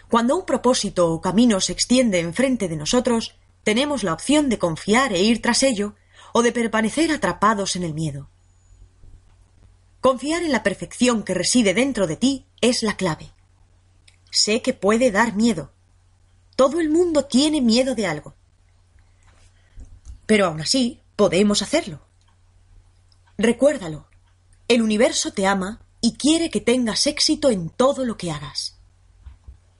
Cuando 0.09 0.37
un 0.37 0.45
propósito 0.45 1.11
o 1.13 1.21
camino 1.21 1.61
se 1.61 1.73
extiende 1.73 2.21
enfrente 2.21 2.69
de 2.69 2.77
nosotros, 2.77 3.37
tenemos 3.67 4.05
la 4.05 4.13
opción 4.13 4.49
de 4.49 4.61
confiar 4.61 5.13
e 5.13 5.21
ir 5.21 5.43
tras 5.43 5.65
ello 5.65 5.97
o 6.33 6.43
de 6.43 6.53
permanecer 6.53 7.11
atrapados 7.11 7.75
en 7.75 7.83
el 7.83 7.95
miedo. 7.95 8.31
Confiar 10.01 10.45
en 10.45 10.53
la 10.53 10.63
perfección 10.63 11.25
que 11.25 11.35
reside 11.35 11.75
dentro 11.75 12.07
de 12.07 12.15
ti 12.15 12.47
es 12.61 12.85
la 12.85 12.97
clave. 12.97 13.33
Sé 14.31 14.63
que 14.63 14.73
puede 14.73 15.11
dar 15.11 15.35
miedo. 15.35 15.73
Todo 16.55 16.79
el 16.79 16.91
mundo 16.91 17.25
tiene 17.25 17.61
miedo 17.61 17.97
de 17.97 18.07
algo. 18.07 18.37
Pero 20.27 20.47
aún 20.47 20.61
así, 20.61 21.01
podemos 21.17 21.61
hacerlo. 21.61 22.07
Recuérdalo. 23.37 24.07
El 24.69 24.81
universo 24.81 25.33
te 25.33 25.45
ama 25.45 25.81
y 26.01 26.15
quiere 26.15 26.51
que 26.51 26.61
tengas 26.61 27.09
éxito 27.09 27.51
en 27.51 27.71
todo 27.71 28.05
lo 28.05 28.17
que 28.17 28.31
hagas. 28.31 28.79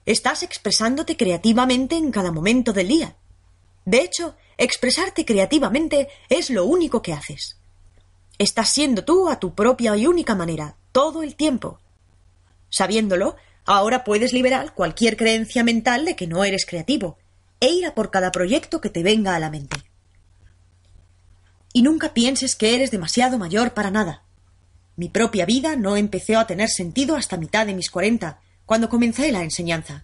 Estás 0.05 0.43
expresándote 0.43 1.15
creativamente 1.15 1.95
en 1.95 2.11
cada 2.11 2.33
momento 2.33 2.73
del 2.73 2.89
día 2.89 3.15
de 3.87 4.01
hecho, 4.01 4.35
expresarte 4.57 5.23
creativamente 5.23 6.09
es 6.27 6.49
lo 6.49 6.65
único 6.65 7.01
que 7.01 7.13
haces. 7.13 7.57
Estás 8.37 8.67
siendo 8.67 9.05
tú 9.05 9.29
a 9.29 9.39
tu 9.39 9.55
propia 9.55 9.95
y 9.95 10.05
única 10.05 10.35
manera, 10.35 10.75
todo 10.91 11.23
el 11.23 11.37
tiempo. 11.37 11.79
Sabiéndolo, 12.69 13.37
ahora 13.65 14.03
puedes 14.03 14.33
liberar 14.33 14.73
cualquier 14.73 15.15
creencia 15.15 15.63
mental 15.63 16.03
de 16.03 16.17
que 16.17 16.27
no 16.27 16.43
eres 16.43 16.65
creativo 16.65 17.17
e 17.61 17.69
ir 17.69 17.85
a 17.85 17.95
por 17.95 18.11
cada 18.11 18.33
proyecto 18.33 18.81
que 18.81 18.89
te 18.89 19.03
venga 19.03 19.37
a 19.37 19.39
la 19.39 19.49
mente. 19.49 19.77
Y 21.71 21.81
nunca 21.81 22.13
pienses 22.13 22.57
que 22.57 22.75
eres 22.75 22.91
demasiado 22.91 23.37
mayor 23.37 23.73
para 23.73 23.89
nada. 23.89 24.25
Mi 24.97 25.07
propia 25.07 25.45
vida 25.45 25.77
no 25.77 25.95
empezó 25.95 26.39
a 26.39 26.45
tener 26.45 26.67
sentido 26.67 27.15
hasta 27.15 27.37
mitad 27.37 27.65
de 27.65 27.73
mis 27.73 27.89
cuarenta, 27.89 28.41
cuando 28.65 28.89
comencé 28.89 29.31
la 29.31 29.43
enseñanza. 29.43 30.03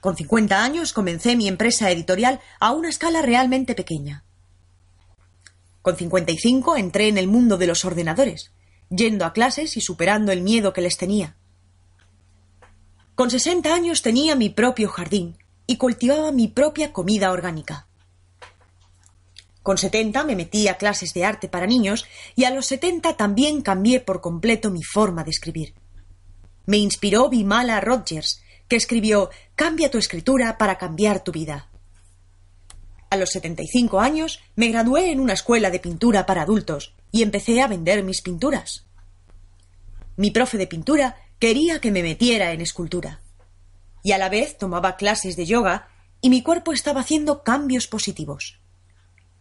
Con 0.00 0.16
cincuenta 0.16 0.62
años 0.62 0.92
comencé 0.92 1.34
mi 1.34 1.48
empresa 1.48 1.90
editorial 1.90 2.40
a 2.60 2.70
una 2.70 2.88
escala 2.88 3.20
realmente 3.20 3.74
pequeña. 3.74 4.24
Con 5.82 5.96
cincuenta 5.96 6.30
y 6.30 6.38
cinco 6.38 6.76
entré 6.76 7.08
en 7.08 7.18
el 7.18 7.26
mundo 7.26 7.56
de 7.56 7.66
los 7.66 7.84
ordenadores, 7.84 8.52
yendo 8.90 9.24
a 9.24 9.32
clases 9.32 9.76
y 9.76 9.80
superando 9.80 10.30
el 10.30 10.42
miedo 10.42 10.72
que 10.72 10.82
les 10.82 10.98
tenía. 10.98 11.36
Con 13.16 13.30
sesenta 13.30 13.74
años 13.74 14.02
tenía 14.02 14.36
mi 14.36 14.50
propio 14.50 14.88
jardín 14.88 15.36
y 15.66 15.76
cultivaba 15.76 16.30
mi 16.30 16.46
propia 16.46 16.92
comida 16.92 17.32
orgánica. 17.32 17.88
Con 19.64 19.76
setenta 19.76 20.22
me 20.22 20.36
metí 20.36 20.68
a 20.68 20.78
clases 20.78 21.12
de 21.12 21.24
arte 21.24 21.48
para 21.48 21.66
niños 21.66 22.06
y 22.36 22.44
a 22.44 22.50
los 22.50 22.66
setenta 22.66 23.16
también 23.16 23.62
cambié 23.62 24.00
por 24.00 24.20
completo 24.20 24.70
mi 24.70 24.84
forma 24.84 25.24
de 25.24 25.30
escribir. 25.30 25.74
Me 26.66 26.76
inspiró 26.78 27.28
Vimala 27.28 27.80
Rogers, 27.80 28.42
que 28.68 28.76
escribió 28.76 29.30
Cambia 29.58 29.90
tu 29.90 29.98
escritura 29.98 30.56
para 30.56 30.78
cambiar 30.78 31.24
tu 31.24 31.32
vida. 31.32 31.66
A 33.10 33.16
los 33.16 33.30
setenta 33.30 33.60
y 33.60 33.66
cinco 33.66 33.98
años 33.98 34.38
me 34.54 34.68
gradué 34.68 35.10
en 35.10 35.18
una 35.18 35.32
escuela 35.32 35.68
de 35.72 35.80
pintura 35.80 36.26
para 36.26 36.42
adultos 36.42 36.94
y 37.10 37.24
empecé 37.24 37.60
a 37.60 37.66
vender 37.66 38.04
mis 38.04 38.22
pinturas. 38.22 38.86
Mi 40.14 40.30
profe 40.30 40.58
de 40.58 40.68
pintura 40.68 41.16
quería 41.40 41.80
que 41.80 41.90
me 41.90 42.04
metiera 42.04 42.52
en 42.52 42.60
escultura. 42.60 43.20
Y 44.04 44.12
a 44.12 44.18
la 44.18 44.28
vez 44.28 44.56
tomaba 44.58 44.94
clases 44.94 45.34
de 45.34 45.46
yoga 45.46 45.88
y 46.20 46.30
mi 46.30 46.44
cuerpo 46.44 46.72
estaba 46.72 47.00
haciendo 47.00 47.42
cambios 47.42 47.88
positivos. 47.88 48.60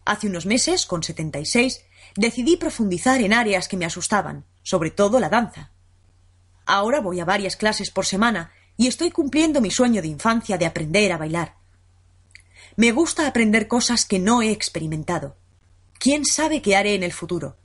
Hace 0.04 0.30
unos 0.30 0.48
meses, 0.48 0.88
con 0.88 1.04
76, 1.04 1.86
decidí 2.16 2.58
profundizar 2.58 3.22
en 3.22 3.34
áreas 3.34 3.68
que 3.68 3.78
me 3.78 3.86
asustaban, 3.86 4.46
sobre 4.64 4.90
todo 4.90 5.20
la 5.20 5.30
danza. 5.30 5.74
Ahora 6.66 7.02
voy 7.02 7.20
a 7.20 7.26
varias 7.26 7.56
clases 7.56 7.92
por 7.92 8.08
semana 8.08 8.52
y 8.78 8.88
estoy 8.88 9.12
cumpliendo 9.12 9.60
mi 9.60 9.72
sueño 9.72 10.02
de 10.02 10.08
infancia 10.08 10.58
de 10.58 10.66
aprender 10.66 11.12
a 11.12 11.18
bailar. 11.18 11.56
Me 12.76 12.92
gusta 12.92 13.28
aprender 13.28 13.68
cosas 13.68 14.06
que 14.06 14.20
no 14.20 14.44
he 14.44 14.52
experimentado. 14.52 15.36
¿Quién 15.98 16.26
sabe 16.26 16.62
qué 16.62 16.76
haré 16.76 16.94
en 16.94 17.02
el 17.02 17.12
futuro? 17.12 17.58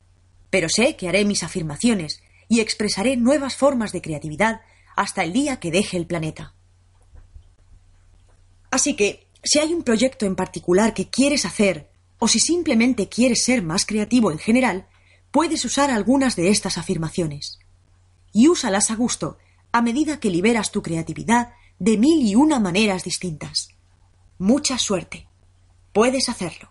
Pero 0.49 0.69
sé 0.69 0.95
que 0.95 1.07
haré 1.07 1.23
mis 1.23 1.43
afirmaciones 1.43 2.23
y 2.49 2.61
expresaré 2.61 3.15
nuevas 3.15 3.55
formas 3.55 3.91
de 3.91 4.01
creatividad 4.01 4.61
hasta 4.95 5.23
el 5.23 5.33
día 5.33 5.59
que 5.59 5.71
deje 5.71 5.97
el 5.97 6.07
planeta. 6.07 6.55
Así 8.71 8.95
que, 8.95 9.27
si 9.43 9.59
hay 9.59 9.73
un 9.73 9.83
proyecto 9.83 10.25
en 10.25 10.35
particular 10.35 10.95
que 10.95 11.09
quieres 11.09 11.45
hacer, 11.45 11.89
o 12.17 12.27
si 12.27 12.39
simplemente 12.39 13.07
quieres 13.07 13.43
ser 13.43 13.61
más 13.61 13.85
creativo 13.85 14.31
en 14.31 14.39
general, 14.39 14.87
puedes 15.29 15.63
usar 15.65 15.91
algunas 15.91 16.35
de 16.35 16.49
estas 16.49 16.77
afirmaciones. 16.77 17.59
Y 18.31 18.47
úsalas 18.47 18.89
a 18.89 18.95
gusto, 18.95 19.37
a 19.73 19.81
medida 19.81 20.19
que 20.19 20.29
liberas 20.29 20.71
tu 20.71 20.81
creatividad 20.81 21.53
de 21.79 21.97
mil 21.97 22.25
y 22.25 22.35
una 22.35 22.59
maneras 22.59 23.03
distintas. 23.03 23.69
Mucha 24.37 24.77
suerte. 24.77 25.27
Puedes 25.91 26.29
hacerlo. 26.29 26.69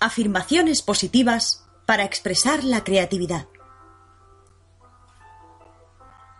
Afirmaciones 0.00 0.82
positivas 0.82 1.64
para 1.86 2.04
expresar 2.04 2.64
la 2.64 2.84
creatividad. 2.84 3.46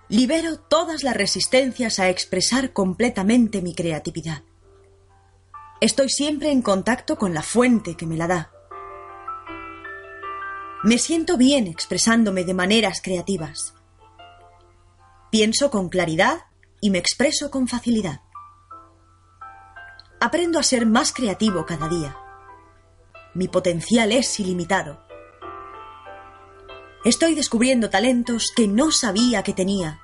Libero 0.09 0.59
todas 0.59 1.05
las 1.05 1.17
resistencias 1.17 2.01
a 2.01 2.09
expresar 2.09 2.73
completamente 2.73 3.63
mi 3.63 3.75
creatividad. 3.75 4.43
Estoy 5.81 6.09
siempre 6.09 6.51
en 6.51 6.63
contacto 6.63 7.19
con 7.19 7.35
la 7.35 7.43
fuente 7.43 7.97
que 7.97 8.07
me 8.07 8.17
la 8.17 8.27
da. 8.27 8.58
Me 10.85 10.97
siento 10.99 11.37
bien 11.37 11.67
expresándome 11.67 12.45
de 12.45 12.55
maneras 12.55 13.01
creativas. 13.03 13.75
Pienso 15.29 15.73
con 15.73 15.89
claridad 15.89 16.43
y 16.81 16.91
me 16.91 16.99
expreso 16.99 17.51
con 17.51 17.67
facilidad. 17.67 18.21
Aprendo 20.21 20.61
a 20.61 20.63
ser 20.63 20.87
más 20.87 21.13
creativo 21.13 21.67
cada 21.67 21.89
día. 21.89 22.17
Mi 23.35 23.49
potencial 23.49 24.13
es 24.13 24.39
ilimitado. 24.39 25.05
Estoy 27.05 27.35
descubriendo 27.35 27.91
talentos 27.91 28.53
que 28.55 28.69
no 28.69 28.93
sabía 28.93 29.43
que 29.43 29.55
tenía. 29.55 30.01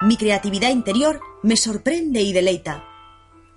Mi 0.00 0.16
creatividad 0.16 0.70
interior 0.70 1.20
me 1.42 1.58
sorprende 1.58 2.22
y 2.22 2.32
deleita. 2.32 2.82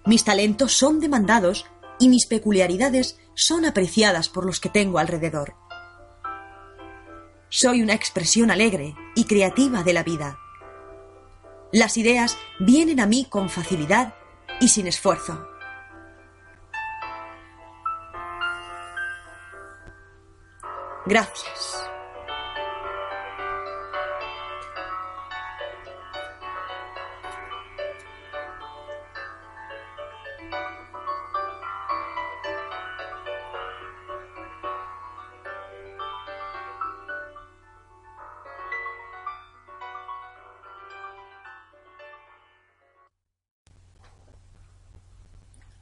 Mis 0.06 0.26
talentos 0.26 0.74
son 0.74 1.00
demandados 1.00 1.66
y 1.98 2.10
mis 2.10 2.28
peculiaridades 2.28 3.18
son 3.36 3.64
apreciadas 3.64 4.28
por 4.28 4.46
los 4.46 4.60
que 4.60 4.70
tengo 4.70 5.00
alrededor. 5.00 5.59
Soy 7.52 7.82
una 7.82 7.94
expresión 7.94 8.52
alegre 8.52 8.94
y 9.16 9.26
creativa 9.26 9.82
de 9.82 9.94
la 9.94 10.04
vida. 10.04 10.38
Las 11.72 11.98
ideas 11.98 12.38
vienen 12.60 13.00
a 13.00 13.08
mí 13.08 13.26
con 13.28 13.50
facilidad 13.50 14.14
y 14.62 14.70
sin 14.70 14.86
esfuerzo. 14.86 15.48
Gracias. 21.08 21.79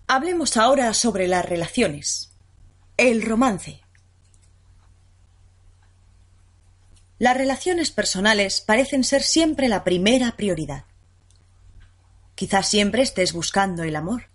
Hablemos 0.10 0.56
ahora 0.56 0.94
sobre 0.94 1.28
las 1.28 1.44
relaciones. 1.44 2.32
El 2.96 3.22
romance. 3.22 3.82
Las 7.20 7.36
relaciones 7.36 7.92
personales 7.92 8.62
parecen 8.62 9.04
ser 9.04 9.22
siempre 9.22 9.68
la 9.68 9.84
primera 9.84 10.38
prioridad. 10.38 10.86
Quizás 12.36 12.70
siempre 12.70 13.02
estés 13.02 13.34
buscando 13.34 13.84
el 13.84 13.98
amor. 13.98 14.30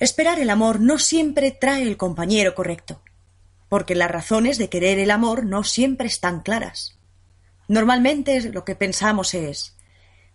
Esperar 0.00 0.40
el 0.40 0.50
amor 0.50 0.80
no 0.80 0.98
siempre 0.98 1.52
trae 1.52 1.82
el 1.82 1.96
compañero 1.96 2.56
correcto, 2.56 3.00
porque 3.68 3.94
las 3.94 4.10
razones 4.10 4.58
de 4.58 4.68
querer 4.68 4.98
el 4.98 5.12
amor 5.12 5.46
no 5.46 5.62
siempre 5.62 6.08
están 6.08 6.40
claras. 6.40 6.98
Normalmente 7.68 8.50
lo 8.50 8.64
que 8.64 8.74
pensamos 8.74 9.32
es 9.34 9.75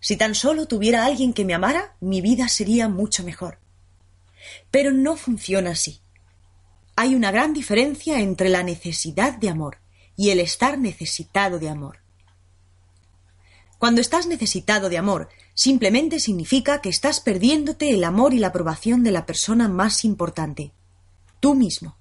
si 0.02 0.18
tan 0.18 0.34
solo 0.36 0.66
tuviera 0.66 1.06
alguien 1.06 1.32
que 1.32 1.46
me 1.46 1.54
amara, 1.54 1.96
mi 2.02 2.22
vida 2.22 2.50
sería 2.50 2.90
mucho 2.90 3.24
mejor. 3.24 3.60
Pero 4.72 4.92
no 4.92 5.16
funciona 5.16 5.72
así. 5.72 6.02
Hay 6.96 7.14
una 7.16 7.32
gran 7.32 7.54
diferencia 7.54 8.20
entre 8.20 8.50
la 8.50 8.64
necesidad 8.64 9.38
de 9.38 9.50
amor 9.50 9.78
y 10.18 10.32
el 10.32 10.40
estar 10.40 10.80
necesitado 10.80 11.60
de 11.60 11.70
amor. 11.70 12.00
Cuando 13.78 14.02
estás 14.02 14.26
necesitado 14.26 14.90
de 14.90 14.98
amor, 14.98 15.30
simplemente 15.54 16.20
significa 16.20 16.82
que 16.82 16.90
estás 16.90 17.20
perdiéndote 17.20 17.92
el 17.92 18.04
amor 18.04 18.34
y 18.34 18.40
la 18.40 18.48
aprobación 18.48 19.04
de 19.04 19.12
la 19.12 19.26
persona 19.28 19.68
más 19.68 20.04
importante, 20.04 20.72
tú 21.40 21.54
mismo. 21.54 21.96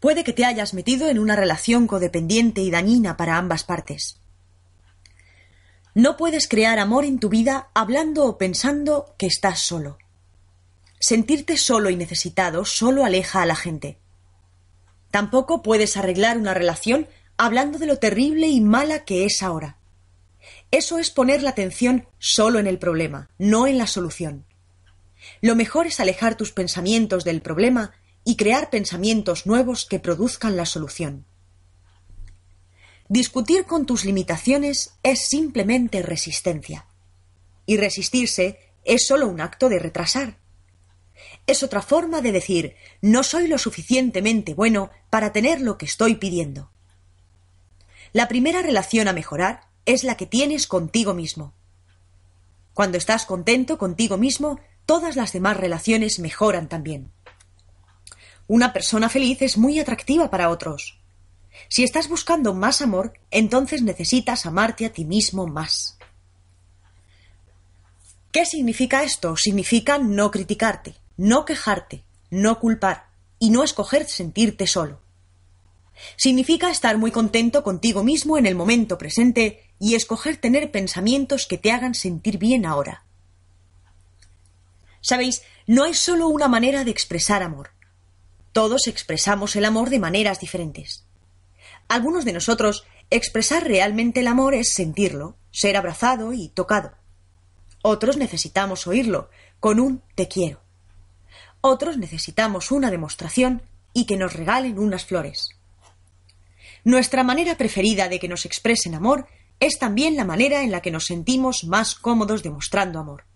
Puede 0.00 0.24
que 0.24 0.32
te 0.32 0.44
hayas 0.44 0.74
metido 0.74 1.08
en 1.08 1.20
una 1.20 1.36
relación 1.36 1.86
codependiente 1.86 2.62
y 2.62 2.70
dañina 2.72 3.16
para 3.16 3.36
ambas 3.36 3.62
partes. 3.62 4.21
No 5.94 6.16
puedes 6.16 6.48
crear 6.48 6.78
amor 6.78 7.04
en 7.04 7.18
tu 7.18 7.28
vida 7.28 7.68
hablando 7.74 8.24
o 8.24 8.38
pensando 8.38 9.14
que 9.18 9.26
estás 9.26 9.60
solo. 9.60 9.98
Sentirte 10.98 11.58
solo 11.58 11.90
y 11.90 11.96
necesitado 11.96 12.64
solo 12.64 13.04
aleja 13.04 13.42
a 13.42 13.46
la 13.46 13.56
gente. 13.56 13.98
Tampoco 15.10 15.62
puedes 15.62 15.98
arreglar 15.98 16.38
una 16.38 16.54
relación 16.54 17.08
hablando 17.36 17.78
de 17.78 17.86
lo 17.86 17.98
terrible 17.98 18.48
y 18.48 18.62
mala 18.62 19.04
que 19.04 19.26
es 19.26 19.42
ahora. 19.42 19.76
Eso 20.70 20.98
es 20.98 21.10
poner 21.10 21.42
la 21.42 21.50
atención 21.50 22.06
solo 22.18 22.58
en 22.58 22.66
el 22.66 22.78
problema, 22.78 23.28
no 23.36 23.66
en 23.66 23.76
la 23.76 23.86
solución. 23.86 24.46
Lo 25.42 25.54
mejor 25.54 25.86
es 25.86 26.00
alejar 26.00 26.36
tus 26.36 26.52
pensamientos 26.52 27.24
del 27.24 27.42
problema 27.42 27.92
y 28.24 28.36
crear 28.36 28.70
pensamientos 28.70 29.46
nuevos 29.46 29.84
que 29.84 29.98
produzcan 29.98 30.56
la 30.56 30.64
solución. 30.64 31.26
Discutir 33.12 33.66
con 33.66 33.84
tus 33.84 34.06
limitaciones 34.06 34.94
es 35.02 35.28
simplemente 35.28 36.00
resistencia. 36.00 36.86
Y 37.66 37.76
resistirse 37.76 38.58
es 38.86 39.06
solo 39.06 39.28
un 39.28 39.42
acto 39.42 39.68
de 39.68 39.78
retrasar. 39.78 40.38
Es 41.46 41.62
otra 41.62 41.82
forma 41.82 42.22
de 42.22 42.32
decir 42.32 42.74
no 43.02 43.22
soy 43.22 43.48
lo 43.48 43.58
suficientemente 43.58 44.54
bueno 44.54 44.90
para 45.10 45.30
tener 45.30 45.60
lo 45.60 45.76
que 45.76 45.84
estoy 45.84 46.14
pidiendo. 46.14 46.70
La 48.14 48.28
primera 48.28 48.62
relación 48.62 49.08
a 49.08 49.12
mejorar 49.12 49.68
es 49.84 50.04
la 50.04 50.16
que 50.16 50.24
tienes 50.24 50.66
contigo 50.66 51.12
mismo. 51.12 51.52
Cuando 52.72 52.96
estás 52.96 53.26
contento 53.26 53.76
contigo 53.76 54.16
mismo, 54.16 54.58
todas 54.86 55.16
las 55.16 55.34
demás 55.34 55.58
relaciones 55.58 56.18
mejoran 56.18 56.66
también. 56.66 57.12
Una 58.46 58.72
persona 58.72 59.10
feliz 59.10 59.42
es 59.42 59.58
muy 59.58 59.78
atractiva 59.78 60.30
para 60.30 60.48
otros. 60.48 61.01
Si 61.68 61.84
estás 61.84 62.08
buscando 62.08 62.54
más 62.54 62.82
amor, 62.82 63.14
entonces 63.30 63.82
necesitas 63.82 64.46
amarte 64.46 64.86
a 64.86 64.92
ti 64.92 65.04
mismo 65.04 65.46
más. 65.46 65.98
¿Qué 68.30 68.46
significa 68.46 69.02
esto? 69.02 69.36
Significa 69.36 69.98
no 69.98 70.30
criticarte, 70.30 70.94
no 71.16 71.44
quejarte, 71.44 72.04
no 72.30 72.58
culpar 72.58 73.08
y 73.38 73.50
no 73.50 73.62
escoger 73.62 74.08
sentirte 74.08 74.66
solo. 74.66 75.00
Significa 76.16 76.70
estar 76.70 76.96
muy 76.96 77.10
contento 77.10 77.62
contigo 77.62 78.02
mismo 78.02 78.38
en 78.38 78.46
el 78.46 78.54
momento 78.54 78.96
presente 78.96 79.70
y 79.78 79.94
escoger 79.94 80.38
tener 80.38 80.70
pensamientos 80.70 81.46
que 81.46 81.58
te 81.58 81.70
hagan 81.70 81.94
sentir 81.94 82.38
bien 82.38 82.64
ahora. 82.64 83.04
Sabéis, 85.00 85.42
no 85.66 85.84
hay 85.84 85.94
solo 85.94 86.28
una 86.28 86.48
manera 86.48 86.84
de 86.84 86.90
expresar 86.90 87.42
amor. 87.42 87.70
Todos 88.52 88.86
expresamos 88.86 89.56
el 89.56 89.64
amor 89.64 89.90
de 89.90 89.98
maneras 89.98 90.40
diferentes. 90.40 91.01
Algunos 91.92 92.24
de 92.24 92.32
nosotros 92.32 92.86
expresar 93.10 93.64
realmente 93.64 94.20
el 94.20 94.26
amor 94.26 94.54
es 94.54 94.70
sentirlo, 94.70 95.36
ser 95.50 95.76
abrazado 95.76 96.32
y 96.32 96.48
tocado. 96.48 96.92
Otros 97.82 98.16
necesitamos 98.16 98.86
oírlo, 98.86 99.28
con 99.60 99.78
un 99.78 100.00
te 100.14 100.26
quiero. 100.26 100.62
Otros 101.60 101.98
necesitamos 101.98 102.70
una 102.70 102.90
demostración 102.90 103.60
y 103.92 104.06
que 104.06 104.16
nos 104.16 104.32
regalen 104.32 104.78
unas 104.78 105.04
flores. 105.04 105.50
Nuestra 106.82 107.24
manera 107.24 107.58
preferida 107.58 108.08
de 108.08 108.18
que 108.18 108.28
nos 108.28 108.46
expresen 108.46 108.94
amor 108.94 109.26
es 109.60 109.78
también 109.78 110.16
la 110.16 110.24
manera 110.24 110.62
en 110.62 110.70
la 110.70 110.80
que 110.80 110.90
nos 110.90 111.04
sentimos 111.04 111.64
más 111.64 111.94
cómodos 111.94 112.42
demostrando 112.42 113.00
amor. 113.00 113.26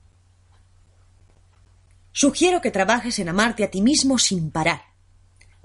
Sugiero 2.10 2.62
que 2.62 2.70
trabajes 2.70 3.18
en 3.18 3.28
amarte 3.28 3.64
a 3.64 3.70
ti 3.70 3.82
mismo 3.82 4.16
sin 4.16 4.50
parar. 4.50 4.95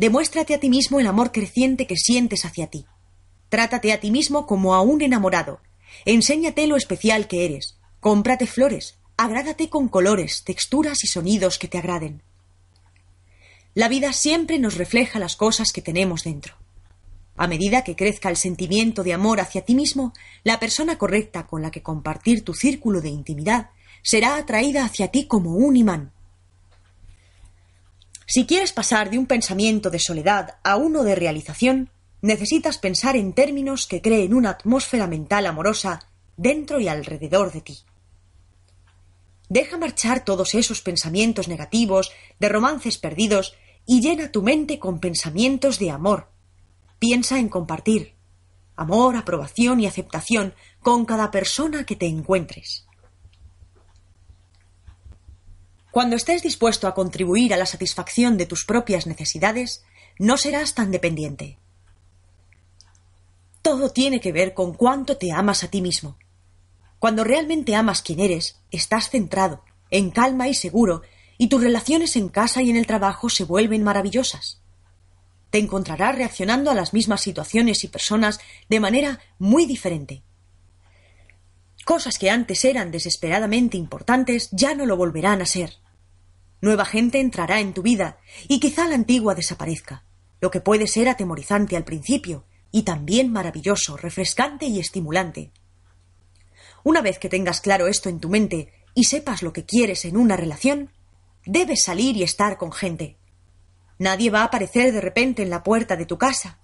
Demuéstrate 0.01 0.55
a 0.55 0.59
ti 0.59 0.67
mismo 0.67 0.99
el 0.99 1.05
amor 1.05 1.31
creciente 1.31 1.85
que 1.85 1.95
sientes 1.95 2.43
hacia 2.43 2.65
ti. 2.65 2.87
Trátate 3.49 3.93
a 3.93 3.99
ti 3.99 4.09
mismo 4.09 4.47
como 4.47 4.73
a 4.73 4.81
un 4.81 5.03
enamorado. 5.03 5.59
Enséñate 6.05 6.65
lo 6.65 6.75
especial 6.75 7.27
que 7.27 7.45
eres. 7.45 7.77
Cómprate 7.99 8.47
flores. 8.47 8.97
Agrádate 9.15 9.69
con 9.69 9.89
colores, 9.89 10.43
texturas 10.43 11.03
y 11.03 11.07
sonidos 11.07 11.59
que 11.59 11.67
te 11.67 11.77
agraden. 11.77 12.23
La 13.75 13.89
vida 13.89 14.11
siempre 14.11 14.57
nos 14.57 14.75
refleja 14.75 15.19
las 15.19 15.35
cosas 15.35 15.71
que 15.71 15.83
tenemos 15.83 16.23
dentro. 16.23 16.55
A 17.37 17.45
medida 17.45 17.83
que 17.83 17.95
crezca 17.95 18.29
el 18.29 18.37
sentimiento 18.37 19.03
de 19.03 19.13
amor 19.13 19.39
hacia 19.39 19.65
ti 19.65 19.75
mismo, 19.75 20.13
la 20.43 20.59
persona 20.59 20.97
correcta 20.97 21.45
con 21.45 21.61
la 21.61 21.69
que 21.69 21.83
compartir 21.83 22.43
tu 22.43 22.55
círculo 22.55 23.01
de 23.01 23.09
intimidad 23.09 23.69
será 24.01 24.37
atraída 24.37 24.83
hacia 24.83 25.09
ti 25.09 25.27
como 25.27 25.51
un 25.51 25.77
imán. 25.77 26.11
Si 28.33 28.45
quieres 28.45 28.71
pasar 28.71 29.09
de 29.09 29.17
un 29.17 29.25
pensamiento 29.25 29.89
de 29.89 29.99
soledad 29.99 30.55
a 30.63 30.77
uno 30.77 31.03
de 31.03 31.15
realización, 31.15 31.89
necesitas 32.21 32.77
pensar 32.77 33.17
en 33.17 33.33
términos 33.33 33.87
que 33.87 34.01
creen 34.01 34.33
una 34.33 34.51
atmósfera 34.51 35.05
mental 35.05 35.45
amorosa 35.47 36.07
dentro 36.37 36.79
y 36.79 36.87
alrededor 36.87 37.51
de 37.51 37.59
ti. 37.59 37.79
Deja 39.49 39.77
marchar 39.77 40.23
todos 40.23 40.55
esos 40.55 40.81
pensamientos 40.81 41.49
negativos, 41.49 42.13
de 42.39 42.47
romances 42.47 42.97
perdidos, 42.97 43.53
y 43.85 43.99
llena 43.99 44.31
tu 44.31 44.43
mente 44.43 44.79
con 44.79 45.01
pensamientos 45.01 45.77
de 45.77 45.91
amor, 45.91 46.29
Piensa 46.99 47.37
en 47.37 47.49
compartir 47.49 48.13
amor, 48.77 49.17
aprobación 49.17 49.81
y 49.81 49.87
aceptación 49.87 50.53
con 50.79 51.03
cada 51.03 51.31
persona 51.31 51.83
que 51.83 51.97
te 51.97 52.05
encuentres. 52.05 52.87
Cuando 55.91 56.15
estés 56.15 56.41
dispuesto 56.41 56.87
a 56.87 56.93
contribuir 56.93 57.53
a 57.53 57.57
la 57.57 57.65
satisfacción 57.65 58.37
de 58.37 58.45
tus 58.45 58.65
propias 58.65 59.07
necesidades, 59.07 59.83
no 60.17 60.37
serás 60.37 60.73
tan 60.73 60.91
dependiente. 60.91 61.57
Todo 63.61 63.89
tiene 63.89 64.19
que 64.19 64.31
ver 64.31 64.53
con 64.53 64.73
cuánto 64.73 65.17
te 65.17 65.31
amas 65.31 65.63
a 65.63 65.67
ti 65.69 65.81
mismo. 65.81 66.17
Cuando 66.99 67.23
realmente 67.23 67.75
amas 67.75 68.01
quien 68.01 68.19
eres, 68.19 68.59
estás 68.71 69.09
centrado, 69.09 69.63
en 69.89 70.11
calma 70.11 70.47
y 70.47 70.53
seguro, 70.53 71.01
y 71.37 71.47
tus 71.47 71.61
relaciones 71.61 72.15
en 72.15 72.29
casa 72.29 72.61
y 72.61 72.69
en 72.69 72.77
el 72.77 72.87
trabajo 72.87 73.29
se 73.29 73.43
vuelven 73.43 73.83
maravillosas 73.83 74.61
te 75.51 75.59
encontrarás 75.59 76.15
reaccionando 76.15 76.71
a 76.71 76.73
las 76.73 76.93
mismas 76.93 77.21
situaciones 77.21 77.83
y 77.83 77.89
personas 77.89 78.39
de 78.69 78.79
manera 78.79 79.19
muy 79.37 79.65
diferente. 79.65 80.23
Cosas 81.85 82.17
que 82.17 82.29
antes 82.29 82.63
eran 82.63 82.89
desesperadamente 82.89 83.77
importantes 83.77 84.49
ya 84.51 84.73
no 84.73 84.85
lo 84.85 84.95
volverán 84.95 85.41
a 85.41 85.45
ser. 85.45 85.73
Nueva 86.61 86.85
gente 86.85 87.19
entrará 87.19 87.59
en 87.59 87.73
tu 87.73 87.81
vida 87.81 88.19
y 88.47 88.59
quizá 88.59 88.87
la 88.87 88.93
antigua 88.93 89.33
desaparezca, 89.33 90.05
lo 90.39 90.51
que 90.51 90.61
puede 90.61 90.85
ser 90.85 91.09
atemorizante 91.09 91.75
al 91.75 91.83
principio 91.83 92.45
y 92.71 92.83
también 92.83 93.31
maravilloso, 93.31 93.97
refrescante 93.97 94.67
y 94.67 94.79
estimulante. 94.79 95.51
Una 96.83 97.01
vez 97.01 97.17
que 97.17 97.29
tengas 97.29 97.61
claro 97.61 97.87
esto 97.87 98.09
en 98.09 98.19
tu 98.19 98.29
mente 98.29 98.71
y 98.93 99.05
sepas 99.05 99.41
lo 99.41 99.53
que 99.53 99.65
quieres 99.65 100.05
en 100.05 100.17
una 100.17 100.37
relación, 100.37 100.91
debes 101.45 101.83
salir 101.83 102.15
y 102.15 102.23
estar 102.23 102.57
con 102.57 102.71
gente. 102.71 103.17
Nadie 103.97 104.29
va 104.29 104.41
a 104.41 104.45
aparecer 104.45 104.91
de 104.91 105.01
repente 105.01 105.41
en 105.41 105.49
la 105.49 105.63
puerta 105.63 105.95
de 105.95 106.05
tu 106.05 106.19
casa. 106.19 106.59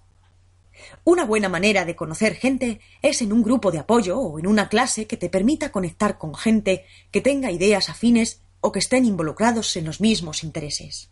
Una 1.03 1.25
buena 1.25 1.49
manera 1.49 1.85
de 1.85 1.95
conocer 1.95 2.35
gente 2.35 2.81
es 3.01 3.23
en 3.23 3.33
un 3.33 3.41
grupo 3.41 3.71
de 3.71 3.79
apoyo 3.79 4.19
o 4.19 4.37
en 4.37 4.45
una 4.45 4.69
clase 4.69 5.07
que 5.07 5.17
te 5.17 5.29
permita 5.29 5.71
conectar 5.71 6.19
con 6.19 6.35
gente 6.35 6.85
que 7.11 7.21
tenga 7.21 7.51
ideas 7.51 7.89
afines 7.89 8.41
o 8.67 8.71
que 8.73 8.83
estén 8.83 9.05
involucrados 9.05 9.75
en 9.77 9.85
los 9.85 10.01
mismos 10.01 10.43
intereses. 10.43 11.09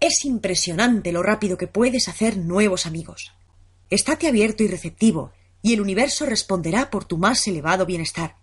Es 0.00 0.24
impresionante 0.24 1.12
lo 1.12 1.22
rápido 1.22 1.56
que 1.56 1.66
puedes 1.66 2.08
hacer 2.08 2.36
nuevos 2.36 2.84
amigos. 2.84 3.32
Estate 3.88 4.28
abierto 4.28 4.62
y 4.62 4.68
receptivo, 4.68 5.32
y 5.62 5.72
el 5.72 5.80
universo 5.80 6.26
responderá 6.26 6.90
por 6.90 7.04
tu 7.06 7.16
más 7.16 7.46
elevado 7.46 7.86
bienestar. 7.86 8.36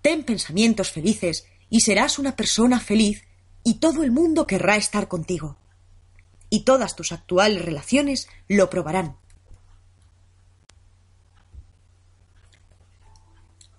Ten 0.00 0.24
pensamientos 0.24 0.90
felices 0.90 1.46
y 1.68 1.80
serás 1.80 2.18
una 2.18 2.34
persona 2.34 2.80
feliz 2.80 3.24
y 3.62 3.74
todo 3.74 4.02
el 4.02 4.12
mundo 4.12 4.46
querrá 4.46 4.76
estar 4.76 5.08
contigo. 5.08 5.58
Y 6.48 6.60
todas 6.60 6.96
tus 6.96 7.12
actuales 7.12 7.62
relaciones 7.62 8.28
lo 8.48 8.70
probarán. 8.70 9.16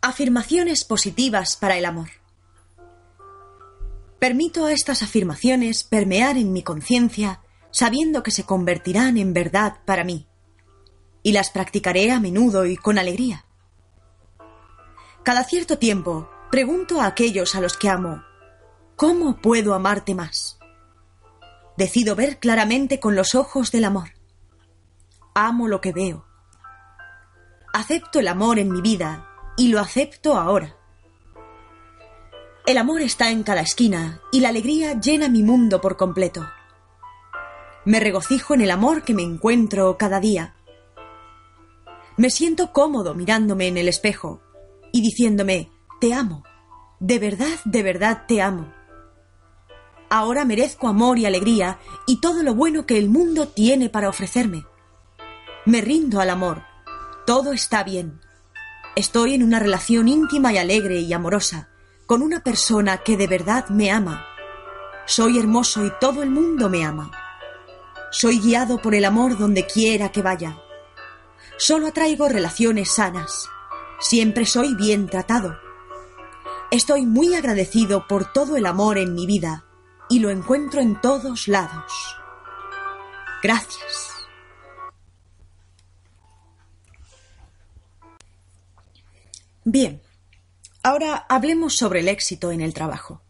Afirmaciones 0.02 0.84
positivas 0.84 1.56
para 1.56 1.78
el 1.78 1.86
amor. 1.86 2.10
Permito 4.20 4.66
a 4.66 4.72
estas 4.72 5.04
afirmaciones 5.04 5.84
permear 5.84 6.38
en 6.38 6.52
mi 6.52 6.64
conciencia 6.64 7.42
sabiendo 7.72 8.24
que 8.24 8.32
se 8.32 8.44
convertirán 8.44 9.18
en 9.18 9.34
verdad 9.34 9.80
para 9.86 10.04
mí, 10.04 10.28
y 11.22 11.34
las 11.34 11.50
practicaré 11.52 12.12
a 12.12 12.20
menudo 12.20 12.66
y 12.66 12.78
con 12.78 12.98
alegría. 12.98 13.46
Cada 15.24 15.44
cierto 15.44 15.78
tiempo 15.78 16.30
pregunto 16.50 17.02
a 17.02 17.06
aquellos 17.06 17.54
a 17.54 17.62
los 17.62 17.78
que 17.78 17.90
amo 17.90 18.24
¿Cómo 18.96 19.38
puedo 19.42 19.76
amarte 19.76 20.16
más? 20.16 20.58
Decido 21.78 22.16
ver 22.16 22.40
claramente 22.40 23.00
con 23.00 23.16
los 23.16 23.36
ojos 23.36 23.72
del 23.72 23.84
amor. 23.84 24.10
Amo 25.36 25.68
lo 25.68 25.82
que 25.82 25.92
veo. 25.92 26.26
Acepto 27.74 28.20
el 28.20 28.28
amor 28.28 28.58
en 28.58 28.72
mi 28.72 28.82
vida 28.82 29.30
y 29.56 29.68
lo 29.68 29.80
acepto 29.80 30.36
ahora. 30.36 30.77
El 32.68 32.78
amor 32.78 33.02
está 33.02 33.32
en 33.32 33.44
cada 33.44 33.62
esquina 33.62 34.20
y 34.30 34.42
la 34.42 34.50
alegría 34.50 35.00
llena 35.00 35.30
mi 35.30 35.42
mundo 35.42 35.80
por 35.80 35.96
completo. 35.96 36.50
Me 37.86 38.02
regocijo 38.02 38.56
en 38.56 38.60
el 38.60 38.72
amor 38.72 39.04
que 39.04 39.14
me 39.14 39.24
encuentro 39.24 39.98
cada 39.98 40.20
día. 40.20 40.54
Me 42.18 42.30
siento 42.30 42.74
cómodo 42.74 43.16
mirándome 43.16 43.70
en 43.70 43.78
el 43.78 43.88
espejo 43.88 44.42
y 44.92 45.00
diciéndome, 45.00 45.72
te 46.02 46.14
amo, 46.14 46.44
de 47.00 47.20
verdad, 47.20 47.58
de 47.64 47.84
verdad 47.84 48.24
te 48.28 48.42
amo. 48.42 48.74
Ahora 50.10 50.44
merezco 50.44 50.90
amor 50.90 51.20
y 51.20 51.26
alegría 51.26 51.80
y 52.06 52.20
todo 52.20 52.44
lo 52.44 52.54
bueno 52.54 52.86
que 52.86 52.98
el 52.98 53.08
mundo 53.08 53.48
tiene 53.48 53.88
para 53.88 54.10
ofrecerme. 54.10 54.66
Me 55.66 55.80
rindo 55.80 56.20
al 56.20 56.30
amor. 56.30 56.64
Todo 57.26 57.54
está 57.54 57.86
bien. 57.86 58.20
Estoy 58.98 59.36
en 59.36 59.44
una 59.44 59.60
relación 59.60 60.10
íntima 60.10 60.52
y 60.52 60.58
alegre 60.58 61.00
y 61.00 61.14
amorosa 61.14 61.70
con 62.08 62.22
una 62.22 62.40
persona 62.40 63.00
que 63.00 63.18
de 63.18 63.28
verdad 63.28 63.68
me 63.68 63.92
ama. 63.92 64.26
Soy 65.06 65.38
hermoso 65.38 65.86
y 65.86 65.92
todo 66.00 66.24
el 66.24 66.32
mundo 66.32 66.70
me 66.70 66.86
ama. 66.86 67.12
Soy 68.12 68.40
guiado 68.40 68.82
por 68.82 68.96
el 68.96 69.04
amor 69.04 69.38
donde 69.38 69.68
quiera 69.68 70.10
que 70.10 70.22
vaya. 70.22 70.58
Solo 71.58 71.88
atraigo 71.88 72.30
relaciones 72.30 72.92
sanas. 72.92 73.50
Siempre 74.00 74.46
soy 74.46 74.74
bien 74.74 75.08
tratado. 75.08 75.58
Estoy 76.72 77.06
muy 77.06 77.36
agradecido 77.36 78.08
por 78.08 78.32
todo 78.32 78.56
el 78.56 78.66
amor 78.66 78.98
en 78.98 79.14
mi 79.14 79.26
vida 79.26 79.66
y 80.10 80.20
lo 80.20 80.30
encuentro 80.30 80.80
en 80.80 81.02
todos 81.02 81.50
lados. 81.50 81.92
Gracias. 83.44 84.14
Bien, 89.66 90.02
ahora 90.88 91.26
hablemos 91.28 91.76
sobre 91.76 92.00
el 92.00 92.08
éxito 92.08 92.50
en 92.50 92.62
el 92.62 92.74
trabajo. 92.74 93.22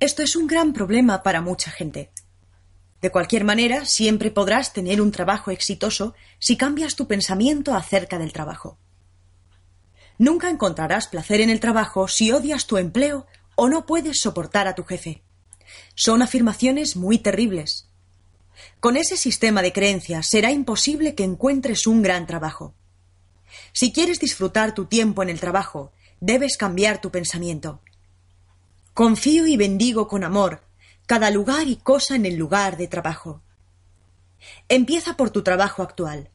Esto 0.00 0.20
es 0.24 0.34
un 0.34 0.48
gran 0.48 0.72
problema 0.72 1.22
para 1.22 1.40
mucha 1.40 1.70
gente. 1.70 2.10
De 3.00 3.10
cualquier 3.10 3.44
manera, 3.44 3.84
siempre 3.84 4.32
podrás 4.32 4.72
tener 4.72 5.00
un 5.00 5.12
trabajo 5.12 5.52
exitoso 5.52 6.12
si 6.40 6.56
cambias 6.56 6.96
tu 6.96 7.06
pensamiento 7.06 7.72
acerca 7.72 8.18
del 8.18 8.32
trabajo. 8.32 8.78
Nunca 10.18 10.50
encontrarás 10.50 11.06
placer 11.06 11.40
en 11.40 11.50
el 11.50 11.60
trabajo 11.60 12.08
si 12.08 12.32
odias 12.32 12.66
tu 12.66 12.78
empleo 12.78 13.28
o 13.54 13.68
no 13.68 13.86
puedes 13.86 14.20
soportar 14.20 14.66
a 14.66 14.74
tu 14.74 14.82
jefe. 14.82 15.22
Son 15.94 16.20
afirmaciones 16.20 16.96
muy 16.96 17.18
terribles. 17.18 17.86
Con 18.80 18.96
ese 18.96 19.16
sistema 19.16 19.62
de 19.62 19.72
creencias 19.72 20.26
será 20.26 20.50
imposible 20.50 21.14
que 21.14 21.22
encuentres 21.22 21.86
un 21.86 22.02
gran 22.02 22.26
trabajo. 22.26 22.74
Si 23.72 23.92
quieres 23.92 24.18
disfrutar 24.18 24.74
tu 24.74 24.86
tiempo 24.86 25.22
en 25.22 25.28
el 25.28 25.38
trabajo, 25.38 25.92
debes 26.26 26.56
cambiar 26.56 27.02
tu 27.02 27.10
pensamiento. 27.10 27.82
Confío 28.94 29.46
y 29.46 29.58
bendigo 29.58 30.08
con 30.08 30.24
amor 30.24 30.62
cada 31.04 31.30
lugar 31.30 31.68
y 31.68 31.76
cosa 31.76 32.16
en 32.16 32.24
el 32.24 32.36
lugar 32.36 32.78
de 32.78 32.88
trabajo. 32.88 33.42
Empieza 34.70 35.18
por 35.18 35.28
tu 35.28 35.42
trabajo 35.42 35.82
actual. 35.82 36.30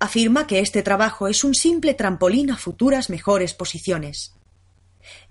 Afirma 0.00 0.48
que 0.48 0.58
este 0.58 0.82
trabajo 0.82 1.28
es 1.28 1.44
un 1.44 1.54
simple 1.54 1.94
trampolín 1.94 2.50
a 2.50 2.56
futuras 2.56 3.08
mejores 3.08 3.54
posiciones. 3.54 4.34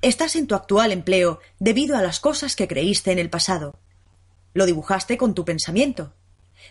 Estás 0.01 0.37
en 0.37 0.47
tu 0.47 0.55
actual 0.55 0.93
empleo 0.93 1.41
debido 1.59 1.97
a 1.97 2.01
las 2.01 2.21
cosas 2.21 2.55
que 2.55 2.69
creíste 2.69 3.11
en 3.11 3.19
el 3.19 3.29
pasado. 3.29 3.77
Lo 4.53 4.65
dibujaste 4.65 5.17
con 5.17 5.35
tu 5.35 5.43
pensamiento. 5.43 6.13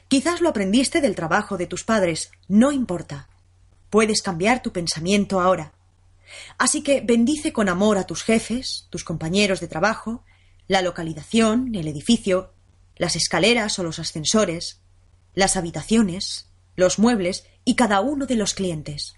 Quizás 0.09 0.41
lo 0.41 0.49
aprendiste 0.49 1.03
del 1.03 1.15
trabajo 1.15 1.59
de 1.59 1.67
tus 1.67 1.85
padres, 1.85 2.31
no 2.49 2.73
importa. 2.73 3.29
Puedes 3.91 4.23
cambiar 4.23 4.63
tu 4.63 4.73
pensamiento 4.73 5.43
ahora. 5.43 5.75
Así 6.59 6.83
que 6.83 7.01
bendice 7.01 7.53
con 7.53 7.69
amor 7.69 7.99
a 7.99 8.07
tus 8.07 8.23
jefes, 8.23 8.87
tus 8.91 9.05
compañeros 9.05 9.61
de 9.61 9.69
trabajo, 9.69 10.25
la 10.67 10.83
localización, 10.83 11.75
el 11.75 11.89
edificio, 11.89 12.53
las 12.97 13.17
escaleras 13.17 13.79
o 13.79 13.83
los 13.83 13.99
ascensores, 13.99 14.81
las 15.35 15.57
habitaciones, 15.57 16.49
los 16.77 16.99
muebles 16.99 17.45
y 17.65 17.75
cada 17.75 18.01
uno 18.01 18.27
de 18.27 18.37
los 18.37 18.55
clientes. 18.55 19.15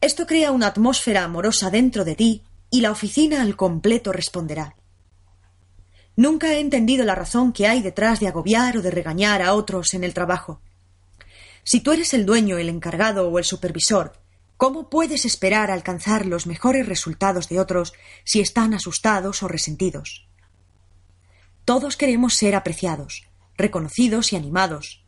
Esto 0.00 0.26
crea 0.26 0.52
una 0.52 0.68
atmósfera 0.68 1.24
amorosa 1.24 1.70
dentro 1.70 2.04
de 2.04 2.14
ti 2.14 2.42
y 2.70 2.80
la 2.80 2.90
oficina 2.90 3.42
al 3.42 3.56
completo 3.56 4.12
responderá. 4.12 4.76
Nunca 6.16 6.54
he 6.54 6.60
entendido 6.60 7.04
la 7.04 7.14
razón 7.14 7.52
que 7.52 7.66
hay 7.66 7.82
detrás 7.82 8.20
de 8.20 8.28
agobiar 8.28 8.78
o 8.78 8.82
de 8.82 8.90
regañar 8.90 9.42
a 9.42 9.54
otros 9.54 9.94
en 9.94 10.04
el 10.04 10.14
trabajo. 10.14 10.60
Si 11.62 11.80
tú 11.80 11.92
eres 11.92 12.14
el 12.14 12.24
dueño, 12.24 12.58
el 12.58 12.68
encargado 12.68 13.28
o 13.28 13.38
el 13.38 13.44
supervisor, 13.44 14.12
¿cómo 14.56 14.88
puedes 14.88 15.24
esperar 15.24 15.70
alcanzar 15.70 16.26
los 16.26 16.46
mejores 16.46 16.86
resultados 16.86 17.48
de 17.48 17.60
otros 17.60 17.92
si 18.24 18.40
están 18.40 18.74
asustados 18.74 19.42
o 19.42 19.48
resentidos? 19.48 20.26
Todos 21.64 21.96
queremos 21.96 22.34
ser 22.34 22.54
apreciados, 22.54 23.28
reconocidos 23.56 24.32
y 24.32 24.36
animados. 24.36 25.04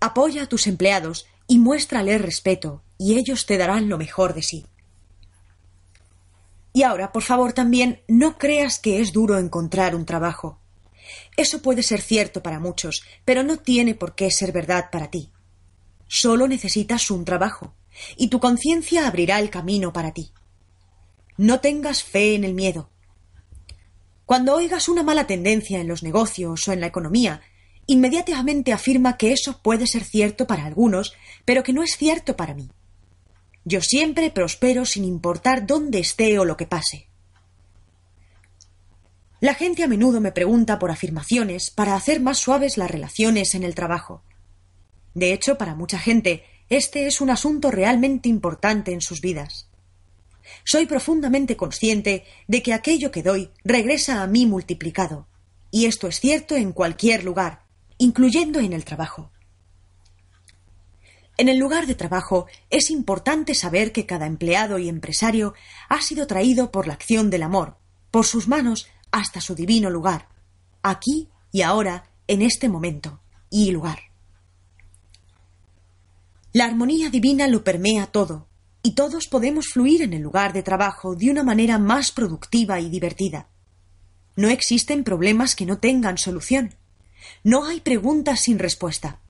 Apoya 0.00 0.44
a 0.44 0.46
tus 0.46 0.66
empleados 0.66 1.26
y 1.46 1.58
muéstrales 1.58 2.22
respeto, 2.22 2.82
y 2.96 3.18
ellos 3.18 3.46
te 3.46 3.58
darán 3.58 3.88
lo 3.88 3.98
mejor 3.98 4.34
de 4.34 4.42
sí. 4.42 4.66
Y 6.72 6.82
ahora, 6.82 7.10
por 7.10 7.22
favor, 7.22 7.52
también 7.52 8.02
no 8.06 8.38
creas 8.38 8.78
que 8.78 9.00
es 9.00 9.12
duro 9.12 9.38
encontrar 9.38 9.96
un 9.96 10.04
trabajo. 10.04 10.60
Eso 11.36 11.62
puede 11.62 11.82
ser 11.82 12.00
cierto 12.00 12.42
para 12.42 12.60
muchos, 12.60 13.02
pero 13.24 13.42
no 13.42 13.58
tiene 13.58 13.94
por 13.94 14.14
qué 14.14 14.30
ser 14.30 14.52
verdad 14.52 14.90
para 14.92 15.10
ti. 15.10 15.32
Solo 16.06 16.46
necesitas 16.46 17.10
un 17.10 17.24
trabajo, 17.24 17.74
y 18.16 18.28
tu 18.28 18.40
conciencia 18.40 19.06
abrirá 19.06 19.38
el 19.40 19.50
camino 19.50 19.92
para 19.92 20.12
ti. 20.12 20.32
No 21.36 21.60
tengas 21.60 22.02
fe 22.02 22.34
en 22.34 22.44
el 22.44 22.54
miedo. 22.54 22.90
Cuando 24.26 24.54
oigas 24.54 24.88
una 24.88 25.02
mala 25.02 25.26
tendencia 25.26 25.80
en 25.80 25.88
los 25.88 26.02
negocios 26.02 26.68
o 26.68 26.72
en 26.72 26.80
la 26.80 26.86
economía, 26.86 27.40
inmediatamente 27.86 28.72
afirma 28.72 29.16
que 29.16 29.32
eso 29.32 29.60
puede 29.62 29.86
ser 29.86 30.04
cierto 30.04 30.46
para 30.46 30.66
algunos, 30.66 31.14
pero 31.44 31.62
que 31.62 31.72
no 31.72 31.82
es 31.82 31.96
cierto 31.96 32.36
para 32.36 32.54
mí. 32.54 32.70
Yo 33.64 33.80
siempre 33.80 34.30
prospero 34.30 34.84
sin 34.84 35.04
importar 35.04 35.66
dónde 35.66 35.98
esté 35.98 36.38
o 36.38 36.44
lo 36.44 36.56
que 36.56 36.66
pase. 36.66 37.08
La 39.40 39.54
gente 39.54 39.84
a 39.84 39.86
menudo 39.86 40.20
me 40.20 40.32
pregunta 40.32 40.78
por 40.78 40.90
afirmaciones 40.90 41.70
para 41.70 41.94
hacer 41.94 42.20
más 42.20 42.38
suaves 42.38 42.76
las 42.76 42.90
relaciones 42.90 43.54
en 43.54 43.62
el 43.62 43.74
trabajo. 43.74 44.24
De 45.14 45.32
hecho, 45.32 45.56
para 45.56 45.74
mucha 45.74 45.98
gente, 45.98 46.44
este 46.68 47.06
es 47.06 47.20
un 47.20 47.30
asunto 47.30 47.70
realmente 47.70 48.28
importante 48.28 48.92
en 48.92 49.00
sus 49.00 49.20
vidas. 49.20 49.68
Soy 50.64 50.86
profundamente 50.86 51.56
consciente 51.56 52.24
de 52.46 52.62
que 52.62 52.74
aquello 52.74 53.10
que 53.10 53.22
doy 53.22 53.50
regresa 53.64 54.22
a 54.22 54.26
mí 54.26 54.46
multiplicado, 54.46 55.26
y 55.70 55.86
esto 55.86 56.08
es 56.08 56.20
cierto 56.20 56.56
en 56.56 56.72
cualquier 56.72 57.24
lugar, 57.24 57.62
incluyendo 57.98 58.60
en 58.60 58.72
el 58.72 58.84
trabajo. 58.84 59.30
En 61.36 61.48
el 61.48 61.58
lugar 61.58 61.86
de 61.86 61.94
trabajo 61.94 62.46
es 62.68 62.90
importante 62.90 63.54
saber 63.54 63.92
que 63.92 64.06
cada 64.06 64.26
empleado 64.26 64.78
y 64.78 64.88
empresario 64.88 65.54
ha 65.88 66.02
sido 66.02 66.26
traído 66.26 66.72
por 66.72 66.86
la 66.86 66.94
acción 66.94 67.30
del 67.30 67.44
amor, 67.44 67.76
por 68.10 68.26
sus 68.26 68.48
manos 68.48 68.88
hasta 69.10 69.40
su 69.40 69.54
divino 69.54 69.88
lugar, 69.88 70.28
aquí 70.82 71.28
y 71.52 71.62
ahora, 71.62 72.10
en 72.26 72.42
este 72.42 72.68
momento 72.68 73.20
y 73.50 73.70
lugar. 73.70 74.07
La 76.52 76.64
armonía 76.64 77.10
divina 77.10 77.46
lo 77.46 77.62
permea 77.62 78.06
todo, 78.06 78.48
y 78.82 78.92
todos 78.94 79.26
podemos 79.26 79.66
fluir 79.68 80.02
en 80.02 80.14
el 80.14 80.22
lugar 80.22 80.52
de 80.52 80.62
trabajo 80.62 81.14
de 81.14 81.30
una 81.30 81.42
manera 81.42 81.78
más 81.78 82.10
productiva 82.10 82.80
y 82.80 82.88
divertida. 82.88 83.48
No 84.34 84.48
existen 84.48 85.04
problemas 85.04 85.54
que 85.54 85.66
no 85.66 85.78
tengan 85.78 86.16
solución. 86.16 86.74
No 87.44 87.66
hay 87.66 87.80
preguntas 87.80 88.40
sin 88.40 88.58
respuesta. 88.58 89.20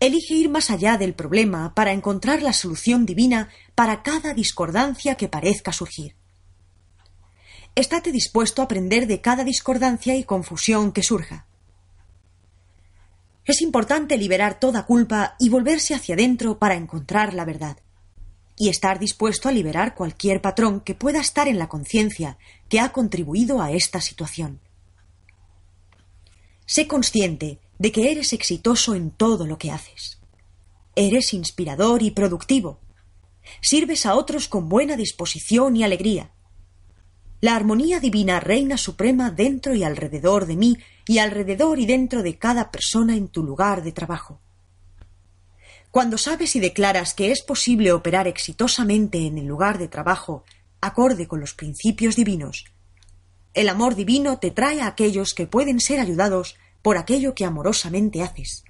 Elige 0.00 0.34
ir 0.34 0.50
más 0.50 0.70
allá 0.70 0.98
del 0.98 1.14
problema 1.14 1.74
para 1.74 1.92
encontrar 1.92 2.42
la 2.42 2.52
solución 2.52 3.06
divina 3.06 3.48
para 3.74 4.02
cada 4.02 4.34
discordancia 4.34 5.14
que 5.14 5.28
parezca 5.28 5.72
surgir. 5.72 6.16
Estate 7.74 8.12
dispuesto 8.12 8.60
a 8.60 8.66
aprender 8.66 9.06
de 9.06 9.20
cada 9.22 9.44
discordancia 9.44 10.14
y 10.16 10.24
confusión 10.24 10.92
que 10.92 11.02
surja. 11.02 11.46
Es 13.44 13.60
importante 13.60 14.16
liberar 14.16 14.60
toda 14.60 14.86
culpa 14.86 15.34
y 15.38 15.48
volverse 15.48 15.94
hacia 15.94 16.14
adentro 16.14 16.58
para 16.58 16.76
encontrar 16.76 17.34
la 17.34 17.44
verdad. 17.44 17.78
Y 18.56 18.68
estar 18.68 18.98
dispuesto 18.98 19.48
a 19.48 19.52
liberar 19.52 19.94
cualquier 19.94 20.40
patrón 20.40 20.80
que 20.80 20.94
pueda 20.94 21.20
estar 21.20 21.48
en 21.48 21.58
la 21.58 21.68
conciencia 21.68 22.38
que 22.68 22.78
ha 22.78 22.92
contribuido 22.92 23.60
a 23.60 23.72
esta 23.72 24.00
situación. 24.00 24.60
Sé 26.66 26.86
consciente 26.86 27.58
de 27.78 27.90
que 27.90 28.12
eres 28.12 28.32
exitoso 28.32 28.94
en 28.94 29.10
todo 29.10 29.46
lo 29.46 29.58
que 29.58 29.72
haces. 29.72 30.20
Eres 30.94 31.34
inspirador 31.34 32.02
y 32.02 32.12
productivo. 32.12 32.78
Sirves 33.60 34.06
a 34.06 34.14
otros 34.14 34.46
con 34.46 34.68
buena 34.68 34.96
disposición 34.96 35.74
y 35.76 35.82
alegría. 35.82 36.30
La 37.40 37.56
armonía 37.56 37.98
divina 37.98 38.38
reina 38.38 38.76
suprema 38.76 39.32
dentro 39.32 39.74
y 39.74 39.82
alrededor 39.82 40.46
de 40.46 40.56
mí 40.56 40.78
y 41.06 41.18
alrededor 41.18 41.78
y 41.78 41.86
dentro 41.86 42.22
de 42.22 42.38
cada 42.38 42.70
persona 42.70 43.16
en 43.16 43.28
tu 43.28 43.42
lugar 43.42 43.82
de 43.82 43.92
trabajo. 43.92 44.40
Cuando 45.90 46.16
sabes 46.16 46.56
y 46.56 46.60
declaras 46.60 47.14
que 47.14 47.32
es 47.32 47.42
posible 47.42 47.92
operar 47.92 48.26
exitosamente 48.26 49.26
en 49.26 49.38
el 49.38 49.46
lugar 49.46 49.78
de 49.78 49.88
trabajo 49.88 50.44
acorde 50.80 51.28
con 51.28 51.40
los 51.40 51.54
principios 51.54 52.16
divinos, 52.16 52.64
el 53.54 53.68
amor 53.68 53.94
divino 53.94 54.38
te 54.38 54.50
trae 54.50 54.80
a 54.80 54.86
aquellos 54.86 55.34
que 55.34 55.46
pueden 55.46 55.80
ser 55.80 56.00
ayudados 56.00 56.56
por 56.80 56.96
aquello 56.96 57.34
que 57.34 57.44
amorosamente 57.44 58.22
haces. 58.22 58.64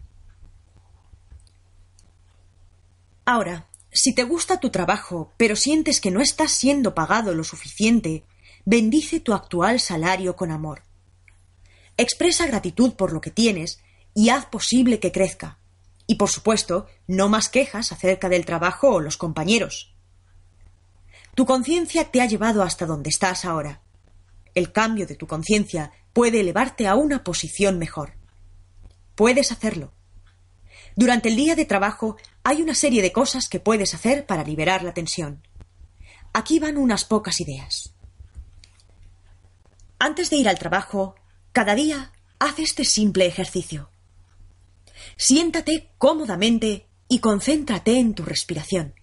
Ahora, 3.25 3.69
si 3.93 4.15
te 4.15 4.25
gusta 4.25 4.59
tu 4.59 4.71
trabajo, 4.71 5.33
pero 5.37 5.55
sientes 5.55 6.01
que 6.01 6.11
no 6.11 6.21
estás 6.21 6.51
siendo 6.51 6.95
pagado 6.95 7.35
lo 7.35 7.45
suficiente 7.45 8.25
bendice 8.65 9.21
tu 9.21 9.33
actual 9.33 9.81
salario 9.81 10.35
con 10.35 10.51
amor. 10.51 10.83
Expresa 11.97 12.47
gratitud 12.47 12.95
por 12.95 13.13
lo 13.13 13.21
que 13.21 13.31
tienes 13.31 13.81
y 14.15 14.31
haz 14.31 14.47
posible 14.47 15.01
que 15.01 15.13
crezca. 15.13 15.59
Y 16.07 16.17
por 16.17 16.31
supuesto, 16.31 16.87
no 17.07 17.29
más 17.29 17.49
quejas 17.49 17.93
acerca 17.93 18.29
del 18.29 18.45
trabajo 18.45 18.89
o 18.91 19.01
los 19.01 19.17
compañeros. 19.17 19.95
Tu 21.35 21.47
conciencia 21.47 22.11
te 22.11 22.21
ha 22.21 22.27
llevado 22.27 22.63
hasta 22.63 22.87
donde 22.87 23.11
estás 23.11 23.45
ahora. 23.45 23.81
El 24.55 24.73
cambio 24.73 25.07
de 25.07 25.15
tu 25.15 25.27
conciencia 25.27 25.93
puede 26.13 26.41
elevarte 26.41 26.87
a 26.87 26.95
una 26.95 27.25
posición 27.25 27.79
mejor. 27.79 28.15
Puedes 29.15 29.53
hacerlo. 29.53 29.93
Durante 30.95 31.31
el 31.31 31.37
día 31.37 31.55
de 31.55 31.65
trabajo 31.65 32.17
hay 32.45 32.61
una 32.61 32.75
serie 32.75 33.01
de 33.01 33.13
cosas 33.13 33.49
que 33.49 33.61
puedes 33.61 33.95
hacer 33.95 34.27
para 34.27 34.45
liberar 34.45 34.83
la 34.83 34.93
tensión. 34.93 35.43
Aquí 36.35 36.59
van 36.59 36.77
unas 36.77 37.05
pocas 37.05 37.41
ideas. 37.41 37.95
Antes 39.99 40.31
de 40.31 40.37
ir 40.37 40.49
al 40.49 40.59
trabajo, 40.59 41.15
cada 41.53 41.75
día 41.75 42.13
haz 42.39 42.59
este 42.59 42.85
simple 42.85 43.27
ejercicio. 43.27 43.91
Siéntate 45.17 45.91
cómodamente 45.99 46.87
y 47.09 47.19
concéntrate 47.19 47.99
en 47.99 48.15
tu 48.15 48.25
respiración. 48.25 48.95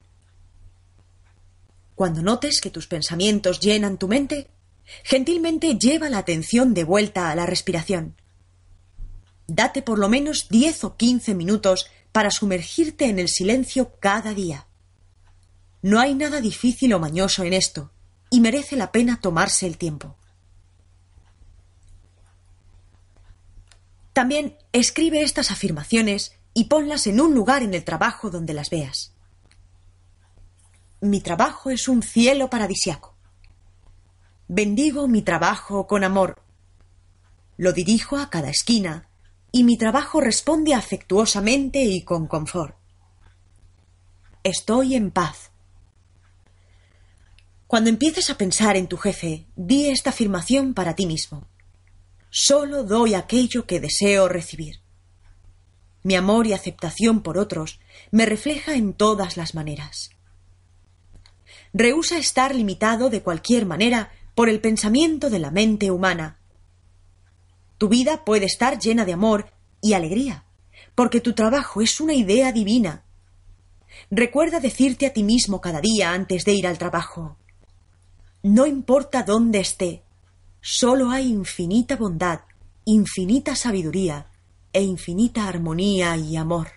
Cuando 1.95 2.21
notes 2.21 2.59
que 2.61 2.71
tus 2.71 2.87
pensamientos 2.87 3.59
llenan 3.59 3.97
tu 3.97 4.07
mente, 4.07 4.47
gentilmente 5.03 5.77
lleva 5.77 6.09
la 6.09 6.17
atención 6.17 6.73
de 6.73 6.83
vuelta 6.83 7.29
a 7.29 7.35
la 7.35 7.45
respiración. 7.45 8.15
Date 9.47 9.81
por 9.81 9.99
lo 9.99 10.09
menos 10.09 10.47
10 10.49 10.83
o 10.85 10.95
15 10.95 11.35
minutos 11.35 11.87
para 12.11 12.31
sumergirte 12.31 13.05
en 13.05 13.19
el 13.19 13.27
silencio 13.27 13.91
cada 13.99 14.33
día. 14.33 14.65
No 15.81 15.99
hay 15.99 16.15
nada 16.15 16.41
difícil 16.41 16.93
o 16.93 16.99
mañoso 16.99 17.43
en 17.43 17.53
esto, 17.53 17.91
y 18.31 18.39
merece 18.39 18.75
la 18.75 18.91
pena 18.91 19.19
tomarse 19.21 19.67
el 19.67 19.77
tiempo. 19.77 20.17
También 24.19 24.57
escribe 24.73 25.21
estas 25.21 25.49
afirmaciones 25.49 26.33
y 26.53 26.65
ponlas 26.65 27.07
en 27.07 27.21
un 27.21 27.33
lugar 27.33 27.63
en 27.63 27.73
el 27.73 27.85
trabajo 27.85 28.29
donde 28.29 28.53
las 28.53 28.69
veas. 28.69 29.13
Mi 30.99 31.21
trabajo 31.21 31.69
es 31.69 31.87
un 31.87 32.03
cielo 32.03 32.49
paradisiaco. 32.49 33.15
Bendigo 34.49 35.07
mi 35.07 35.21
trabajo 35.21 35.87
con 35.87 36.03
amor. 36.03 36.41
Lo 37.55 37.71
dirijo 37.71 38.17
a 38.17 38.29
cada 38.29 38.49
esquina 38.49 39.07
y 39.53 39.63
mi 39.63 39.77
trabajo 39.77 40.19
responde 40.19 40.73
afectuosamente 40.73 41.81
y 41.81 42.01
con 42.01 42.27
confort. 42.27 42.75
Estoy 44.43 44.95
en 44.95 45.11
paz. 45.11 45.51
Cuando 47.67 47.89
empieces 47.89 48.29
a 48.29 48.37
pensar 48.37 48.75
en 48.75 48.87
tu 48.87 48.97
jefe, 48.97 49.47
di 49.55 49.87
esta 49.87 50.09
afirmación 50.09 50.73
para 50.73 50.93
ti 50.93 51.05
mismo. 51.05 51.47
Solo 52.29 52.83
doy 52.83 53.13
aquello 53.13 53.65
que 53.65 53.79
deseo 53.79 54.27
recibir. 54.27 54.81
Mi 56.03 56.15
amor 56.15 56.47
y 56.47 56.53
aceptación 56.53 57.21
por 57.21 57.37
otros 57.37 57.79
me 58.11 58.25
refleja 58.25 58.75
en 58.75 58.93
todas 58.93 59.37
las 59.37 59.55
maneras. 59.55 60.11
Rehúsa 61.73 62.17
estar 62.17 62.55
limitado 62.55 63.09
de 63.09 63.21
cualquier 63.21 63.65
manera 63.65 64.11
por 64.35 64.49
el 64.49 64.61
pensamiento 64.61 65.29
de 65.29 65.39
la 65.39 65.51
mente 65.51 65.91
humana. 65.91 66.39
Tu 67.77 67.89
vida 67.89 68.25
puede 68.25 68.45
estar 68.45 68.79
llena 68.79 69.05
de 69.05 69.13
amor 69.13 69.51
y 69.81 69.93
alegría, 69.93 70.45
porque 70.95 71.21
tu 71.21 71.33
trabajo 71.33 71.81
es 71.81 71.99
una 71.99 72.13
idea 72.13 72.51
divina. 72.51 73.03
Recuerda 74.09 74.59
decirte 74.59 75.05
a 75.05 75.13
ti 75.13 75.23
mismo 75.23 75.61
cada 75.61 75.81
día 75.81 76.13
antes 76.13 76.45
de 76.45 76.53
ir 76.53 76.67
al 76.67 76.77
trabajo 76.77 77.37
no 78.41 78.65
importa 78.65 79.23
dónde 79.23 79.59
esté, 79.59 80.03
solo 80.61 81.09
hay 81.09 81.27
infinita 81.27 81.95
bondad, 81.95 82.41
infinita 82.85 83.55
sabiduría 83.55 84.27
e 84.73 84.83
infinita 84.83 85.47
armonía 85.47 86.15
y 86.17 86.37
amor. 86.37 86.67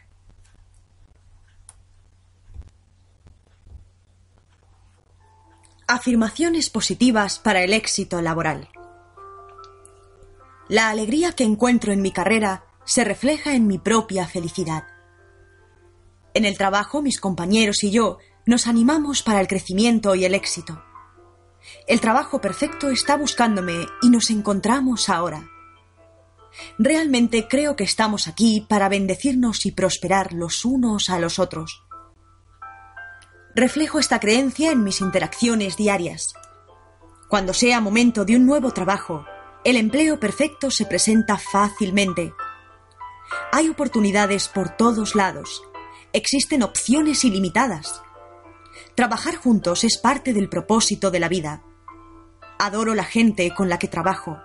Afirmaciones 5.86 6.70
positivas 6.70 7.38
para 7.38 7.62
el 7.62 7.72
éxito 7.72 8.22
laboral. 8.22 8.68
La 10.68 10.88
alegría 10.88 11.32
que 11.32 11.44
encuentro 11.44 11.92
en 11.92 12.00
mi 12.00 12.12
carrera 12.12 12.64
se 12.84 13.04
refleja 13.04 13.54
en 13.54 13.66
mi 13.66 13.78
propia 13.78 14.26
felicidad. 14.26 14.84
En 16.34 16.46
el 16.46 16.56
trabajo 16.56 17.02
mis 17.02 17.20
compañeros 17.20 17.84
y 17.84 17.90
yo 17.90 18.18
nos 18.46 18.66
animamos 18.66 19.22
para 19.22 19.40
el 19.40 19.48
crecimiento 19.48 20.14
y 20.14 20.24
el 20.24 20.34
éxito. 20.34 20.82
El 21.86 22.00
trabajo 22.00 22.40
perfecto 22.40 22.88
está 22.88 23.16
buscándome 23.16 23.86
y 24.02 24.10
nos 24.10 24.30
encontramos 24.30 25.08
ahora. 25.08 25.48
Realmente 26.78 27.48
creo 27.48 27.76
que 27.76 27.84
estamos 27.84 28.28
aquí 28.28 28.66
para 28.68 28.88
bendecirnos 28.88 29.64
y 29.66 29.72
prosperar 29.72 30.32
los 30.32 30.64
unos 30.64 31.10
a 31.10 31.18
los 31.18 31.38
otros. 31.38 31.82
Reflejo 33.54 33.98
esta 33.98 34.20
creencia 34.20 34.72
en 34.72 34.82
mis 34.82 35.00
interacciones 35.00 35.76
diarias. 35.76 36.34
Cuando 37.28 37.54
sea 37.54 37.80
momento 37.80 38.24
de 38.24 38.36
un 38.36 38.46
nuevo 38.46 38.72
trabajo, 38.72 39.24
el 39.64 39.76
empleo 39.76 40.18
perfecto 40.18 40.70
se 40.70 40.86
presenta 40.86 41.38
fácilmente. 41.38 42.34
Hay 43.52 43.68
oportunidades 43.68 44.48
por 44.48 44.70
todos 44.76 45.14
lados. 45.14 45.62
Existen 46.12 46.62
opciones 46.62 47.24
ilimitadas. 47.24 48.02
Trabajar 48.94 49.36
juntos 49.36 49.84
es 49.84 49.98
parte 49.98 50.34
del 50.34 50.50
propósito 50.50 51.10
de 51.10 51.18
la 51.18 51.28
vida. 51.28 51.62
Adoro 52.58 52.94
la 52.94 53.04
gente 53.04 53.50
con 53.54 53.70
la 53.70 53.78
que 53.78 53.88
trabajo. 53.88 54.38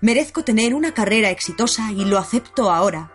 Merezco 0.00 0.42
tener 0.42 0.74
una 0.74 0.94
carrera 0.94 1.28
exitosa 1.28 1.92
y 1.92 2.06
lo 2.06 2.16
acepto 2.16 2.70
ahora. 2.70 3.12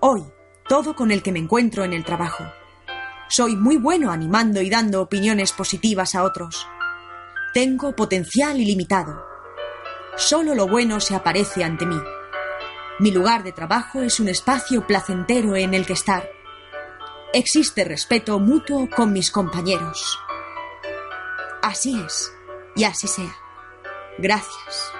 Hoy, 0.00 0.22
todo 0.68 0.96
con 0.96 1.10
el 1.10 1.22
que 1.22 1.32
me 1.32 1.38
encuentro 1.38 1.84
en 1.84 1.92
el 1.92 2.02
trabajo. 2.02 2.44
Soy 3.28 3.54
muy 3.54 3.76
bueno 3.76 4.10
animando 4.10 4.62
y 4.62 4.70
dando 4.70 5.02
opiniones 5.02 5.52
positivas 5.52 6.14
a 6.14 6.24
otros. 6.24 6.66
Tengo 7.52 7.94
potencial 7.94 8.58
ilimitado. 8.58 9.22
Solo 10.16 10.54
lo 10.54 10.66
bueno 10.66 10.98
se 10.98 11.14
aparece 11.14 11.62
ante 11.62 11.84
mí. 11.84 12.00
Mi 13.00 13.10
lugar 13.10 13.42
de 13.42 13.52
trabajo 13.52 14.00
es 14.00 14.18
un 14.18 14.28
espacio 14.28 14.86
placentero 14.86 15.56
en 15.56 15.74
el 15.74 15.84
que 15.84 15.92
estar 15.92 16.26
Existe 17.34 17.84
respeto 17.84 18.38
mutuo 18.38 18.90
con 18.94 19.10
mis 19.10 19.30
compañeros. 19.30 20.18
Así 21.62 21.98
es, 22.04 22.30
y 22.76 22.84
así 22.84 23.08
sea. 23.08 23.34
Gracias. 24.18 24.92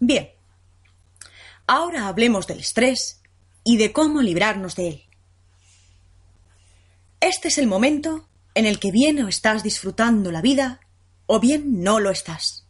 Bien, 0.00 0.30
ahora 1.68 2.08
hablemos 2.08 2.48
del 2.48 2.58
estrés 2.58 3.22
y 3.62 3.76
de 3.76 3.92
cómo 3.92 4.22
librarnos 4.22 4.74
de 4.74 4.88
él. 4.88 5.02
Este 7.20 7.46
es 7.46 7.58
el 7.58 7.68
momento 7.68 8.28
en 8.56 8.66
el 8.66 8.80
que 8.80 8.90
bien 8.90 9.22
o 9.22 9.28
estás 9.28 9.62
disfrutando 9.62 10.32
la 10.32 10.42
vida 10.42 10.80
o 11.26 11.38
bien 11.38 11.84
no 11.84 12.00
lo 12.00 12.10
estás. 12.10 12.61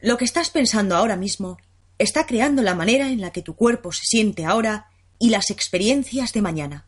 Lo 0.00 0.16
que 0.18 0.24
estás 0.24 0.50
pensando 0.50 0.94
ahora 0.96 1.16
mismo 1.16 1.58
está 1.98 2.26
creando 2.26 2.62
la 2.62 2.74
manera 2.74 3.08
en 3.08 3.20
la 3.20 3.30
que 3.30 3.42
tu 3.42 3.56
cuerpo 3.56 3.92
se 3.92 4.04
siente 4.04 4.44
ahora 4.44 4.90
y 5.18 5.30
las 5.30 5.50
experiencias 5.50 6.32
de 6.32 6.42
mañana. 6.42 6.86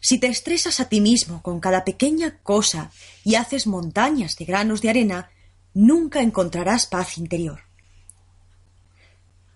Si 0.00 0.18
te 0.18 0.26
estresas 0.26 0.80
a 0.80 0.88
ti 0.88 1.00
mismo 1.00 1.42
con 1.42 1.60
cada 1.60 1.84
pequeña 1.84 2.38
cosa 2.42 2.90
y 3.24 3.36
haces 3.36 3.66
montañas 3.66 4.36
de 4.36 4.44
granos 4.44 4.82
de 4.82 4.90
arena, 4.90 5.30
nunca 5.74 6.20
encontrarás 6.20 6.86
paz 6.86 7.16
interior. 7.16 7.60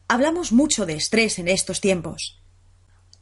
Hablamos 0.09 0.53
mucho 0.53 0.87
de 0.87 0.95
estrés 0.95 1.39
en 1.39 1.49
estos 1.49 1.81
tiempos. 1.81 2.41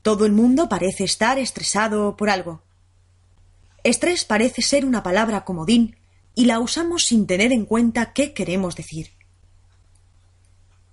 Todo 0.03 0.27
el 0.27 0.33
mundo 0.33 0.69
parece 0.69 1.05
estar 1.05 1.39
estresado 1.39 2.15
por 2.15 2.29
algo. 2.29 2.63
Estrés 3.83 4.25
parece 4.27 4.61
ser 4.61 4.85
una 4.85 5.03
palabra 5.03 5.45
comodín 5.45 5.97
y 6.35 6.47
la 6.47 6.61
usamos 6.61 7.05
sin 7.05 7.27
tener 7.27 7.53
en 7.53 7.65
cuenta 7.65 8.13
qué 8.13 8.33
queremos 8.33 8.77
decir. 8.77 9.13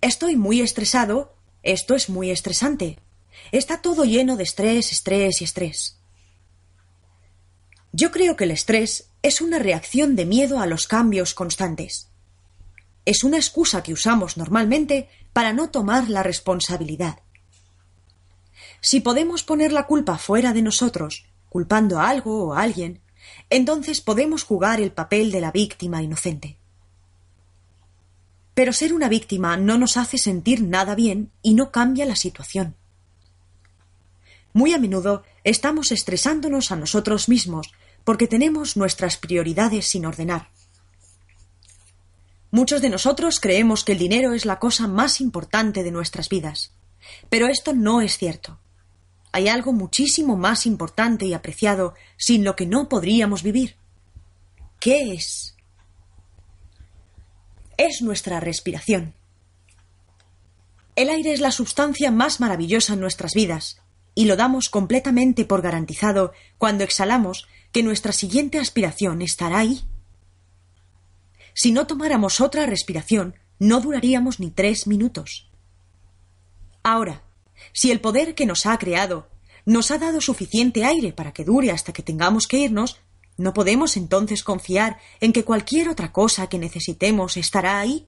Estoy 0.02 0.36
muy 0.36 0.62
estresado, 0.62 1.36
esto 1.64 1.96
es 1.96 2.10
muy 2.10 2.32
estresante. 2.32 3.00
Está 3.52 3.82
todo 3.82 4.04
lleno 4.04 4.38
de 4.38 4.44
estrés, 4.44 4.92
estrés 4.92 5.42
y 5.42 5.44
estrés. 5.44 5.98
Yo 7.92 8.12
creo 8.12 8.36
que 8.36 8.46
el 8.46 8.52
estrés 8.52 9.10
es 9.22 9.42
una 9.42 9.60
reacción 9.60 10.16
de 10.16 10.26
miedo 10.26 10.60
a 10.60 10.66
los 10.66 10.88
cambios 10.88 11.34
constantes. 11.34 12.10
Es 13.06 13.24
una 13.24 13.38
excusa 13.38 13.84
que 13.84 13.94
usamos 13.94 14.38
normalmente 14.38 15.10
para 15.34 15.54
no 15.54 15.70
tomar 15.70 16.10
la 16.10 16.24
responsabilidad. 16.24 17.20
Si 18.80 19.00
podemos 19.00 19.44
poner 19.44 19.72
la 19.72 19.86
culpa 19.86 20.18
fuera 20.18 20.54
de 20.54 20.62
nosotros, 20.62 21.26
culpando 21.50 22.00
a 22.00 22.10
algo 22.10 22.46
o 22.46 22.54
a 22.54 22.62
alguien, 22.62 23.02
entonces 23.52 24.00
podemos 24.00 24.44
jugar 24.44 24.80
el 24.80 24.94
papel 24.94 25.30
de 25.30 25.42
la 25.42 25.52
víctima 25.52 26.02
inocente. 26.02 26.58
Pero 28.54 28.72
ser 28.72 28.94
una 28.94 29.10
víctima 29.10 29.58
no 29.58 29.78
nos 29.78 29.98
hace 29.98 30.18
sentir 30.18 30.64
nada 30.64 30.96
bien 30.96 31.32
y 31.44 31.54
no 31.54 31.70
cambia 31.70 32.06
la 32.06 32.16
situación. 32.16 32.76
Muy 34.54 34.74
a 34.74 34.80
menudo 34.80 35.24
estamos 35.44 35.92
estresándonos 35.92 36.72
a 36.72 36.78
nosotros 36.78 37.28
mismos 37.28 37.74
porque 38.06 38.26
tenemos 38.26 38.78
nuestras 38.78 39.18
prioridades 39.18 39.86
sin 39.86 40.06
ordenar. 40.06 40.50
Muchos 42.52 42.82
de 42.82 42.90
nosotros 42.90 43.42
creemos 43.42 43.84
que 43.84 43.92
el 43.92 44.00
dinero 44.00 44.34
es 44.34 44.46
la 44.46 44.60
cosa 44.60 44.88
más 44.88 45.20
importante 45.20 45.84
de 45.84 45.92
nuestras 45.92 46.30
vidas, 46.30 46.72
pero 47.30 47.48
esto 47.48 47.74
no 47.74 48.00
es 48.00 48.18
cierto 48.18 48.61
hay 49.32 49.48
algo 49.48 49.74
muchísimo 49.74 50.36
más 50.36 50.66
importante 50.66 51.26
y 51.26 51.34
apreciado 51.34 51.94
sin 52.18 52.44
lo 52.44 52.56
que 52.56 52.66
no 52.66 52.90
podríamos 52.90 53.44
vivir. 53.44 53.76
¿Qué 54.80 55.14
es? 55.14 55.56
Es 57.78 58.02
nuestra 58.02 58.40
respiración. 58.40 59.14
El 60.96 61.10
aire 61.10 61.34
es 61.34 61.40
la 61.40 61.52
sustancia 61.52 62.12
más 62.12 62.40
maravillosa 62.40 62.94
en 62.94 63.00
nuestras 63.00 63.34
vidas, 63.34 63.82
y 64.14 64.26
lo 64.26 64.36
damos 64.36 64.70
completamente 64.70 65.46
por 65.46 65.62
garantizado 65.62 66.34
cuando 66.58 66.84
exhalamos 66.84 67.48
que 67.72 67.84
nuestra 67.84 68.12
siguiente 68.12 68.60
aspiración 68.60 69.22
estará 69.22 69.60
ahí. 69.60 69.82
Si 71.54 71.72
no 71.72 71.88
tomáramos 71.88 72.42
otra 72.42 72.66
respiración, 72.66 73.36
no 73.60 73.80
duraríamos 73.80 74.40
ni 74.40 74.52
tres 74.52 74.88
minutos. 74.88 75.50
Ahora, 76.84 77.24
si 77.74 77.92
el 77.92 78.02
poder 78.02 78.36
que 78.36 78.46
nos 78.46 78.66
ha 78.66 78.78
creado 78.78 79.28
nos 79.66 79.92
ha 79.92 79.98
dado 79.98 80.22
suficiente 80.22 80.86
aire 80.86 81.14
para 81.14 81.34
que 81.34 81.44
dure 81.44 81.72
hasta 81.72 81.94
que 81.94 82.04
tengamos 82.04 82.48
que 82.48 82.58
irnos, 82.58 83.00
¿no 83.38 83.54
podemos 83.54 83.96
entonces 83.98 84.44
confiar 84.44 84.98
en 85.20 85.34
que 85.34 85.44
cualquier 85.44 85.90
otra 85.90 86.12
cosa 86.12 86.48
que 86.48 86.58
necesitemos 86.58 87.38
estará 87.38 87.80
ahí? 87.80 88.08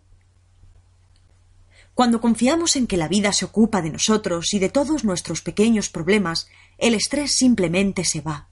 Cuando 1.94 2.22
confiamos 2.22 2.76
en 2.76 2.88
que 2.88 2.98
la 2.98 3.08
vida 3.08 3.32
se 3.34 3.46
ocupa 3.46 3.82
de 3.82 3.92
nosotros 3.92 4.54
y 4.54 4.60
de 4.60 4.70
todos 4.70 5.04
nuestros 5.04 5.42
pequeños 5.42 5.90
problemas, 5.90 6.48
el 6.80 6.96
estrés 6.96 7.32
simplemente 7.32 8.04
se 8.04 8.22
va. 8.22 8.50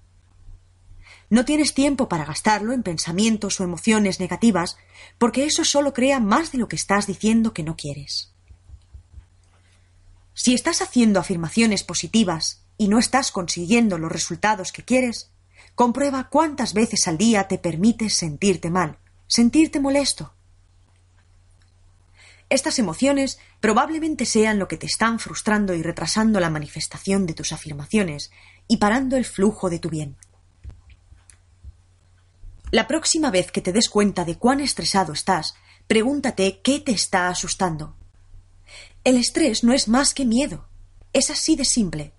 No 1.30 1.44
tienes 1.46 1.74
tiempo 1.74 2.08
para 2.08 2.26
gastarlo 2.26 2.74
en 2.74 2.84
pensamientos 2.84 3.60
o 3.60 3.64
emociones 3.64 4.20
negativas, 4.20 4.78
porque 5.18 5.46
eso 5.46 5.64
solo 5.64 5.94
crea 5.94 6.20
más 6.20 6.52
de 6.52 6.60
lo 6.60 6.68
que 6.68 6.76
estás 6.76 7.08
diciendo 7.08 7.54
que 7.54 7.64
no 7.64 7.76
quieres. 7.76 8.32
Si 10.34 10.54
estás 10.54 10.82
haciendo 10.82 11.20
afirmaciones 11.20 11.84
positivas 11.84 12.64
y 12.78 12.88
no 12.88 13.00
estás 13.00 13.32
consiguiendo 13.32 13.98
los 13.98 14.12
resultados 14.12 14.72
que 14.72 14.84
quieres, 14.84 15.32
comprueba 15.76 16.30
cuántas 16.30 16.74
veces 16.74 17.08
al 17.08 17.18
día 17.18 17.48
te 17.48 17.58
permites 17.58 18.16
sentirte 18.16 18.70
mal, 18.70 18.98
sentirte 19.28 19.80
molesto. 19.80 20.34
Estas 22.50 22.80
emociones 22.80 23.40
probablemente 23.62 24.26
sean 24.26 24.60
lo 24.60 24.68
que 24.68 24.76
te 24.78 24.86
están 24.86 25.20
frustrando 25.20 25.74
y 25.74 25.82
retrasando 25.82 26.40
la 26.40 26.50
manifestación 26.50 27.26
de 27.26 27.34
tus 27.34 27.54
afirmaciones 27.54 28.32
y 28.68 28.78
parando 28.78 29.16
el 29.16 29.24
flujo 29.24 29.70
de 29.70 29.80
tu 29.80 29.90
bien. 29.90 30.18
La 32.72 32.88
próxima 32.88 33.32
vez 33.32 33.52
que 33.52 33.62
te 33.62 33.72
des 33.72 33.90
cuenta 33.90 34.26
de 34.26 34.38
cuán 34.38 34.60
estresado 34.60 35.14
estás, 35.14 35.56
pregúntate 35.88 36.62
qué 36.62 36.80
te 36.80 36.92
está 36.92 37.30
asustando. 37.30 37.96
El 39.04 39.18
estrés 39.18 39.64
no 39.64 39.74
es 39.74 39.88
más 39.88 40.14
que 40.14 40.26
miedo. 40.26 40.68
Es 41.12 41.32
así 41.32 41.56
de 41.56 41.66
simple. 41.66 42.14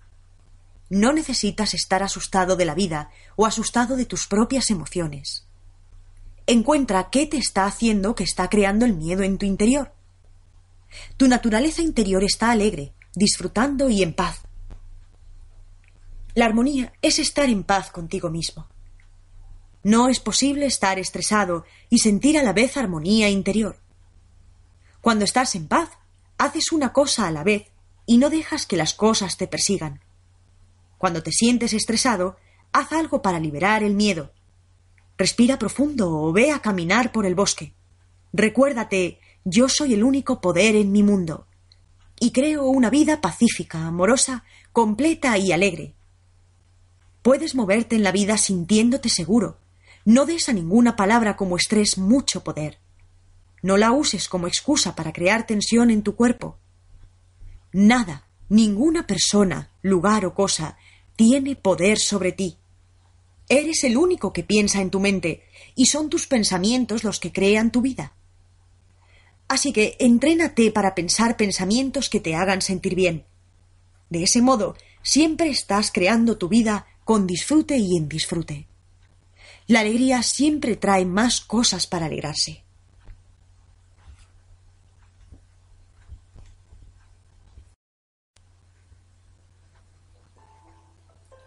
No 0.89 1.13
necesitas 1.13 1.73
estar 1.73 2.03
asustado 2.03 2.55
de 2.55 2.65
la 2.65 2.75
vida 2.75 3.09
o 3.35 3.45
asustado 3.45 3.95
de 3.95 4.05
tus 4.05 4.27
propias 4.27 4.69
emociones. 4.69 5.47
Encuentra 6.45 7.09
qué 7.09 7.25
te 7.25 7.37
está 7.37 7.65
haciendo 7.65 8.15
que 8.15 8.25
está 8.25 8.49
creando 8.49 8.85
el 8.85 8.95
miedo 8.95 9.23
en 9.23 9.37
tu 9.37 9.45
interior. 9.45 9.93
Tu 11.15 11.27
naturaleza 11.27 11.81
interior 11.81 12.23
está 12.23 12.51
alegre, 12.51 12.93
disfrutando 13.15 13.89
y 13.89 14.03
en 14.03 14.13
paz. 14.13 14.41
La 16.35 16.45
armonía 16.45 16.91
es 17.01 17.17
estar 17.17 17.49
en 17.49 17.63
paz 17.63 17.91
contigo 17.91 18.29
mismo. 18.29 18.67
No 19.83 20.09
es 20.09 20.19
posible 20.19 20.65
estar 20.65 20.99
estresado 20.99 21.65
y 21.89 21.99
sentir 21.99 22.37
a 22.37 22.43
la 22.43 22.53
vez 22.53 22.75
armonía 22.75 23.29
interior. 23.29 23.79
Cuando 25.01 25.25
estás 25.25 25.55
en 25.55 25.67
paz, 25.67 25.89
haces 26.37 26.71
una 26.71 26.93
cosa 26.93 27.27
a 27.27 27.31
la 27.31 27.43
vez 27.43 27.71
y 28.05 28.17
no 28.17 28.29
dejas 28.29 28.65
que 28.65 28.77
las 28.77 28.93
cosas 28.93 29.37
te 29.37 29.47
persigan. 29.47 30.01
Cuando 30.97 31.23
te 31.23 31.31
sientes 31.31 31.73
estresado, 31.73 32.37
haz 32.71 32.91
algo 32.91 33.21
para 33.21 33.39
liberar 33.39 33.83
el 33.83 33.95
miedo. 33.95 34.31
Respira 35.17 35.59
profundo 35.59 36.09
o 36.11 36.33
ve 36.33 36.51
a 36.51 36.59
caminar 36.59 37.11
por 37.11 37.25
el 37.25 37.35
bosque. 37.35 37.73
Recuérdate, 38.31 39.19
yo 39.45 39.69
soy 39.69 39.93
el 39.93 40.03
único 40.03 40.41
poder 40.41 40.75
en 40.75 40.91
mi 40.91 41.03
mundo. 41.03 41.47
Y 42.19 42.31
creo 42.31 42.65
una 42.65 42.89
vida 42.89 43.21
pacífica, 43.21 43.85
amorosa, 43.85 44.43
completa 44.71 45.37
y 45.37 45.51
alegre. 45.51 45.95
Puedes 47.21 47.55
moverte 47.55 47.95
en 47.95 48.03
la 48.03 48.11
vida 48.11 48.37
sintiéndote 48.37 49.09
seguro, 49.09 49.59
no 50.05 50.25
des 50.25 50.49
a 50.49 50.53
ninguna 50.53 50.95
palabra 50.95 51.37
como 51.37 51.55
estrés 51.55 51.97
mucho 51.97 52.43
poder. 52.43 52.82
No 53.63 53.77
la 53.77 53.91
uses 53.91 54.29
como 54.29 54.47
excusa 54.47 54.93
para 54.93 55.13
crear 55.13 55.47
tensión 55.47 55.89
en 55.89 56.03
tu 56.03 56.15
cuerpo. 56.15 56.59
Nada, 57.71 58.27
ninguna 58.49 59.07
persona, 59.07 59.71
lugar 59.81 60.25
o 60.25 60.35
cosa 60.35 60.77
tiene 61.15 61.55
poder 61.55 61.97
sobre 61.97 62.33
ti. 62.33 62.57
Eres 63.47 63.83
el 63.85 63.97
único 63.97 64.33
que 64.33 64.43
piensa 64.43 64.81
en 64.81 64.89
tu 64.89 64.99
mente, 64.99 65.43
y 65.75 65.85
son 65.85 66.09
tus 66.09 66.27
pensamientos 66.27 67.03
los 67.03 67.19
que 67.19 67.31
crean 67.31 67.71
tu 67.71 67.81
vida. 67.81 68.13
Así 69.47 69.71
que 69.71 69.95
entrénate 69.99 70.71
para 70.71 70.93
pensar 70.93 71.37
pensamientos 71.37 72.09
que 72.09 72.19
te 72.19 72.35
hagan 72.35 72.61
sentir 72.61 72.95
bien. 72.95 73.25
De 74.09 74.23
ese 74.23 74.41
modo, 74.41 74.75
siempre 75.01 75.49
estás 75.49 75.91
creando 75.91 76.37
tu 76.37 76.49
vida 76.49 76.85
con 77.05 77.27
disfrute 77.27 77.77
y 77.77 77.95
en 77.97 78.09
disfrute. 78.09 78.67
La 79.67 79.79
alegría 79.79 80.21
siempre 80.21 80.75
trae 80.75 81.05
más 81.05 81.39
cosas 81.41 81.87
para 81.87 82.07
alegrarse. 82.07 82.62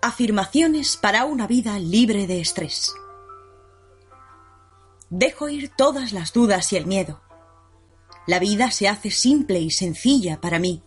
Afirmaciones 0.07 0.97
para 0.97 1.25
una 1.25 1.49
vida 1.49 1.81
libre 1.81 2.29
de 2.29 2.41
estrés. 2.41 2.95
Dejo 5.11 5.49
ir 5.49 5.73
todas 5.77 6.13
las 6.13 6.33
dudas 6.33 6.73
y 6.73 6.77
el 6.77 6.87
miedo. 6.87 7.21
La 8.29 8.39
vida 8.39 8.71
se 8.71 8.87
hace 8.87 9.11
simple 9.11 9.59
y 9.59 9.73
sencilla 9.73 10.41
para 10.41 10.61
mí. 10.61 10.81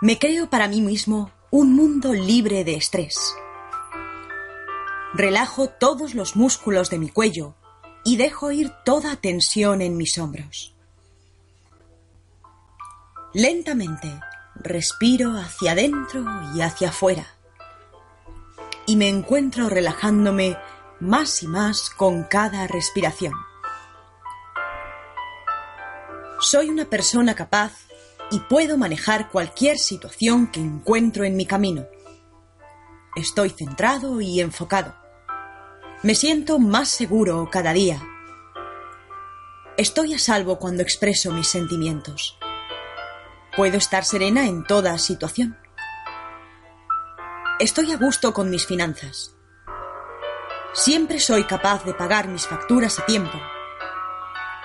Me 0.00 0.18
creo 0.18 0.48
para 0.48 0.68
mí 0.68 0.80
mismo 0.80 1.32
un 1.50 1.76
mundo 1.76 2.14
libre 2.14 2.64
de 2.64 2.76
estrés. 2.76 3.34
Relajo 5.12 5.68
todos 5.68 6.14
los 6.14 6.36
músculos 6.36 6.88
de 6.88 6.98
mi 6.98 7.10
cuello 7.10 7.56
y 8.06 8.16
dejo 8.16 8.52
ir 8.52 8.72
toda 8.86 9.16
tensión 9.16 9.82
en 9.82 9.98
mis 9.98 10.16
hombros. 10.16 10.74
Lentamente 13.34 14.18
respiro 14.54 15.36
hacia 15.36 15.72
adentro 15.72 16.24
y 16.54 16.62
hacia 16.62 16.88
afuera 16.88 17.36
y 18.90 18.96
me 18.96 19.08
encuentro 19.08 19.68
relajándome 19.68 20.58
más 20.98 21.44
y 21.44 21.46
más 21.46 21.90
con 21.90 22.24
cada 22.24 22.66
respiración. 22.66 23.32
Soy 26.40 26.70
una 26.70 26.86
persona 26.86 27.36
capaz 27.36 27.86
y 28.32 28.40
puedo 28.40 28.76
manejar 28.76 29.30
cualquier 29.30 29.78
situación 29.78 30.48
que 30.48 30.58
encuentro 30.58 31.22
en 31.22 31.36
mi 31.36 31.46
camino. 31.46 31.86
Estoy 33.14 33.50
centrado 33.50 34.20
y 34.20 34.40
enfocado. 34.40 34.96
Me 36.02 36.16
siento 36.16 36.58
más 36.58 36.88
seguro 36.88 37.48
cada 37.48 37.72
día. 37.72 38.02
Estoy 39.76 40.14
a 40.14 40.18
salvo 40.18 40.58
cuando 40.58 40.82
expreso 40.82 41.30
mis 41.30 41.46
sentimientos. 41.46 42.36
Puedo 43.56 43.78
estar 43.78 44.04
serena 44.04 44.48
en 44.48 44.64
toda 44.64 44.98
situación. 44.98 45.59
Estoy 47.60 47.92
a 47.92 47.98
gusto 47.98 48.32
con 48.32 48.48
mis 48.48 48.64
finanzas. 48.64 49.36
Siempre 50.72 51.20
soy 51.20 51.44
capaz 51.44 51.84
de 51.84 51.92
pagar 51.92 52.26
mis 52.26 52.46
facturas 52.46 52.98
a 52.98 53.04
tiempo. 53.04 53.38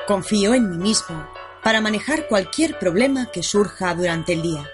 Confío 0.07 0.53
en 0.53 0.69
mí 0.69 0.77
mismo 0.77 1.27
para 1.61 1.81
manejar 1.81 2.30
cualquier 2.30 2.80
problema 2.80 3.26
que 3.34 3.43
surja 3.43 3.93
durante 3.95 4.31
el 4.31 4.43
día. 4.43 4.65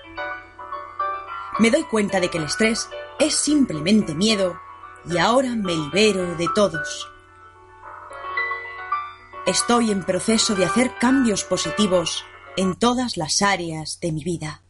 Me 1.58 1.72
doy 1.72 1.82
cuenta 1.86 2.20
de 2.20 2.30
que 2.30 2.38
el 2.38 2.44
estrés 2.44 2.92
es 3.20 3.34
simplemente 3.34 4.14
miedo 4.14 4.62
y 5.10 5.18
ahora 5.18 5.56
me 5.56 5.74
libero 5.74 6.36
de 6.36 6.48
todos. 6.54 7.10
Estoy 9.48 9.90
en 9.90 10.04
proceso 10.04 10.54
de 10.54 10.66
hacer 10.66 10.92
cambios 11.00 11.44
positivos 11.44 12.24
en 12.56 12.76
todas 12.76 13.18
las 13.18 13.42
áreas 13.42 14.00
de 14.00 14.12
mi 14.12 14.24
vida. 14.24 14.62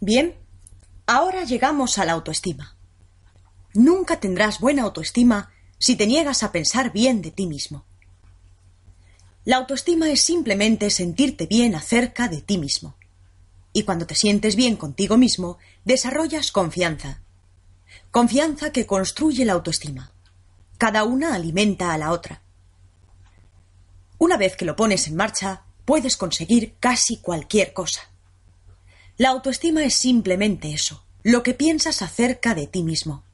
Bien, 0.00 0.36
ahora 1.06 1.42
llegamos 1.42 1.98
a 1.98 2.04
la 2.04 2.12
autoestima. 2.12 2.76
Nunca 3.74 4.20
tendrás 4.20 4.60
buena 4.60 4.84
autoestima 4.84 5.50
si 5.78 5.96
te 5.96 6.06
niegas 6.06 6.44
a 6.44 6.52
pensar 6.52 6.92
bien 6.92 7.20
de 7.20 7.32
ti 7.32 7.46
mismo. 7.48 7.84
La 9.44 9.56
autoestima 9.56 10.08
es 10.10 10.22
simplemente 10.22 10.90
sentirte 10.90 11.46
bien 11.46 11.74
acerca 11.74 12.28
de 12.28 12.42
ti 12.42 12.58
mismo. 12.58 12.96
Y 13.72 13.82
cuando 13.82 14.06
te 14.06 14.14
sientes 14.14 14.54
bien 14.54 14.76
contigo 14.76 15.16
mismo, 15.16 15.58
desarrollas 15.84 16.52
confianza. 16.52 17.22
Confianza 18.12 18.70
que 18.70 18.86
construye 18.86 19.44
la 19.44 19.54
autoestima. 19.54 20.12
Cada 20.76 21.02
una 21.04 21.34
alimenta 21.34 21.92
a 21.92 21.98
la 21.98 22.12
otra. 22.12 22.42
Una 24.18 24.36
vez 24.36 24.56
que 24.56 24.64
lo 24.64 24.76
pones 24.76 25.08
en 25.08 25.16
marcha, 25.16 25.64
puedes 25.84 26.16
conseguir 26.16 26.76
casi 26.78 27.16
cualquier 27.16 27.72
cosa. 27.72 28.07
La 29.18 29.30
autoestima 29.30 29.84
es 29.84 29.94
simplemente 29.94 30.72
eso, 30.72 31.04
lo 31.24 31.42
que 31.42 31.52
piensas 31.52 32.02
acerca 32.02 32.54
de 32.54 32.68
ti 32.68 32.84
mismo. 32.84 33.24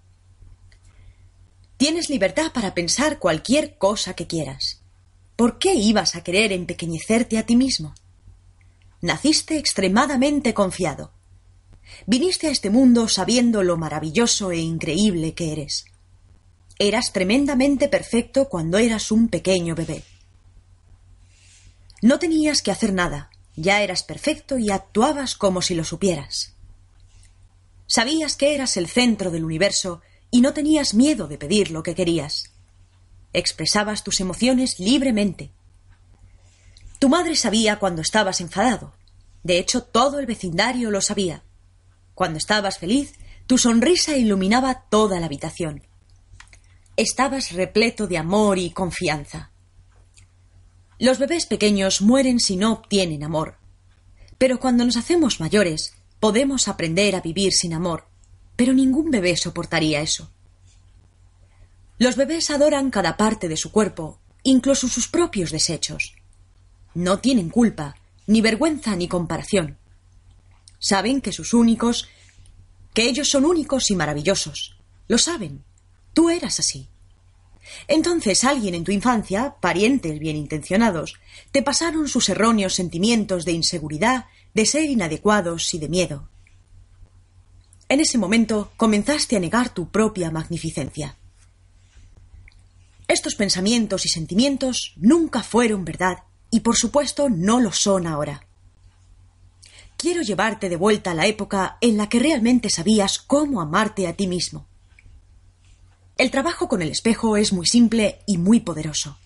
Tienes 1.76 2.08
libertad 2.08 2.52
para 2.52 2.72
pensar 2.74 3.18
cualquier 3.18 3.76
cosa 3.76 4.14
que 4.14 4.26
quieras. 4.26 4.80
¿Por 5.36 5.58
qué 5.58 5.74
ibas 5.74 6.16
a 6.16 6.24
querer 6.24 6.52
empequeñecerte 6.52 7.36
a 7.36 7.44
ti 7.44 7.54
mismo? 7.54 7.94
Naciste 9.02 9.58
extremadamente 9.58 10.54
confiado. 10.54 11.12
Viniste 12.06 12.46
a 12.46 12.50
este 12.50 12.70
mundo 12.70 13.06
sabiendo 13.06 13.62
lo 13.62 13.76
maravilloso 13.76 14.52
e 14.52 14.60
increíble 14.60 15.34
que 15.34 15.52
eres. 15.52 15.84
Eras 16.78 17.12
tremendamente 17.12 17.88
perfecto 17.88 18.48
cuando 18.48 18.78
eras 18.78 19.12
un 19.12 19.28
pequeño 19.28 19.74
bebé. 19.74 20.02
No 22.00 22.18
tenías 22.18 22.62
que 22.62 22.70
hacer 22.70 22.94
nada, 22.94 23.30
ya 23.56 23.82
eras 23.82 24.02
perfecto 24.02 24.58
y 24.58 24.70
actuabas 24.70 25.34
como 25.36 25.62
si 25.62 25.74
lo 25.74 25.84
supieras. 25.84 26.54
Sabías 27.86 28.36
que 28.36 28.54
eras 28.54 28.76
el 28.76 28.88
centro 28.88 29.30
del 29.30 29.44
universo 29.44 30.00
y 30.30 30.40
no 30.40 30.52
tenías 30.52 30.94
miedo 30.94 31.28
de 31.28 31.38
pedir 31.38 31.70
lo 31.70 31.82
que 31.82 31.94
querías. 31.94 32.50
Expresabas 33.32 34.02
tus 34.02 34.20
emociones 34.20 34.78
libremente. 34.80 35.50
Tu 36.98 37.08
madre 37.08 37.36
sabía 37.36 37.78
cuando 37.78 38.02
estabas 38.02 38.40
enfadado. 38.40 38.94
De 39.42 39.58
hecho, 39.58 39.82
todo 39.82 40.18
el 40.18 40.26
vecindario 40.26 40.90
lo 40.90 41.00
sabía. 41.00 41.42
Cuando 42.14 42.38
estabas 42.38 42.78
feliz, 42.78 43.14
tu 43.46 43.58
sonrisa 43.58 44.16
iluminaba 44.16 44.84
toda 44.88 45.20
la 45.20 45.26
habitación. 45.26 45.86
Estabas 46.96 47.52
repleto 47.52 48.06
de 48.06 48.18
amor 48.18 48.58
y 48.58 48.70
confianza. 48.70 49.50
Los 50.98 51.18
bebés 51.18 51.46
pequeños 51.46 52.02
mueren 52.02 52.38
si 52.38 52.56
no 52.56 52.72
obtienen 52.72 53.24
amor. 53.24 53.58
Pero 54.38 54.60
cuando 54.60 54.84
nos 54.84 54.96
hacemos 54.96 55.40
mayores, 55.40 55.94
podemos 56.20 56.68
aprender 56.68 57.16
a 57.16 57.20
vivir 57.20 57.52
sin 57.52 57.74
amor. 57.74 58.06
Pero 58.56 58.72
ningún 58.72 59.10
bebé 59.10 59.36
soportaría 59.36 60.00
eso. 60.00 60.30
Los 61.98 62.16
bebés 62.16 62.50
adoran 62.50 62.90
cada 62.90 63.16
parte 63.16 63.48
de 63.48 63.56
su 63.56 63.72
cuerpo, 63.72 64.18
incluso 64.42 64.88
sus 64.88 65.08
propios 65.08 65.50
desechos. 65.50 66.14
No 66.94 67.18
tienen 67.18 67.50
culpa, 67.50 67.96
ni 68.26 68.40
vergüenza, 68.40 68.94
ni 68.96 69.08
comparación. 69.08 69.78
Saben 70.78 71.20
que 71.20 71.32
sus 71.32 71.54
únicos, 71.54 72.08
que 72.92 73.08
ellos 73.08 73.28
son 73.28 73.44
únicos 73.44 73.90
y 73.90 73.96
maravillosos. 73.96 74.76
Lo 75.08 75.18
saben. 75.18 75.64
Tú 76.12 76.30
eras 76.30 76.60
así. 76.60 76.88
Entonces 77.88 78.44
alguien 78.44 78.74
en 78.74 78.84
tu 78.84 78.92
infancia, 78.92 79.56
parientes 79.60 80.18
bien 80.18 80.36
intencionados, 80.36 81.14
te 81.52 81.62
pasaron 81.62 82.08
sus 82.08 82.28
erróneos 82.28 82.74
sentimientos 82.74 83.44
de 83.44 83.52
inseguridad, 83.52 84.26
de 84.54 84.66
ser 84.66 84.84
inadecuados 84.84 85.72
y 85.74 85.78
de 85.78 85.88
miedo. 85.88 86.28
En 87.88 88.00
ese 88.00 88.18
momento 88.18 88.72
comenzaste 88.76 89.36
a 89.36 89.40
negar 89.40 89.72
tu 89.72 89.88
propia 89.88 90.30
magnificencia. 90.30 91.16
Estos 93.06 93.34
pensamientos 93.34 94.06
y 94.06 94.08
sentimientos 94.08 94.94
nunca 94.96 95.42
fueron 95.42 95.84
verdad 95.84 96.24
y 96.50 96.60
por 96.60 96.76
supuesto 96.76 97.28
no 97.28 97.60
lo 97.60 97.72
son 97.72 98.06
ahora. 98.06 98.46
Quiero 99.96 100.22
llevarte 100.22 100.68
de 100.68 100.76
vuelta 100.76 101.10
a 101.10 101.14
la 101.14 101.26
época 101.26 101.78
en 101.80 101.96
la 101.96 102.08
que 102.08 102.18
realmente 102.18 102.70
sabías 102.70 103.18
cómo 103.18 103.60
amarte 103.60 104.06
a 104.06 104.14
ti 104.14 104.26
mismo. 104.26 104.66
El 106.16 106.30
trabajo 106.30 106.68
con 106.68 106.80
el 106.80 106.90
espejo 106.90 107.36
es 107.36 107.52
muy 107.52 107.66
simple 107.66 108.20
y 108.26 108.38
muy 108.38 108.60
poderoso. 108.60 109.18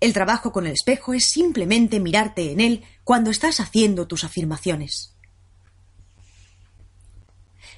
El 0.00 0.12
trabajo 0.12 0.52
con 0.52 0.66
el 0.66 0.72
espejo 0.72 1.14
es 1.14 1.24
simplemente 1.24 1.98
mirarte 1.98 2.52
en 2.52 2.60
él 2.60 2.84
cuando 3.04 3.30
estás 3.30 3.58
haciendo 3.58 4.06
tus 4.06 4.22
afirmaciones. 4.22 5.14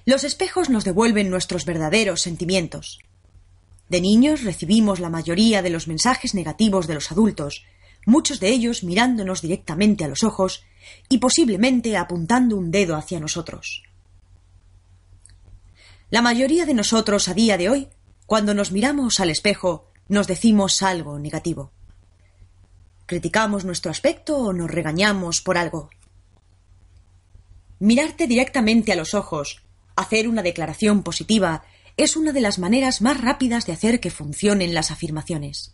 Los 0.05 0.25
espejos 0.25 0.71
nos 0.71 0.85
devuelven 0.85 1.31
nuestros 1.31 1.65
verdaderos 1.65 2.21
sentimientos. 2.21 2.99
De 3.89 4.01
niños 4.01 4.43
recibimos 4.43 4.99
la 4.99 5.11
mayoría 5.11 5.63
de 5.63 5.71
los 5.71 5.87
mensajes 5.87 6.35
negativos 6.35 6.89
de 6.89 6.95
los 6.95 7.13
adultos, 7.13 7.65
muchos 8.07 8.41
de 8.41 8.49
ellos 8.49 8.83
mirándonos 8.83 9.41
directamente 9.41 10.05
a 10.05 10.09
los 10.09 10.25
ojos 10.25 10.65
y 11.09 11.19
posiblemente 11.19 11.97
apuntando 11.97 12.57
un 12.57 12.73
dedo 12.73 12.97
hacia 12.97 13.21
nosotros. 13.21 13.85
La 16.11 16.23
mayoría 16.23 16.67
de 16.67 16.75
nosotros 16.75 17.29
a 17.29 17.35
día 17.35 17.57
de 17.57 17.69
hoy 17.69 17.89
cuando 18.31 18.55
nos 18.55 18.71
miramos 18.71 19.19
al 19.19 19.29
espejo, 19.29 19.89
nos 20.07 20.29
decimos 20.29 20.83
algo 20.83 21.19
negativo. 21.19 21.73
¿Criticamos 23.07 23.65
nuestro 23.65 23.91
aspecto 23.91 24.39
o 24.39 24.53
nos 24.53 24.71
regañamos 24.71 25.41
por 25.41 25.59
algo? 25.59 25.91
Mirarte 27.81 28.29
directamente 28.29 28.93
a 28.93 28.95
los 28.95 29.15
ojos, 29.15 29.65
hacer 29.97 30.29
una 30.29 30.45
declaración 30.45 31.03
positiva, 31.03 31.65
es 31.97 32.15
una 32.15 32.31
de 32.31 32.41
las 32.41 32.61
maneras 32.61 33.03
más 33.03 33.21
rápidas 33.21 33.67
de 33.67 33.73
hacer 33.73 33.99
que 33.99 34.13
funcionen 34.13 34.75
las 34.75 34.93
afirmaciones. 34.93 35.73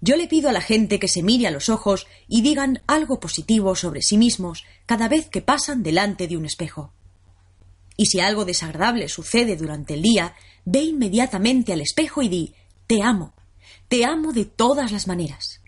Yo 0.00 0.16
le 0.16 0.26
pido 0.26 0.48
a 0.48 0.52
la 0.52 0.60
gente 0.60 0.98
que 0.98 1.06
se 1.06 1.22
mire 1.22 1.46
a 1.46 1.52
los 1.52 1.68
ojos 1.68 2.08
y 2.26 2.42
digan 2.42 2.82
algo 2.88 3.20
positivo 3.20 3.76
sobre 3.76 4.02
sí 4.02 4.18
mismos 4.18 4.64
cada 4.86 5.06
vez 5.06 5.28
que 5.28 5.42
pasan 5.42 5.84
delante 5.84 6.26
de 6.26 6.36
un 6.36 6.44
espejo. 6.44 6.92
Y 7.96 8.06
si 8.06 8.20
algo 8.20 8.44
desagradable 8.44 9.08
sucede 9.08 9.56
durante 9.56 9.94
el 9.94 10.02
día, 10.02 10.34
ve 10.64 10.82
inmediatamente 10.82 11.72
al 11.72 11.80
espejo 11.80 12.22
y 12.22 12.28
di 12.28 12.54
Te 12.86 13.02
amo, 13.02 13.34
te 13.88 14.04
amo 14.04 14.32
de 14.32 14.44
todas 14.44 14.92
las 14.92 15.06
maneras. 15.06 15.60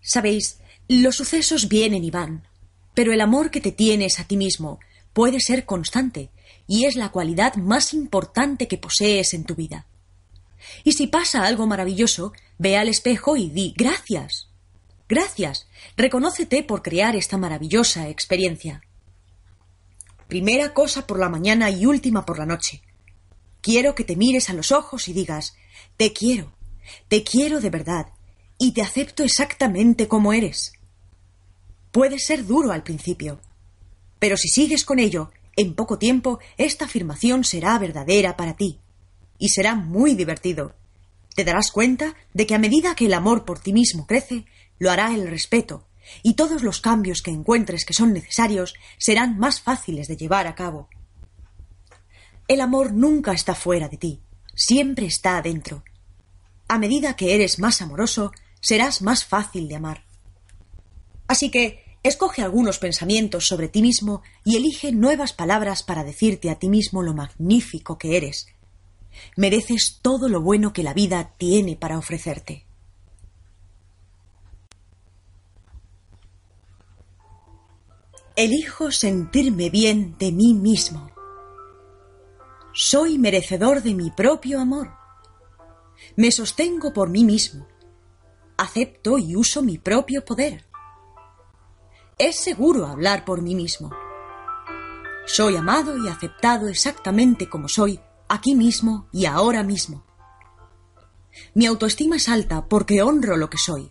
Sabéis, 0.00 0.58
los 0.88 1.16
sucesos 1.16 1.68
vienen 1.68 2.04
y 2.04 2.10
van, 2.10 2.48
pero 2.94 3.12
el 3.12 3.20
amor 3.20 3.50
que 3.50 3.60
te 3.60 3.72
tienes 3.72 4.18
a 4.18 4.24
ti 4.24 4.36
mismo 4.36 4.78
puede 5.12 5.40
ser 5.40 5.66
constante 5.66 6.30
y 6.66 6.84
es 6.84 6.96
la 6.96 7.10
cualidad 7.10 7.56
más 7.56 7.92
importante 7.92 8.68
que 8.68 8.78
posees 8.78 9.34
en 9.34 9.44
tu 9.44 9.54
vida. 9.54 9.86
Y 10.84 10.92
si 10.92 11.06
pasa 11.06 11.44
algo 11.44 11.66
maravilloso, 11.66 12.32
ve 12.58 12.76
al 12.76 12.88
espejo 12.88 13.36
y 13.36 13.50
di 13.50 13.74
gracias. 13.76 14.48
Gracias. 15.08 15.66
Reconócete 15.96 16.62
por 16.62 16.82
crear 16.82 17.16
esta 17.16 17.38
maravillosa 17.38 18.08
experiencia. 18.08 18.82
Primera 20.28 20.74
cosa 20.74 21.06
por 21.06 21.18
la 21.18 21.30
mañana 21.30 21.70
y 21.70 21.86
última 21.86 22.26
por 22.26 22.38
la 22.38 22.44
noche. 22.44 22.82
Quiero 23.62 23.94
que 23.94 24.04
te 24.04 24.14
mires 24.14 24.50
a 24.50 24.52
los 24.52 24.72
ojos 24.72 25.08
y 25.08 25.14
digas 25.14 25.56
Te 25.96 26.12
quiero, 26.12 26.52
te 27.08 27.24
quiero 27.24 27.62
de 27.62 27.70
verdad, 27.70 28.08
y 28.58 28.72
te 28.72 28.82
acepto 28.82 29.22
exactamente 29.22 30.06
como 30.06 30.34
eres. 30.34 30.74
Puede 31.92 32.18
ser 32.18 32.44
duro 32.44 32.72
al 32.72 32.82
principio, 32.82 33.40
pero 34.18 34.36
si 34.36 34.48
sigues 34.48 34.84
con 34.84 34.98
ello, 34.98 35.30
en 35.56 35.74
poco 35.74 35.98
tiempo 35.98 36.40
esta 36.58 36.84
afirmación 36.84 37.42
será 37.42 37.78
verdadera 37.78 38.36
para 38.36 38.54
ti, 38.54 38.80
y 39.38 39.48
será 39.48 39.74
muy 39.74 40.14
divertido. 40.14 40.74
Te 41.34 41.44
darás 41.44 41.70
cuenta 41.72 42.14
de 42.34 42.46
que 42.46 42.54
a 42.54 42.58
medida 42.58 42.94
que 42.94 43.06
el 43.06 43.14
amor 43.14 43.46
por 43.46 43.60
ti 43.60 43.72
mismo 43.72 44.06
crece, 44.06 44.44
lo 44.78 44.90
hará 44.90 45.14
el 45.14 45.26
respeto, 45.26 45.87
y 46.22 46.34
todos 46.34 46.62
los 46.62 46.80
cambios 46.80 47.22
que 47.22 47.30
encuentres 47.30 47.84
que 47.84 47.94
son 47.94 48.12
necesarios 48.12 48.74
serán 48.98 49.38
más 49.38 49.60
fáciles 49.60 50.08
de 50.08 50.16
llevar 50.16 50.46
a 50.46 50.54
cabo. 50.54 50.88
El 52.46 52.60
amor 52.60 52.92
nunca 52.92 53.32
está 53.32 53.54
fuera 53.54 53.88
de 53.88 53.96
ti, 53.96 54.20
siempre 54.54 55.06
está 55.06 55.36
adentro. 55.36 55.84
A 56.66 56.78
medida 56.78 57.16
que 57.16 57.34
eres 57.34 57.58
más 57.58 57.82
amoroso, 57.82 58.32
serás 58.60 59.02
más 59.02 59.24
fácil 59.24 59.68
de 59.68 59.76
amar. 59.76 60.04
Así 61.26 61.50
que 61.50 61.98
escoge 62.02 62.42
algunos 62.42 62.78
pensamientos 62.78 63.46
sobre 63.46 63.68
ti 63.68 63.82
mismo 63.82 64.22
y 64.44 64.56
elige 64.56 64.92
nuevas 64.92 65.32
palabras 65.32 65.82
para 65.82 66.04
decirte 66.04 66.50
a 66.50 66.58
ti 66.58 66.68
mismo 66.68 67.02
lo 67.02 67.14
magnífico 67.14 67.98
que 67.98 68.16
eres. 68.16 68.46
Mereces 69.36 69.98
todo 70.00 70.28
lo 70.28 70.40
bueno 70.40 70.72
que 70.72 70.82
la 70.82 70.94
vida 70.94 71.34
tiene 71.38 71.76
para 71.76 71.98
ofrecerte. 71.98 72.67
Elijo 78.38 78.92
sentirme 78.92 79.68
bien 79.68 80.14
de 80.16 80.30
mí 80.30 80.54
mismo. 80.54 81.10
Soy 82.72 83.18
merecedor 83.18 83.82
de 83.82 83.94
mi 83.94 84.12
propio 84.12 84.60
amor. 84.60 84.92
Me 86.14 86.30
sostengo 86.30 86.92
por 86.92 87.08
mí 87.08 87.24
mismo. 87.24 87.66
Acepto 88.56 89.18
y 89.18 89.34
uso 89.34 89.60
mi 89.60 89.76
propio 89.78 90.24
poder. 90.24 90.68
Es 92.16 92.38
seguro 92.38 92.86
hablar 92.86 93.24
por 93.24 93.42
mí 93.42 93.56
mismo. 93.56 93.90
Soy 95.26 95.56
amado 95.56 95.96
y 95.98 96.06
aceptado 96.06 96.68
exactamente 96.68 97.48
como 97.48 97.66
soy, 97.66 97.98
aquí 98.28 98.54
mismo 98.54 99.08
y 99.10 99.26
ahora 99.26 99.64
mismo. 99.64 100.04
Mi 101.54 101.66
autoestima 101.66 102.14
es 102.14 102.28
alta 102.28 102.68
porque 102.68 103.02
honro 103.02 103.36
lo 103.36 103.50
que 103.50 103.58
soy. 103.58 103.88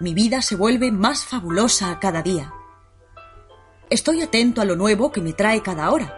Mi 0.00 0.14
vida 0.14 0.40
se 0.40 0.56
vuelve 0.56 0.90
más 0.90 1.26
fabulosa 1.26 1.98
cada 2.00 2.22
día. 2.22 2.54
Estoy 3.90 4.22
atento 4.22 4.60
a 4.60 4.64
lo 4.64 4.76
nuevo 4.76 5.10
que 5.10 5.20
me 5.20 5.32
trae 5.32 5.62
cada 5.62 5.90
hora. 5.90 6.16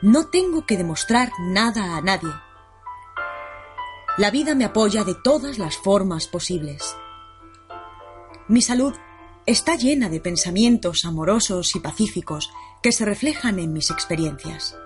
No 0.00 0.28
tengo 0.28 0.64
que 0.64 0.76
demostrar 0.76 1.32
nada 1.40 1.96
a 1.96 2.00
nadie. 2.00 2.30
La 4.16 4.30
vida 4.30 4.54
me 4.54 4.64
apoya 4.64 5.02
de 5.02 5.16
todas 5.16 5.58
las 5.58 5.76
formas 5.76 6.28
posibles. 6.28 6.96
Mi 8.46 8.62
salud 8.62 8.94
está 9.44 9.74
llena 9.74 10.08
de 10.08 10.20
pensamientos 10.20 11.04
amorosos 11.04 11.74
y 11.74 11.80
pacíficos 11.80 12.52
que 12.80 12.92
se 12.92 13.04
reflejan 13.04 13.58
en 13.58 13.72
mis 13.72 13.90
experiencias. 13.90 14.78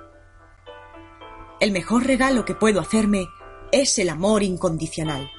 El 1.60 1.72
mejor 1.72 2.06
regalo 2.06 2.47
que 2.47 2.55
puedo 2.55 2.80
hacerme 2.80 3.26
es 3.70 3.98
el 3.98 4.09
amor 4.09 4.43
incondicional. 4.43 5.30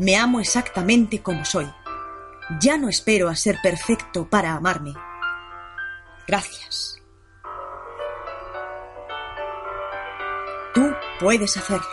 Me 0.00 0.16
amo 0.16 0.40
exactamente 0.40 1.22
como 1.22 1.44
soy. 1.44 1.70
Ya 2.60 2.78
no 2.78 2.88
espero 2.88 3.28
a 3.28 3.36
ser 3.36 3.58
perfecto 3.62 4.28
para 4.28 4.54
amarme. 4.54 4.92
Gracias. 6.30 7.02
Tú 10.72 10.94
puedes 11.18 11.56
hacerlo. 11.56 11.84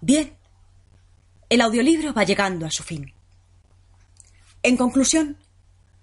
Bien, 0.00 0.36
el 1.48 1.60
audiolibro 1.60 2.14
va 2.14 2.22
llegando 2.22 2.64
a 2.66 2.70
su 2.70 2.84
fin. 2.84 3.12
En 4.62 4.76
conclusión, 4.76 5.38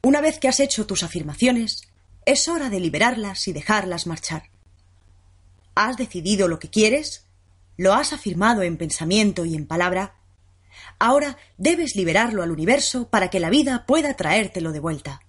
una 0.03 0.21
vez 0.21 0.39
que 0.39 0.47
has 0.47 0.59
hecho 0.59 0.85
tus 0.85 1.03
afirmaciones, 1.03 1.83
es 2.25 2.47
hora 2.47 2.69
de 2.69 2.79
liberarlas 2.79 3.47
y 3.47 3.53
dejarlas 3.53 4.07
marchar. 4.07 4.49
¿Has 5.75 5.97
decidido 5.97 6.47
lo 6.47 6.59
que 6.59 6.69
quieres? 6.69 7.25
¿Lo 7.77 7.93
has 7.93 8.11
afirmado 8.13 8.61
en 8.61 8.77
pensamiento 8.77 9.45
y 9.45 9.55
en 9.55 9.65
palabra? 9.65 10.15
Ahora 10.99 11.37
debes 11.57 11.95
liberarlo 11.95 12.43
al 12.43 12.51
universo 12.51 13.09
para 13.09 13.29
que 13.29 13.39
la 13.39 13.49
vida 13.49 13.85
pueda 13.85 14.15
traértelo 14.15 14.71
de 14.71 14.79
vuelta. 14.79 15.21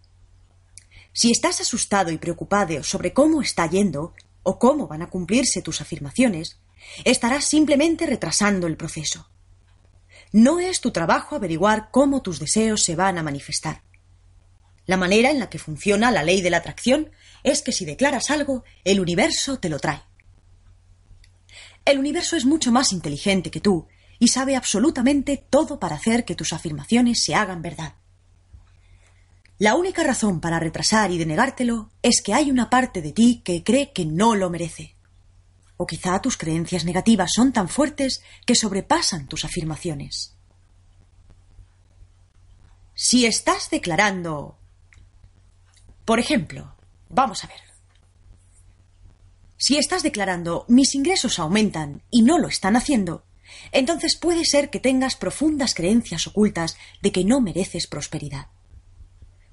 Si 1.13 1.31
estás 1.31 1.61
asustado 1.61 2.11
y 2.11 2.19
preocupado 2.19 2.83
sobre 2.83 3.13
cómo 3.13 3.43
está 3.43 3.67
yendo 3.67 4.15
o 4.43 4.59
cómo 4.59 4.89
van 4.89 5.03
a 5.03 5.11
cumplirse 5.11 5.63
tus 5.63 5.81
afirmaciones, 5.81 6.59
Estarás 7.05 7.45
simplemente 7.45 8.07
retrasando 8.07 8.67
el 8.67 8.77
proceso. 8.77 9.29
No 10.33 10.61
es 10.61 10.81
tu 10.81 10.91
trabajo 10.91 11.37
averiguar 11.37 11.91
cómo 11.91 12.23
tus 12.23 12.39
deseos 12.39 12.83
se 12.83 12.95
van 12.95 13.19
a 13.19 13.23
manifestar. 13.23 13.83
La 14.87 14.97
manera 14.97 15.31
en 15.31 15.39
la 15.39 15.51
que 15.51 15.59
funciona 15.59 16.11
la 16.11 16.23
ley 16.23 16.41
de 16.41 16.51
la 16.51 16.59
atracción 16.59 17.11
es 17.43 17.63
que 17.63 17.73
si 17.73 17.85
declaras 17.85 18.31
algo, 18.31 18.65
el 18.85 19.01
universo 19.01 19.59
te 19.59 19.69
lo 19.69 19.79
trae. 19.79 20.03
El 21.85 21.99
universo 21.99 22.37
es 22.37 22.45
mucho 22.45 22.71
más 22.71 22.93
inteligente 22.93 23.51
que 23.51 23.61
tú 23.61 23.89
y 24.19 24.29
sabe 24.29 24.55
absolutamente 24.55 25.45
todo 25.49 25.81
para 25.81 25.97
hacer 25.97 26.25
que 26.25 26.35
tus 26.35 26.53
afirmaciones 26.53 27.25
se 27.25 27.35
hagan 27.35 27.63
verdad. 27.63 27.95
La 29.59 29.75
única 29.75 30.03
razón 30.03 30.41
para 30.41 30.59
retrasar 30.59 31.11
y 31.11 31.19
denegártelo 31.19 31.91
es 32.03 32.23
que 32.23 32.35
hay 32.35 32.51
una 32.51 32.71
parte 32.71 33.03
de 33.03 33.13
ti 33.13 33.43
que 33.45 33.63
cree 33.63 33.93
que 33.93 34.07
no 34.07 34.35
lo 34.35 34.49
merece. 34.49 34.95
O 35.81 35.87
quizá 35.87 36.21
tus 36.21 36.37
creencias 36.37 36.85
negativas 36.85 37.33
son 37.33 37.55
tan 37.57 37.67
fuertes 37.67 38.21
que 38.45 38.55
sobrepasan 38.55 39.27
tus 39.29 39.47
afirmaciones. 39.47 40.37
Si 42.95 43.25
estás 43.25 43.71
declarando... 43.71 44.59
Por 46.05 46.21
ejemplo, 46.21 46.77
vamos 47.09 47.45
a 47.45 47.47
ver. 47.47 47.63
Si 49.57 49.79
estás 49.79 50.03
declarando 50.03 50.67
mis 50.69 50.95
ingresos 50.95 51.39
aumentan 51.39 52.03
y 52.11 52.21
no 52.29 52.37
lo 52.39 52.49
están 52.49 52.77
haciendo, 52.77 53.25
entonces 53.73 54.19
puede 54.19 54.45
ser 54.45 54.69
que 54.69 54.81
tengas 54.81 55.17
profundas 55.17 55.73
creencias 55.73 56.27
ocultas 56.27 56.77
de 57.01 57.11
que 57.11 57.25
no 57.25 57.41
mereces 57.41 57.87
prosperidad. 57.87 58.49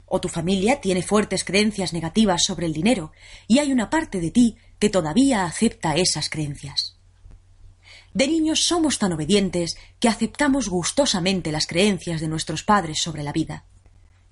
O 0.05 0.19
tu 0.19 0.27
familia 0.27 0.81
tiene 0.81 1.03
fuertes 1.03 1.45
creencias 1.45 1.93
negativas 1.93 2.43
sobre 2.45 2.65
el 2.65 2.73
dinero 2.73 3.13
y 3.47 3.59
hay 3.59 3.71
una 3.71 3.89
parte 3.89 4.19
de 4.19 4.31
ti 4.31 4.57
que 4.79 4.89
todavía 4.89 5.45
acepta 5.45 5.95
esas 5.95 6.29
creencias. 6.29 6.97
De 8.13 8.27
niños 8.27 8.63
somos 8.63 8.99
tan 8.99 9.13
obedientes 9.13 9.77
que 9.99 10.07
aceptamos 10.07 10.69
gustosamente 10.69 11.51
las 11.51 11.67
creencias 11.67 12.21
de 12.21 12.27
nuestros 12.27 12.63
padres 12.63 13.01
sobre 13.01 13.23
la 13.23 13.31
vida. 13.31 13.65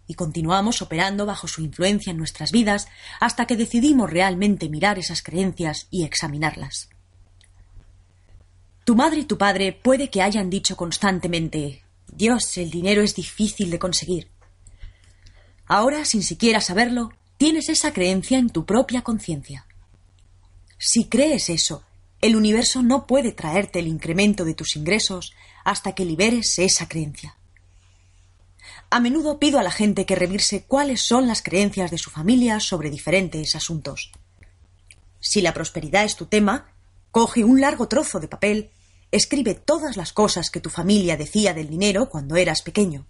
Y 0.08 0.16
continuamos 0.16 0.82
operando 0.82 1.26
bajo 1.26 1.48
su 1.48 1.62
influencia 1.62 2.12
en 2.12 2.18
nuestras 2.18 2.52
vidas 2.52 2.88
hasta 3.20 3.46
que 3.46 3.56
decidimos 3.56 4.10
realmente 4.10 4.70
mirar 4.70 5.00
esas 5.00 5.22
creencias 5.22 5.88
y 5.90 6.04
examinarlas. 6.04 6.90
Tu 8.86 8.96
madre 8.96 9.22
y 9.22 9.26
tu 9.26 9.38
padre 9.38 9.74
puede 9.74 10.10
que 10.10 10.22
hayan 10.22 10.50
dicho 10.50 10.76
constantemente 10.76 11.84
Dios, 12.12 12.58
el 12.58 12.70
dinero 12.70 13.02
es 13.02 13.16
difícil 13.16 13.70
de 13.70 13.80
conseguir. 13.80 14.30
Ahora, 15.68 16.06
sin 16.06 16.24
siquiera 16.24 16.62
saberlo, 16.62 17.12
tienes 17.38 17.70
esa 17.70 17.92
creencia 17.92 18.38
en 18.38 18.50
tu 18.50 18.66
propia 18.66 19.02
conciencia. 19.02 19.66
Si 20.88 21.06
crees 21.06 21.50
eso, 21.50 21.84
el 22.22 22.36
universo 22.36 22.84
no 22.84 23.08
puede 23.08 23.32
traerte 23.32 23.80
el 23.80 23.88
incremento 23.88 24.46
de 24.46 24.54
tus 24.54 24.76
ingresos 24.76 25.34
hasta 25.64 25.96
que 25.96 26.06
liberes 26.06 26.60
esa 26.60 26.88
creencia. 26.88 27.36
A 28.92 29.00
menudo 29.00 29.40
pido 29.40 29.58
a 29.58 29.64
la 29.64 29.72
gente 29.72 30.06
que 30.06 30.14
revirse 30.14 30.64
cuáles 30.66 31.02
son 31.02 31.26
las 31.26 31.42
creencias 31.42 31.90
de 31.90 31.98
su 31.98 32.12
familia 32.12 32.60
sobre 32.60 32.92
diferentes 32.92 33.56
asuntos. 33.56 34.12
Si 35.20 35.42
la 35.42 35.56
prosperidad 35.56 36.04
es 36.04 36.16
tu 36.16 36.28
tema, 36.28 36.72
coge 37.10 37.44
un 37.44 37.62
largo 37.62 37.88
trozo 37.88 38.20
de 38.20 38.28
papel, 38.28 38.70
escribe 39.10 39.56
todas 39.56 39.98
las 39.98 40.14
cosas 40.14 40.52
que 40.52 40.62
tu 40.62 40.70
familia 40.70 41.18
decía 41.18 41.56
del 41.56 41.68
dinero 41.68 42.10
cuando 42.10 42.36
eras 42.36 42.62
pequeño. 42.62 43.08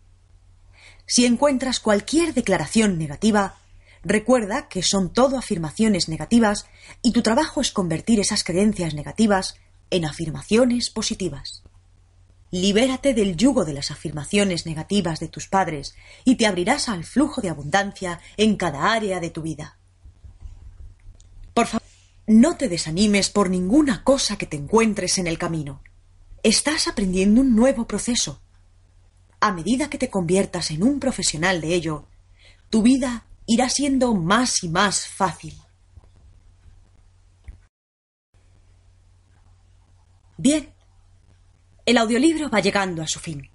Si 1.06 1.26
encuentras 1.26 1.82
cualquier 1.82 2.34
declaración 2.34 2.98
negativa, 2.98 3.58
Recuerda 4.07 4.68
que 4.68 4.84
son 4.84 5.11
todo 5.11 5.36
afirmaciones 5.36 6.10
negativas 6.10 6.68
y 7.02 7.11
tu 7.11 7.23
trabajo 7.23 7.60
es 7.60 7.72
convertir 7.72 8.19
esas 8.19 8.44
creencias 8.44 8.94
negativas 8.94 9.56
en 9.90 10.06
afirmaciones 10.06 10.91
positivas. 10.91 11.64
Libérate 12.52 13.15
del 13.15 13.36
yugo 13.36 13.65
de 13.65 13.73
las 13.73 13.90
afirmaciones 13.90 14.68
negativas 14.68 15.19
de 15.19 15.27
tus 15.27 15.48
padres 15.48 15.95
y 16.23 16.36
te 16.36 16.45
abrirás 16.45 16.88
al 16.88 17.03
flujo 17.03 17.41
de 17.41 17.49
abundancia 17.49 18.19
en 18.38 18.57
cada 18.57 18.94
área 18.94 19.19
de 19.19 19.32
tu 19.32 19.41
vida. 19.41 19.80
Por 21.56 21.65
favor, 21.65 21.88
no 22.27 22.57
te 22.57 22.69
desanimes 22.69 23.32
por 23.32 23.49
ninguna 23.49 24.03
cosa 24.03 24.38
que 24.38 24.45
te 24.45 24.56
encuentres 24.56 25.18
en 25.18 25.26
el 25.26 25.40
camino. 25.40 25.82
Estás 26.44 26.88
aprendiendo 26.88 27.41
un 27.41 27.56
nuevo 27.56 27.88
proceso. 27.88 28.40
A 29.40 29.52
medida 29.52 29.90
que 29.90 29.98
te 29.98 30.11
conviertas 30.11 30.69
en 30.69 30.84
un 30.84 30.99
profesional 30.99 31.60
de 31.60 31.73
ello, 31.73 32.06
tu 32.69 32.84
vida 32.84 33.26
irá 33.46 33.70
siendo 33.70 34.14
más 34.14 34.64
y 34.64 34.70
más 34.70 35.08
fácil. 35.08 35.56
Bien, 40.38 40.74
el 41.86 41.98
audiolibro 41.98 42.50
va 42.50 42.60
llegando 42.60 43.02
a 43.02 43.08
su 43.08 43.20
fin. 43.20 43.50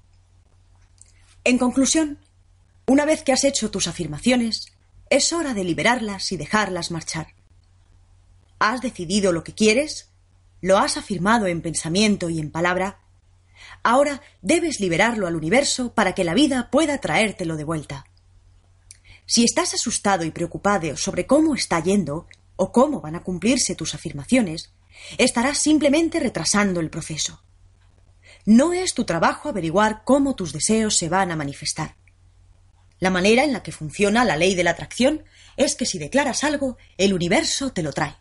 En 1.45 1.59
conclusión, 1.59 2.19
una 2.87 3.05
vez 3.05 3.23
que 3.23 3.33
has 3.33 3.45
hecho 3.45 3.71
tus 3.71 3.87
afirmaciones, 3.87 4.67
es 5.11 5.33
hora 5.33 5.55
de 5.55 5.65
liberarlas 5.65 6.33
y 6.33 6.37
dejarlas 6.37 6.91
marchar. 6.91 7.35
¿Has 8.59 8.81
decidido 8.81 9.33
lo 9.33 9.43
que 9.43 9.55
quieres? 9.55 10.11
¿Lo 10.61 10.79
has 10.79 10.97
afirmado 10.97 11.47
en 11.47 11.62
pensamiento 11.62 12.29
y 12.31 12.39
en 12.39 12.51
palabra? 12.51 13.01
Ahora 13.83 14.23
debes 14.43 14.81
liberarlo 14.81 15.27
al 15.27 15.37
universo 15.37 15.95
para 15.95 16.15
que 16.15 16.25
la 16.25 16.35
vida 16.35 16.71
pueda 16.71 16.99
traértelo 16.99 17.57
de 17.57 17.65
vuelta. 17.65 18.10
Si 19.31 19.44
estás 19.44 19.74
asustado 19.74 20.24
y 20.24 20.32
preocupado 20.32 20.97
sobre 20.97 21.24
cómo 21.24 21.55
está 21.55 21.81
yendo 21.81 22.27
o 22.57 22.73
cómo 22.73 23.01
van 23.01 23.15
a 23.15 23.23
cumplirse 23.23 23.77
tus 23.77 23.94
afirmaciones, 23.94 24.73
estarás 25.19 25.57
simplemente 25.59 26.19
retrasando 26.19 26.81
el 26.81 26.90
proceso. 26.90 27.40
No 28.44 28.73
es 28.73 28.93
tu 28.93 29.05
trabajo 29.05 29.48
averiguar 29.48 30.02
cómo 30.05 30.35
tus 30.35 30.52
deseos 30.52 30.97
se 30.97 31.09
van 31.09 31.31
a 31.31 31.36
manifestar. 31.36 31.94
La 32.98 33.11
manera 33.11 33.44
en 33.44 33.52
la 33.52 33.62
que 33.62 33.70
funciona 33.70 34.24
la 34.24 34.36
ley 34.36 34.57
de 34.57 34.65
la 34.65 34.73
atracción 34.73 35.23
es 35.57 35.77
que 35.77 35.86
si 35.86 36.01
declaras 36.01 36.43
algo, 36.43 36.77
el 36.98 37.15
universo 37.15 37.73
te 37.73 37.85
lo 37.85 37.93
trae. 37.93 38.16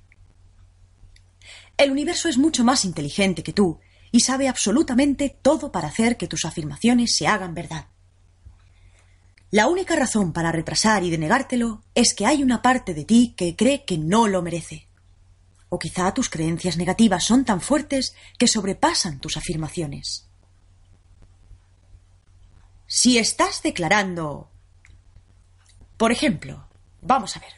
El 1.75 1.89
universo 1.89 2.29
es 2.29 2.37
mucho 2.37 2.63
más 2.63 2.85
inteligente 2.85 3.41
que 3.41 3.53
tú 3.53 3.79
y 4.11 4.19
sabe 4.19 4.47
absolutamente 4.47 5.35
todo 5.41 5.71
para 5.71 5.87
hacer 5.87 6.17
que 6.17 6.27
tus 6.27 6.45
afirmaciones 6.45 7.15
se 7.15 7.25
hagan 7.25 7.55
verdad. 7.55 7.87
La 9.51 9.67
única 9.67 9.95
razón 9.95 10.31
para 10.31 10.51
retrasar 10.51 11.03
y 11.03 11.09
denegártelo 11.09 11.83
es 11.95 12.13
que 12.13 12.27
hay 12.27 12.43
una 12.43 12.61
parte 12.61 12.93
de 12.93 13.03
ti 13.03 13.33
que 13.35 13.55
cree 13.55 13.83
que 13.83 13.97
no 13.97 14.27
lo 14.27 14.43
merece. 14.43 14.87
O 15.69 15.79
quizá 15.79 16.13
tus 16.13 16.29
creencias 16.29 16.77
negativas 16.77 17.23
son 17.23 17.45
tan 17.45 17.59
fuertes 17.59 18.13
que 18.37 18.47
sobrepasan 18.47 19.19
tus 19.19 19.37
afirmaciones. 19.37 20.27
Si 22.85 23.17
estás 23.17 23.63
declarando... 23.63 24.51
Por 25.97 26.11
ejemplo, 26.11 26.67
vamos 27.01 27.35
a 27.35 27.39
ver. 27.39 27.53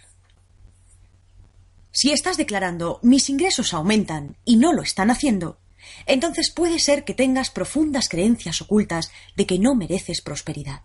Si 1.91 2.11
estás 2.11 2.37
declarando 2.37 2.99
mis 3.03 3.29
ingresos 3.29 3.73
aumentan 3.73 4.37
y 4.45 4.55
no 4.55 4.71
lo 4.71 4.81
están 4.81 5.11
haciendo, 5.11 5.59
entonces 6.05 6.51
puede 6.51 6.79
ser 6.79 7.03
que 7.03 7.13
tengas 7.13 7.49
profundas 7.49 8.07
creencias 8.07 8.61
ocultas 8.61 9.11
de 9.35 9.45
que 9.45 9.59
no 9.59 9.75
mereces 9.75 10.21
prosperidad. 10.21 10.83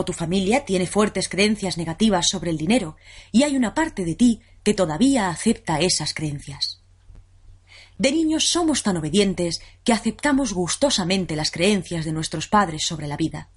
O 0.00 0.04
tu 0.04 0.12
familia 0.12 0.64
tiene 0.64 0.86
fuertes 0.86 1.28
creencias 1.28 1.76
negativas 1.76 2.28
sobre 2.30 2.52
el 2.52 2.56
dinero 2.56 2.96
y 3.32 3.42
hay 3.42 3.56
una 3.56 3.74
parte 3.74 4.04
de 4.04 4.14
ti 4.14 4.40
que 4.62 4.72
todavía 4.72 5.28
acepta 5.28 5.80
esas 5.80 6.14
creencias. 6.14 6.82
De 7.98 8.12
niños 8.12 8.46
somos 8.46 8.84
tan 8.84 8.96
obedientes 8.96 9.60
que 9.82 9.92
aceptamos 9.92 10.52
gustosamente 10.52 11.34
las 11.34 11.50
creencias 11.50 12.04
de 12.04 12.12
nuestros 12.12 12.46
padres 12.46 12.86
sobre 12.86 13.08
la 13.08 13.16
vida. 13.16 13.48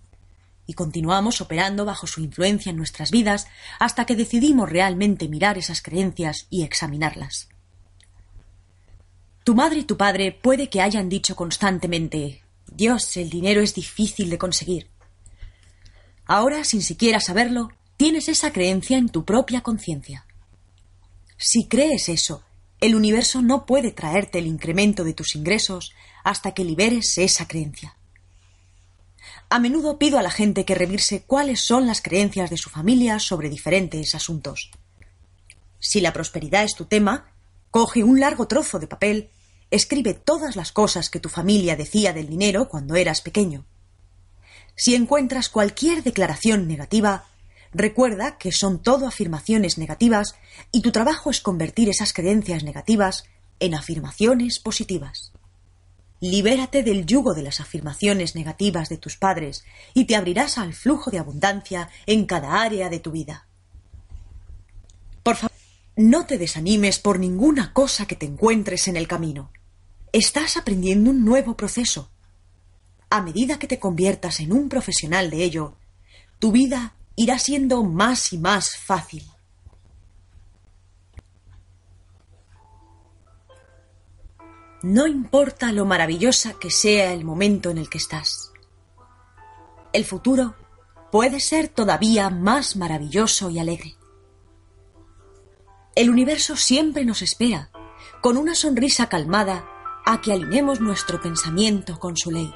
Y 0.66 0.74
continuamos 0.74 1.42
operando 1.42 1.86
bajo 1.86 2.08
su 2.08 2.22
influencia 2.22 2.72
en 2.72 2.78
nuestras 2.78 3.12
vidas 3.12 3.46
hasta 3.78 4.08
que 4.08 4.16
decidimos 4.16 4.68
realmente 4.68 5.28
mirar 5.28 5.60
esas 5.60 5.84
creencias 5.84 6.48
y 6.50 6.64
examinarlas. 6.64 7.50
Tu 9.44 9.54
madre 9.54 9.82
y 9.82 9.84
tu 9.84 9.96
padre 9.96 10.32
puede 10.32 10.70
que 10.72 10.82
hayan 10.82 11.08
dicho 11.08 11.36
constantemente 11.36 12.42
Dios, 12.66 13.16
el 13.18 13.30
dinero 13.30 13.62
es 13.62 13.76
difícil 13.76 14.32
de 14.32 14.40
conseguir. 14.40 14.91
Ahora, 16.34 16.64
sin 16.64 16.82
siquiera 16.82 17.20
saberlo, 17.20 17.74
tienes 17.98 18.30
esa 18.30 18.54
creencia 18.54 18.98
en 18.98 19.10
tu 19.10 19.26
propia 19.26 19.60
conciencia. 19.60 20.26
Si 21.36 21.68
crees 21.68 22.08
eso, 22.08 22.42
el 22.80 22.96
universo 22.96 23.42
no 23.42 23.66
puede 23.66 23.92
traerte 23.92 24.40
el 24.40 24.48
incremento 24.48 25.04
de 25.04 25.14
tus 25.14 25.36
ingresos 25.36 25.92
hasta 26.24 26.54
que 26.54 26.64
liberes 26.64 27.18
esa 27.18 27.50
creencia. 27.50 27.98
A 29.50 29.60
menudo 29.60 30.00
pido 30.00 30.20
a 30.20 30.22
la 30.22 30.32
gente 30.32 30.64
que 30.64 30.74
revirse 30.74 31.24
cuáles 31.24 31.60
son 31.60 31.86
las 31.86 32.02
creencias 32.02 32.50
de 32.50 32.56
su 32.56 32.70
familia 32.70 33.20
sobre 33.20 33.50
diferentes 33.50 34.16
asuntos. 34.16 34.72
Si 35.80 36.00
la 36.00 36.14
prosperidad 36.14 36.64
es 36.64 36.76
tu 36.76 36.86
tema, 36.86 37.34
Coge 37.72 38.06
un 38.06 38.22
largo 38.22 38.48
trozo 38.48 38.80
de 38.80 38.88
papel, 38.88 39.32
escribe 39.70 40.14
todas 40.14 40.56
las 40.56 40.72
cosas 40.72 41.10
que 41.10 41.20
tu 41.20 41.28
familia 41.28 41.76
decía 41.76 42.14
del 42.14 42.30
dinero 42.30 42.70
cuando 42.70 42.96
eras 42.96 43.20
pequeño. 43.20 43.66
Si 44.76 44.96
encuentras 44.96 45.50
cualquier 45.50 46.04
declaración 46.04 46.68
negativa, 46.68 47.26
recuerda 47.74 48.38
que 48.38 48.52
son 48.52 48.82
todo 48.82 49.08
afirmaciones 49.08 49.78
negativas 49.78 50.36
y 50.72 50.82
tu 50.82 50.92
trabajo 50.92 51.30
es 51.30 51.42
convertir 51.42 51.90
esas 51.90 52.14
creencias 52.14 52.64
negativas 52.64 53.26
en 53.60 53.76
afirmaciones 53.76 54.60
positivas. 54.60 55.32
Libérate 56.20 56.84
del 56.84 57.06
yugo 57.06 57.34
de 57.34 57.42
las 57.42 57.60
afirmaciones 57.60 58.36
negativas 58.36 58.90
de 58.90 58.98
tus 58.98 59.18
padres 59.18 59.64
y 59.96 60.06
te 60.06 60.16
abrirás 60.16 60.58
al 60.58 60.74
flujo 60.74 61.10
de 61.10 61.18
abundancia 61.18 61.90
en 62.06 62.26
cada 62.26 62.62
área 62.62 62.90
de 62.90 63.00
tu 63.00 63.12
vida. 63.12 63.48
Por 65.24 65.36
favor, 65.36 65.52
no 65.96 66.26
te 66.26 66.38
desanimes 66.38 67.00
por 67.00 67.20
ninguna 67.20 67.74
cosa 67.74 68.06
que 68.06 68.16
te 68.16 68.26
encuentres 68.26 68.88
en 68.88 68.98
el 68.98 69.08
camino. 69.08 69.52
Estás 70.14 70.58
aprendiendo 70.58 71.10
un 71.10 71.26
nuevo 71.26 71.58
proceso. 71.58 72.12
A 73.14 73.22
medida 73.22 73.60
que 73.60 73.68
te 73.68 73.78
conviertas 73.78 74.40
en 74.40 74.54
un 74.54 74.70
profesional 74.70 75.30
de 75.30 75.44
ello, 75.44 75.76
tu 76.40 76.54
vida 76.54 76.96
irá 77.18 77.38
siendo 77.40 77.84
más 77.84 78.32
y 78.32 78.38
más 78.38 78.78
fácil. 78.78 79.30
No 84.82 85.08
importa 85.08 85.74
lo 85.74 85.86
maravillosa 85.86 86.54
que 86.54 86.72
sea 86.72 87.12
el 87.12 87.26
momento 87.26 87.70
en 87.70 87.80
el 87.80 87.90
que 87.90 87.98
estás. 87.98 88.54
El 89.92 90.06
futuro 90.06 90.56
puede 91.12 91.42
ser 91.42 91.68
todavía 91.68 92.30
más 92.30 92.78
maravilloso 92.78 93.50
y 93.50 93.60
alegre. 93.60 93.98
El 95.96 96.10
universo 96.10 96.56
siempre 96.56 97.04
nos 97.04 97.22
espera, 97.22 97.72
con 98.22 98.38
una 98.38 98.56
sonrisa 98.56 99.10
calmada, 99.10 99.68
a 100.06 100.22
que 100.22 100.32
alineemos 100.32 100.80
nuestro 100.80 101.20
pensamiento 101.22 102.00
con 102.00 102.16
su 102.16 102.32
ley. 102.32 102.52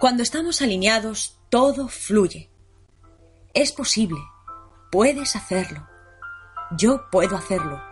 Cuando 0.00 0.22
estamos 0.22 0.62
alineados, 0.62 1.38
todo 1.50 1.86
fluye. 1.86 2.50
Es 3.52 3.70
posible. 3.70 4.18
Puedes 4.90 5.36
hacerlo. 5.36 5.86
Yo 6.70 7.10
puedo 7.10 7.36
hacerlo. 7.36 7.82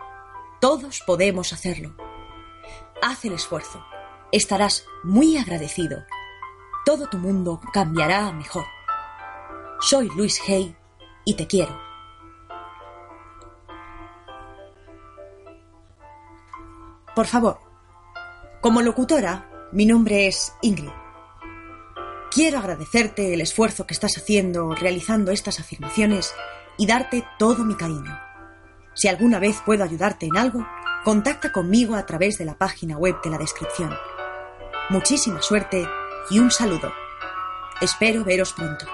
Todos 0.59 1.03
podemos 1.05 1.53
hacerlo. 1.53 1.95
Haz 3.03 3.25
el 3.25 3.33
esfuerzo. 3.33 3.85
Estarás 4.31 4.87
muy 5.03 5.37
agradecido. 5.37 6.03
Todo 6.83 7.07
tu 7.07 7.19
mundo 7.19 7.61
cambiará 7.71 8.25
a 8.25 8.33
mejor. 8.33 8.65
Soy 9.79 10.09
Luis 10.15 10.41
Hay 10.49 10.75
y 11.25 11.35
te 11.35 11.45
quiero. 11.45 11.79
Por 17.15 17.27
favor, 17.27 17.59
como 18.61 18.81
locutora, 18.81 19.47
mi 19.71 19.85
nombre 19.85 20.25
es 20.25 20.55
Ingrid. 20.63 20.89
Quiero 22.31 22.59
agradecerte 22.59 23.33
el 23.33 23.41
esfuerzo 23.41 23.87
que 23.87 23.95
estás 23.95 24.15
haciendo 24.15 24.75
realizando 24.75 25.31
estas 25.31 25.59
afirmaciones 25.59 26.31
y 26.77 26.85
darte 26.85 27.25
todo 27.39 27.65
mi 27.65 27.73
cariño. 27.73 28.19
Si 28.93 29.07
alguna 29.07 29.39
vez 29.39 29.61
puedo 29.65 29.83
ayudarte 29.83 30.27
en 30.27 30.37
algo, 30.37 30.67
contacta 31.03 31.51
conmigo 31.51 31.95
a 31.95 32.05
través 32.05 32.37
de 32.37 32.45
la 32.45 32.55
página 32.55 32.97
web 32.97 33.15
de 33.23 33.31
la 33.31 33.39
descripción. 33.39 33.95
Muchísima 34.89 35.41
suerte 35.41 35.87
y 36.29 36.37
un 36.37 36.51
saludo. 36.51 36.93
Espero 37.81 38.23
veros 38.23 38.53
pronto. 38.53 38.85